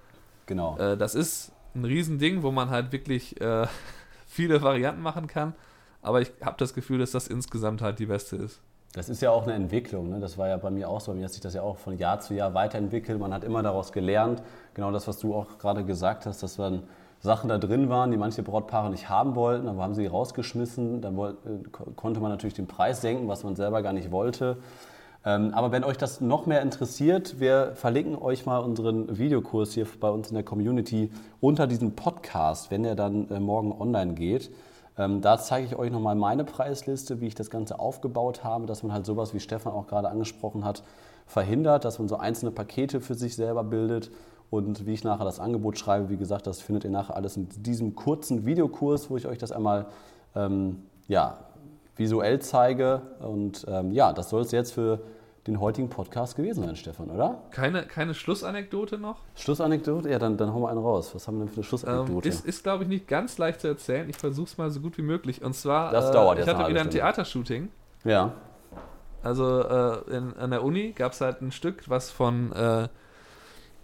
Genau. 0.47 0.79
Äh, 0.79 0.97
das 0.97 1.15
ist 1.15 1.53
ein 1.81 1.85
Riesending, 1.85 2.43
wo 2.43 2.51
man 2.51 2.71
halt 2.71 2.93
wirklich 2.93 3.41
äh, 3.41 3.67
viele 4.27 4.63
Varianten 4.63 5.03
machen 5.03 5.27
kann. 5.27 5.55
Aber 6.03 6.21
ich 6.21 6.33
habe 6.43 6.57
das 6.59 6.75
Gefühl, 6.75 6.99
dass 6.99 7.11
das 7.11 7.27
insgesamt 7.29 7.83
halt 7.83 7.99
die 7.99 8.07
beste 8.07 8.37
ist. 8.37 8.61
Das 8.95 9.09
ist 9.09 9.21
ja 9.21 9.31
auch 9.31 9.43
eine 9.43 9.53
Entwicklung. 9.53 10.09
Ne? 10.09 10.21
Das 10.21 10.39
war 10.39 10.49
ja 10.49 10.57
bei 10.57 10.71
mir 10.71 10.89
auch 10.89 11.01
so. 11.01 11.13
Bei 11.13 11.19
mir 11.19 11.25
hat 11.25 11.33
sich 11.33 11.43
das 11.43 11.55
ja 11.55 11.63
auch 11.63 11.77
von 11.77 11.99
Jahr 11.99 12.21
zu 12.21 12.35
Jahr 12.35 12.55
weiterentwickelt. 12.55 13.19
Man 13.19 13.35
hat 13.35 13.45
immer 13.45 13.63
daraus 13.63 13.93
gelernt. 13.93 14.43
Genau 14.75 14.91
das, 14.91 15.07
was 15.07 15.19
du 15.19 15.35
auch 15.35 15.59
gerade 15.59 15.85
gesagt 15.85 16.25
hast, 16.25 16.43
dass 16.43 16.57
dann 16.57 16.85
Sachen 17.21 17.49
da 17.49 17.59
drin 17.59 17.89
waren, 17.89 18.11
die 18.11 18.17
manche 18.17 18.43
Brautpaare 18.43 18.91
nicht 18.91 19.09
haben 19.09 19.35
wollten. 19.35 19.67
Dann 19.67 19.79
haben 19.79 19.95
sie 19.95 20.07
rausgeschmissen. 20.07 21.03
Dann 21.03 21.17
wollte, 21.17 21.49
äh, 21.49 21.93
konnte 21.97 22.21
man 22.21 22.31
natürlich 22.31 22.55
den 22.55 22.67
Preis 22.67 23.01
senken, 23.03 23.29
was 23.29 23.45
man 23.45 23.57
selber 23.57 23.83
gar 23.83 23.93
nicht 23.93 24.11
wollte. 24.11 24.57
Ähm, 25.25 25.53
aber 25.53 25.73
wenn 25.73 25.85
euch 25.85 25.97
das 25.97 26.21
noch 26.21 26.47
mehr 26.47 26.63
interessiert, 26.63 27.41
wir 27.41 27.73
verlinken 27.75 28.17
euch 28.17 28.47
mal 28.47 28.59
unseren 28.59 29.19
Videokurs 29.19 29.73
hier 29.73 29.87
bei 29.99 30.09
uns 30.09 30.29
in 30.29 30.35
der 30.35 30.45
Community 30.45 31.11
unter 31.41 31.67
diesem 31.67 31.97
Podcast, 31.97 32.71
wenn 32.71 32.85
der 32.85 32.95
dann 32.95 33.29
äh, 33.31 33.41
morgen 33.41 33.73
online 33.73 34.15
geht. 34.15 34.51
Ähm, 34.97 35.21
da 35.21 35.39
zeige 35.39 35.67
ich 35.67 35.77
euch 35.77 35.91
nochmal 35.93 36.15
meine 36.15 36.45
Preisliste, 36.45 37.21
wie 37.21 37.27
ich 37.27 37.35
das 37.35 37.51
Ganze 37.51 37.79
aufgebaut 37.79 38.45
habe, 38.45 38.67
dass 38.67 38.83
man 38.83 38.93
halt 38.93 39.07
sowas, 39.07 39.35
wie 39.35 39.41
Stefan 39.41 39.73
auch 39.73 39.87
gerade 39.87 40.09
angesprochen 40.09 40.65
hat, 40.65 40.83
verhindert, 41.27 41.85
dass 41.85 41.99
man 41.99 42.09
so 42.09 42.17
einzelne 42.17 42.51
Pakete 42.51 43.01
für 43.01 43.15
sich 43.15 43.37
selber 43.37 43.65
bildet 43.65 44.11
und 44.51 44.87
wie 44.87 44.95
ich 44.95 45.05
nachher 45.05 45.25
das 45.25 45.41
Angebot 45.41 45.79
schreibe. 45.79 46.09
Wie 46.09 46.17
gesagt, 46.17 46.47
das 46.47 46.61
findet 46.61 46.85
ihr 46.85 46.91
nachher 46.91 47.17
alles 47.17 47.37
in 47.37 47.49
diesem 47.49 47.95
kurzen 47.95 48.47
Videokurs, 48.47 49.11
wo 49.11 49.17
ich 49.17 49.27
euch 49.27 49.39
das 49.39 49.53
einmal 49.53 49.87
ähm, 50.35 50.83
ja, 51.07 51.39
visuell 51.99 52.41
zeige. 52.41 53.03
Und 53.21 53.67
ähm, 53.69 53.93
ja, 53.93 54.13
das 54.13 54.31
soll 54.31 54.43
es 54.43 54.53
jetzt 54.53 54.73
für 54.73 55.01
den 55.47 55.61
heutigen 55.61 55.89
Podcast 55.89 56.37
gewesen 56.37 56.65
sein, 56.65 56.77
Stefan, 56.77 57.11
oder? 57.11 57.43
Keine, 57.51 57.85
keine 57.85 58.13
Schlussanekdote 58.13 58.99
noch? 58.99 59.21
Schlussanekdote? 59.35 60.11
Ja, 60.11 60.19
dann, 60.19 60.37
dann 60.37 60.53
hauen 60.53 60.63
wir 60.63 60.69
einen 60.69 60.79
raus. 60.79 61.15
Was 61.15 61.27
haben 61.27 61.39
wir 61.39 61.47
denn 61.47 61.49
für 61.49 61.57
eine 61.57 61.65
Schlussanekdote? 61.65 62.29
Ähm, 62.29 62.35
ist, 62.35 62.45
ist 62.45 62.63
glaube 62.63 62.85
ich, 62.85 62.89
nicht 62.89 63.09
ganz 63.09 63.39
leicht 63.39 63.61
zu 63.61 63.69
erzählen. 63.69 64.09
Ich 64.11 64.17
versuche 64.17 64.47
es 64.47 64.59
mal 64.59 64.71
so 64.71 64.81
gut 64.81 64.99
wie 64.99 65.03
möglich. 65.03 65.43
Und 65.43 65.55
zwar, 65.55 65.91
das 65.91 66.11
dauert 66.11 66.39
äh, 66.39 66.43
ich 66.43 66.49
hatte 66.49 66.69
wieder 66.69 66.83
ein 66.83 66.91
Theatershooting. 66.91 67.71
Ja. 68.05 68.35
Also 69.23 69.63
äh, 69.63 70.17
in, 70.17 70.37
an 70.37 70.51
der 70.51 70.63
Uni 70.63 70.93
gab 70.93 71.13
es 71.13 71.21
halt 71.21 71.41
ein 71.41 71.51
Stück, 71.51 71.89
was 71.89 72.11
von 72.11 72.53
äh, 72.53 72.89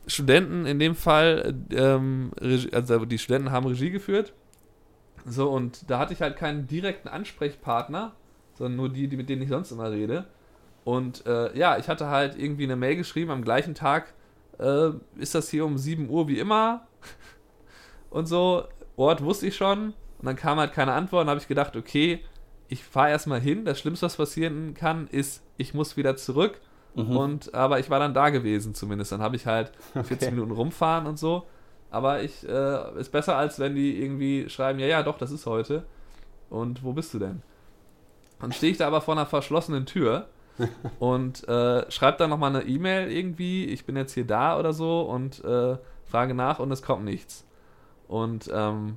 Studenten 0.06 0.66
in 0.66 0.78
dem 0.78 0.94
Fall, 0.94 1.54
ähm, 1.72 2.30
also 2.72 3.04
die 3.06 3.18
Studenten 3.18 3.50
haben 3.50 3.66
Regie 3.66 3.90
geführt. 3.90 4.34
So, 5.24 5.50
und 5.50 5.90
da 5.90 5.98
hatte 5.98 6.12
ich 6.12 6.20
halt 6.20 6.36
keinen 6.36 6.66
direkten 6.66 7.08
Ansprechpartner, 7.08 8.12
sondern 8.54 8.76
nur 8.76 8.88
die, 8.88 9.08
die 9.08 9.16
mit 9.16 9.28
denen 9.28 9.42
ich 9.42 9.48
sonst 9.48 9.70
immer 9.70 9.90
rede. 9.90 10.26
Und 10.84 11.26
äh, 11.26 11.56
ja, 11.56 11.78
ich 11.78 11.88
hatte 11.88 12.08
halt 12.08 12.38
irgendwie 12.38 12.64
eine 12.64 12.76
Mail 12.76 12.96
geschrieben 12.96 13.30
am 13.30 13.42
gleichen 13.42 13.74
Tag, 13.74 14.12
äh, 14.58 14.90
ist 15.16 15.34
das 15.34 15.48
hier 15.48 15.64
um 15.64 15.78
7 15.78 16.08
Uhr 16.08 16.28
wie 16.28 16.38
immer? 16.38 16.86
und 18.10 18.26
so, 18.26 18.64
Ort 18.96 19.22
wusste 19.22 19.46
ich 19.46 19.56
schon. 19.56 19.94
Und 20.18 20.26
dann 20.26 20.36
kam 20.36 20.58
halt 20.58 20.72
keine 20.72 20.92
Antwort 20.92 21.24
und 21.24 21.30
habe 21.30 21.40
ich 21.40 21.48
gedacht, 21.48 21.76
okay, 21.76 22.20
ich 22.68 22.84
fahre 22.84 23.10
erstmal 23.10 23.40
hin. 23.40 23.64
Das 23.64 23.78
Schlimmste, 23.78 24.06
was 24.06 24.16
passieren 24.16 24.74
kann, 24.74 25.08
ist, 25.08 25.42
ich 25.56 25.74
muss 25.74 25.96
wieder 25.96 26.16
zurück. 26.16 26.60
Mhm. 26.94 27.16
Und, 27.16 27.54
aber 27.54 27.80
ich 27.80 27.90
war 27.90 27.98
dann 27.98 28.14
da 28.14 28.30
gewesen 28.30 28.74
zumindest. 28.74 29.12
Dann 29.12 29.20
habe 29.20 29.36
ich 29.36 29.46
halt 29.46 29.72
14 29.94 30.14
okay. 30.14 30.30
Minuten 30.30 30.52
rumfahren 30.52 31.06
und 31.06 31.18
so. 31.18 31.46
Aber 31.94 32.24
ich, 32.24 32.46
äh, 32.48 32.98
ist 32.98 33.12
besser, 33.12 33.36
als 33.36 33.60
wenn 33.60 33.76
die 33.76 34.02
irgendwie 34.02 34.48
schreiben, 34.48 34.80
ja, 34.80 34.86
ja, 34.86 35.04
doch, 35.04 35.16
das 35.16 35.30
ist 35.30 35.46
heute. 35.46 35.84
Und 36.50 36.82
wo 36.82 36.92
bist 36.92 37.14
du 37.14 37.20
denn? 37.20 37.40
Dann 38.40 38.50
stehe 38.50 38.72
ich 38.72 38.78
da 38.78 38.88
aber 38.88 39.00
vor 39.00 39.14
einer 39.14 39.26
verschlossenen 39.26 39.86
Tür 39.86 40.26
und 40.98 41.46
äh, 41.46 41.88
schreibe 41.92 42.18
dann 42.18 42.30
nochmal 42.30 42.50
eine 42.50 42.64
E-Mail 42.64 43.12
irgendwie, 43.12 43.66
ich 43.66 43.86
bin 43.86 43.94
jetzt 43.94 44.12
hier 44.12 44.26
da 44.26 44.58
oder 44.58 44.72
so 44.72 45.02
und 45.02 45.44
äh, 45.44 45.76
frage 46.04 46.34
nach 46.34 46.58
und 46.58 46.72
es 46.72 46.82
kommt 46.82 47.04
nichts. 47.04 47.46
Und 48.08 48.50
ähm, 48.52 48.96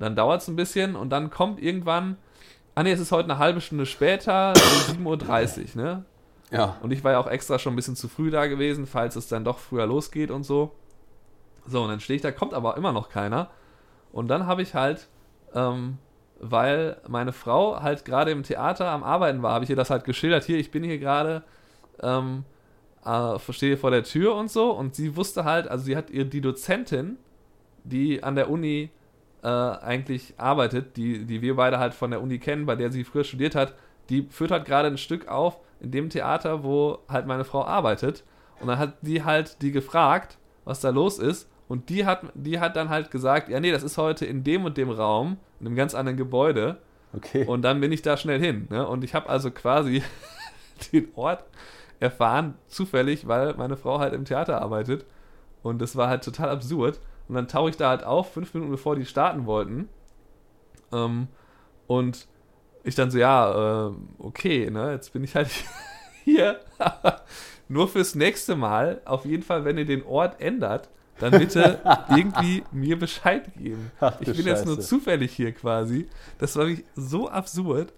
dann 0.00 0.16
dauert 0.16 0.42
es 0.42 0.48
ein 0.48 0.56
bisschen 0.56 0.96
und 0.96 1.10
dann 1.10 1.30
kommt 1.30 1.62
irgendwann, 1.62 2.16
ah 2.74 2.82
ne, 2.82 2.90
es 2.90 2.98
ist 2.98 3.12
heute 3.12 3.30
eine 3.30 3.38
halbe 3.38 3.60
Stunde 3.60 3.86
später, 3.86 4.52
7.30 4.54 5.76
Uhr, 5.76 5.82
ne? 5.82 6.04
Ja. 6.50 6.76
Und 6.82 6.92
ich 6.92 7.04
war 7.04 7.12
ja 7.12 7.20
auch 7.20 7.28
extra 7.28 7.60
schon 7.60 7.74
ein 7.74 7.76
bisschen 7.76 7.94
zu 7.94 8.08
früh 8.08 8.32
da 8.32 8.48
gewesen, 8.48 8.84
falls 8.84 9.14
es 9.14 9.28
dann 9.28 9.44
doch 9.44 9.58
früher 9.58 9.86
losgeht 9.86 10.32
und 10.32 10.42
so. 10.42 10.72
So, 11.66 11.82
und 11.82 11.88
dann 11.88 12.00
stehe 12.00 12.16
ich 12.16 12.22
da, 12.22 12.30
kommt 12.30 12.54
aber 12.54 12.76
immer 12.76 12.92
noch 12.92 13.08
keiner. 13.08 13.50
Und 14.12 14.28
dann 14.28 14.46
habe 14.46 14.62
ich 14.62 14.74
halt 14.74 15.08
ähm, 15.54 15.98
weil 16.40 16.98
meine 17.08 17.32
Frau 17.32 17.80
halt 17.80 18.04
gerade 18.04 18.30
im 18.30 18.42
Theater 18.42 18.90
am 18.90 19.02
Arbeiten 19.02 19.42
war, 19.42 19.54
habe 19.54 19.64
ich 19.64 19.70
ihr 19.70 19.76
das 19.76 19.90
halt 19.90 20.04
geschildert. 20.04 20.44
Hier, 20.44 20.58
ich 20.58 20.70
bin 20.70 20.84
hier 20.84 20.98
gerade, 20.98 21.42
ähm, 22.02 22.44
äh, 23.04 23.38
stehe 23.50 23.76
vor 23.76 23.90
der 23.90 24.04
Tür 24.04 24.34
und 24.34 24.50
so. 24.50 24.70
Und 24.70 24.94
sie 24.94 25.16
wusste 25.16 25.44
halt, 25.44 25.68
also 25.68 25.84
sie 25.84 25.96
hat 25.96 26.10
ihr 26.10 26.24
die 26.24 26.40
Dozentin, 26.40 27.16
die 27.84 28.22
an 28.22 28.34
der 28.34 28.50
Uni 28.50 28.90
äh, 29.42 29.48
eigentlich 29.48 30.34
arbeitet, 30.36 30.96
die, 30.96 31.24
die 31.24 31.40
wir 31.40 31.56
beide 31.56 31.78
halt 31.78 31.94
von 31.94 32.10
der 32.10 32.20
Uni 32.20 32.38
kennen, 32.38 32.66
bei 32.66 32.76
der 32.76 32.90
sie 32.90 33.04
früher 33.04 33.24
studiert 33.24 33.54
hat, 33.54 33.74
die 34.10 34.26
führt 34.30 34.50
halt 34.50 34.66
gerade 34.66 34.88
ein 34.88 34.98
Stück 34.98 35.28
auf 35.28 35.58
in 35.80 35.90
dem 35.90 36.10
Theater, 36.10 36.64
wo 36.64 36.98
halt 37.08 37.26
meine 37.26 37.44
Frau 37.44 37.64
arbeitet. 37.64 38.24
Und 38.60 38.68
dann 38.68 38.78
hat 38.78 38.94
die 39.02 39.24
halt 39.24 39.62
die 39.62 39.72
gefragt, 39.72 40.38
was 40.64 40.80
da 40.80 40.90
los 40.90 41.18
ist. 41.18 41.50
Und 41.68 41.88
die 41.88 42.06
hat, 42.06 42.22
die 42.34 42.60
hat 42.60 42.76
dann 42.76 42.88
halt 42.88 43.10
gesagt, 43.10 43.48
ja, 43.48 43.58
nee, 43.58 43.72
das 43.72 43.82
ist 43.82 43.98
heute 43.98 44.24
in 44.24 44.44
dem 44.44 44.64
und 44.64 44.76
dem 44.76 44.90
Raum, 44.90 45.38
in 45.60 45.66
einem 45.66 45.76
ganz 45.76 45.94
anderen 45.94 46.16
Gebäude. 46.16 46.78
Okay. 47.12 47.44
Und 47.44 47.62
dann 47.62 47.80
bin 47.80 47.92
ich 47.92 48.02
da 48.02 48.16
schnell 48.16 48.40
hin. 48.40 48.68
Ne? 48.70 48.86
Und 48.86 49.02
ich 49.04 49.14
habe 49.14 49.28
also 49.28 49.50
quasi 49.50 50.02
den 50.92 51.08
Ort 51.14 51.44
erfahren, 51.98 52.54
zufällig, 52.68 53.26
weil 53.26 53.54
meine 53.54 53.76
Frau 53.76 53.98
halt 53.98 54.12
im 54.12 54.24
Theater 54.24 54.60
arbeitet. 54.60 55.06
Und 55.62 55.80
das 55.80 55.96
war 55.96 56.08
halt 56.08 56.22
total 56.22 56.50
absurd. 56.50 57.00
Und 57.28 57.34
dann 57.34 57.48
tauche 57.48 57.70
ich 57.70 57.76
da 57.76 57.88
halt 57.88 58.04
auf, 58.04 58.32
fünf 58.32 58.54
Minuten 58.54 58.70
bevor 58.70 58.94
die 58.94 59.06
starten 59.06 59.46
wollten. 59.46 59.88
Ähm, 60.92 61.28
und 61.86 62.28
ich 62.84 62.94
dann 62.94 63.10
so, 63.10 63.18
ja, 63.18 63.88
äh, 63.88 63.92
okay, 64.18 64.70
ne, 64.70 64.92
jetzt 64.92 65.12
bin 65.12 65.24
ich 65.24 65.34
halt 65.34 65.50
hier. 66.24 66.60
Nur 67.68 67.88
fürs 67.88 68.14
nächste 68.14 68.54
Mal, 68.54 69.00
auf 69.04 69.24
jeden 69.24 69.42
Fall, 69.42 69.64
wenn 69.64 69.76
ihr 69.76 69.86
den 69.86 70.04
Ort 70.04 70.40
ändert, 70.40 70.88
dann 71.18 71.32
bitte 71.32 71.80
irgendwie 72.10 72.64
mir 72.72 72.98
Bescheid 72.98 73.52
geben. 73.56 73.90
Ach, 74.00 74.20
ich 74.20 74.26
bin 74.26 74.36
Scheiße. 74.36 74.48
jetzt 74.48 74.66
nur 74.66 74.80
zufällig 74.80 75.32
hier 75.32 75.52
quasi. 75.52 76.08
Das 76.38 76.56
war 76.56 76.66
wirklich 76.66 76.86
so 76.94 77.28
absurd. 77.28 77.92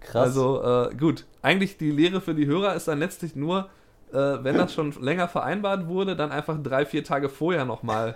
Krass. 0.00 0.28
Also 0.28 0.62
äh, 0.62 0.94
gut, 0.94 1.26
eigentlich 1.42 1.76
die 1.76 1.90
Lehre 1.90 2.20
für 2.20 2.34
die 2.34 2.46
Hörer 2.46 2.74
ist 2.74 2.88
dann 2.88 2.98
letztlich 2.98 3.34
nur, 3.34 3.68
äh, 4.12 4.14
wenn 4.14 4.56
das 4.56 4.72
schon 4.72 4.92
länger 5.00 5.28
vereinbart 5.28 5.88
wurde, 5.88 6.14
dann 6.14 6.30
einfach 6.30 6.56
drei, 6.62 6.86
vier 6.86 7.04
Tage 7.04 7.28
vorher 7.28 7.64
nochmal 7.64 8.14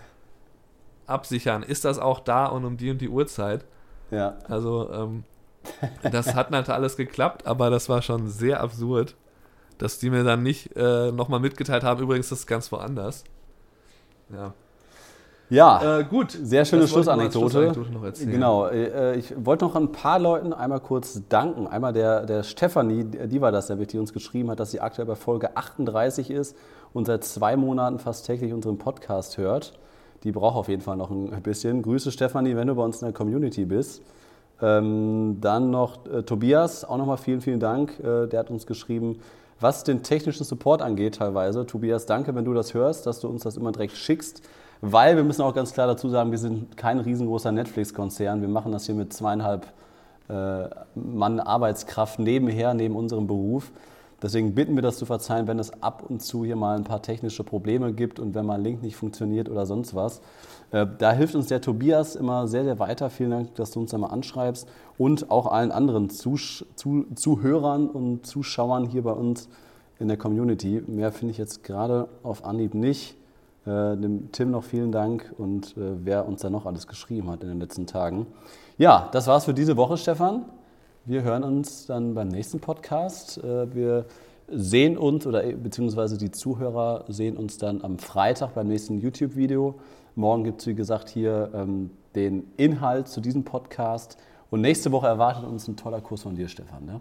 absichern. 1.07 1.63
Ist 1.63 1.85
das 1.85 1.99
auch 1.99 2.21
da 2.21 2.47
und 2.47 2.65
um 2.65 2.77
die 2.77 2.91
und 2.91 3.01
die 3.01 3.09
Uhrzeit? 3.09 3.65
Ja. 4.11 4.39
Also 4.49 4.91
ähm, 4.93 5.25
das 6.11 6.35
hat 6.35 6.51
natürlich 6.51 6.75
alles 6.75 6.97
geklappt, 6.97 7.47
aber 7.47 7.71
das 7.71 7.89
war 7.89 8.03
schon 8.03 8.29
sehr 8.29 8.61
absurd, 8.61 9.17
dass 9.79 9.99
die 9.99 10.11
mir 10.11 10.25
dann 10.25 10.43
nicht 10.43 10.77
äh, 10.77 11.11
nochmal 11.11 11.41
mitgeteilt 11.41 11.83
haben, 11.83 12.01
übrigens 12.03 12.29
das 12.29 12.41
ist 12.41 12.47
ganz 12.47 12.71
woanders. 12.71 13.25
Ja. 14.31 14.55
Ja, 15.53 15.99
äh, 15.99 16.05
gut. 16.05 16.31
Sehr 16.31 16.65
schöne 16.65 16.89
Schlussanekdote. 16.89 17.75
Genau. 18.25 18.69
Äh, 18.69 19.17
ich 19.17 19.35
wollte 19.37 19.67
noch 19.67 19.77
ein 19.77 19.93
paar 19.93 20.19
Leuten 20.19 20.55
einmal 20.55 20.81
kurz 20.81 21.21
danken. 21.29 21.67
Einmal 21.67 21.93
der, 21.93 22.25
der 22.25 22.43
Stefanie, 22.43 23.05
die 23.05 23.41
war 23.43 23.53
das, 23.53 23.67
die 23.67 23.99
uns 23.99 24.15
geschrieben 24.15 24.51
hat, 24.51 24.61
dass 24.61 24.71
sie 24.71 24.81
aktuell 24.81 25.07
bei 25.07 25.15
Folge 25.15 25.55
38 25.55 26.31
ist 26.31 26.57
und 26.95 27.05
seit 27.05 27.25
zwei 27.25 27.57
Monaten 27.57 27.99
fast 27.99 28.25
täglich 28.25 28.55
unseren 28.55 28.79
Podcast 28.79 29.37
hört. 29.37 29.75
Die 30.25 30.33
braucht 30.33 30.57
auf 30.57 30.69
jeden 30.69 30.81
Fall 30.81 30.97
noch 30.97 31.11
ein 31.11 31.43
bisschen. 31.43 31.83
Grüße 31.83 32.13
Stefanie, 32.13 32.57
wenn 32.57 32.69
du 32.69 32.75
bei 32.75 32.85
uns 32.85 33.03
in 33.03 33.07
der 33.07 33.15
Community 33.15 33.67
bist. 33.67 34.01
Ähm, 34.63 35.39
dann 35.41 35.71
noch 35.71 36.07
äh, 36.07 36.23
Tobias, 36.23 36.85
auch 36.85 36.97
nochmal 36.97 37.19
vielen, 37.19 37.41
vielen 37.41 37.61
Dank. 37.61 37.99
Äh, 37.99 38.29
der 38.29 38.41
hat 38.41 38.51
uns 38.51 38.67
geschrieben, 38.67 39.19
was 39.63 39.85
den 39.85 40.03
technischen 40.03 40.45
Support 40.45 40.83
angeht 40.83 41.17
teilweise. 41.17 41.67
Tobias, 41.67 42.07
danke, 42.07 42.35
wenn 42.35 42.45
du 42.45 42.55
das 42.55 42.75
hörst, 42.75 43.07
dass 43.07 43.21
du 43.21 43.29
uns 43.29 43.43
das 43.43 43.57
immer 43.57 43.73
direkt 43.73 43.97
schickst, 43.97 44.43
weil 44.81 45.17
wir 45.17 45.25
müssen 45.25 45.43
auch 45.43 45.55
ganz 45.55 45.73
klar 45.73 45.87
dazu 45.87 46.09
sagen, 46.09 46.31
wir 46.33 46.39
sind 46.39 46.77
kein 46.77 46.99
riesengroßer 46.99 47.53
Netflix-Konzern. 47.53 48.41
Wir 48.41 48.49
machen 48.49 48.73
das 48.73 48.87
hier 48.87 48.95
mit 48.95 49.13
zweieinhalb 49.13 49.67
äh, 50.29 50.69
Mann 50.95 51.41
Arbeitskraft 51.41 52.19
nebenher, 52.19 52.75
neben 52.75 52.97
unserem 52.97 53.27
Beruf. 53.27 53.71
Deswegen 54.23 54.55
bitten 54.55 54.77
wir 54.77 54.83
das 54.83 54.99
zu 54.99 55.05
verzeihen, 55.05 55.49
wenn 55.49 55.59
es 55.59 55.83
ab 55.83 56.05
und 56.09 56.23
zu 56.23 56.45
hier 56.45 56.57
mal 56.57 56.77
ein 56.77 56.85
paar 56.85 57.03
technische 57.03 57.43
Probleme 57.43 57.93
gibt 57.93 58.21
und 58.21 58.35
wenn 58.35 58.47
mal 58.47 58.55
ein 58.55 58.63
Link 58.63 58.83
nicht 58.83 58.97
funktioniert 58.97 59.49
oder 59.49 59.67
sonst 59.67 59.95
was. 59.95 60.21
Äh, 60.71 60.87
da 60.99 61.13
hilft 61.13 61.35
uns 61.35 61.49
der 61.49 61.61
Tobias 61.61 62.15
immer 62.15 62.47
sehr, 62.47 62.65
sehr 62.65 62.79
weiter. 62.79 63.11
Vielen 63.11 63.31
Dank, 63.31 63.55
dass 63.57 63.73
du 63.73 63.81
uns 63.81 63.91
da 63.91 63.99
mal 63.99 64.09
anschreibst 64.09 64.69
und 64.97 65.31
auch 65.31 65.47
allen 65.47 65.73
anderen 65.73 66.09
Zusch 66.09 66.65
zu 66.77 67.07
Zuhörern 67.15 67.89
und 67.89 68.25
Zuschauern 68.25 68.87
hier 68.87 69.03
bei 69.03 69.13
uns 69.13 69.49
in 69.99 70.09
der 70.09 70.17
Community. 70.17 70.83
Mehr 70.87 71.11
finde 71.11 71.33
ich 71.33 71.39
jetzt 71.39 71.65
gerade 71.65 72.09
auf 72.23 72.45
Anhieb 72.45 72.75
nicht. 72.75 73.17
Äh, 73.65 73.97
dem 73.97 74.33
Tim 74.33 74.51
noch 74.51 74.65
vielen 74.65 74.91
Dank 74.91 75.33
und 75.39 75.77
äh, 75.77 76.05
wer 76.05 76.27
uns 76.27 76.43
da 76.43 76.51
noch 76.51 76.67
alles 76.67 76.89
geschrieben 76.89 77.31
hat 77.31 77.45
in 77.45 77.49
den 77.49 77.61
letzten 77.61 77.87
Tagen. 77.87 78.27
Ja, 78.77 79.09
das 79.13 79.29
war's 79.29 79.45
für 79.45 79.55
diese 79.55 79.77
Woche, 79.77 79.97
Stefan. 79.97 80.47
Wir 81.05 81.23
hören 81.23 81.45
uns 81.45 81.87
dann 81.87 82.15
beim 82.15 82.29
nächsten 82.29 82.61
Podcast. 82.61 83.39
Äh, 83.39 83.75
wir 83.75 84.07
sehen 84.49 84.99
uns 84.99 85.27
oder 85.27 85.43
beziehungsweise 85.43 86.19
die 86.19 86.31
Zuhörer 86.31 87.05
sehen 87.09 87.37
uns 87.37 87.59
dann 87.59 87.83
am 87.83 87.99
Freitag 87.99 88.55
beim 88.55 88.69
nächsten 88.69 88.99
YouTube-Video. 88.99 89.79
Morgen 90.15 90.45
gibt 90.45 90.61
es, 90.61 90.67
wie 90.67 90.75
gesagt, 90.75 91.09
hier 91.09 91.51
ähm, 91.55 91.91
den 92.15 92.53
Inhalt 92.57 93.09
zu 93.09 93.21
diesem 93.21 93.45
Podcast. 93.45 94.19
Und 94.51 94.61
nächste 94.61 94.93
Woche 94.93 95.07
erwartet 95.07 95.45
uns 95.45 95.67
ein 95.69 95.77
toller 95.77 96.01
Kurs 96.01 96.23
von 96.23 96.35
dir, 96.35 96.49
Stefan. 96.49 96.85
Ne? 96.85 97.01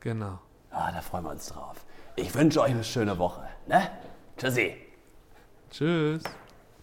Genau. 0.00 0.38
Ah, 0.70 0.90
da 0.92 1.00
freuen 1.00 1.24
wir 1.24 1.30
uns 1.30 1.48
drauf. 1.48 1.84
Ich 2.16 2.34
wünsche 2.34 2.62
euch 2.62 2.70
eine 2.70 2.84
schöne 2.84 3.18
Woche. 3.18 3.42
Ne? 3.66 3.82
Tschüssi. 4.38 4.72
Tschüss. 5.70 6.22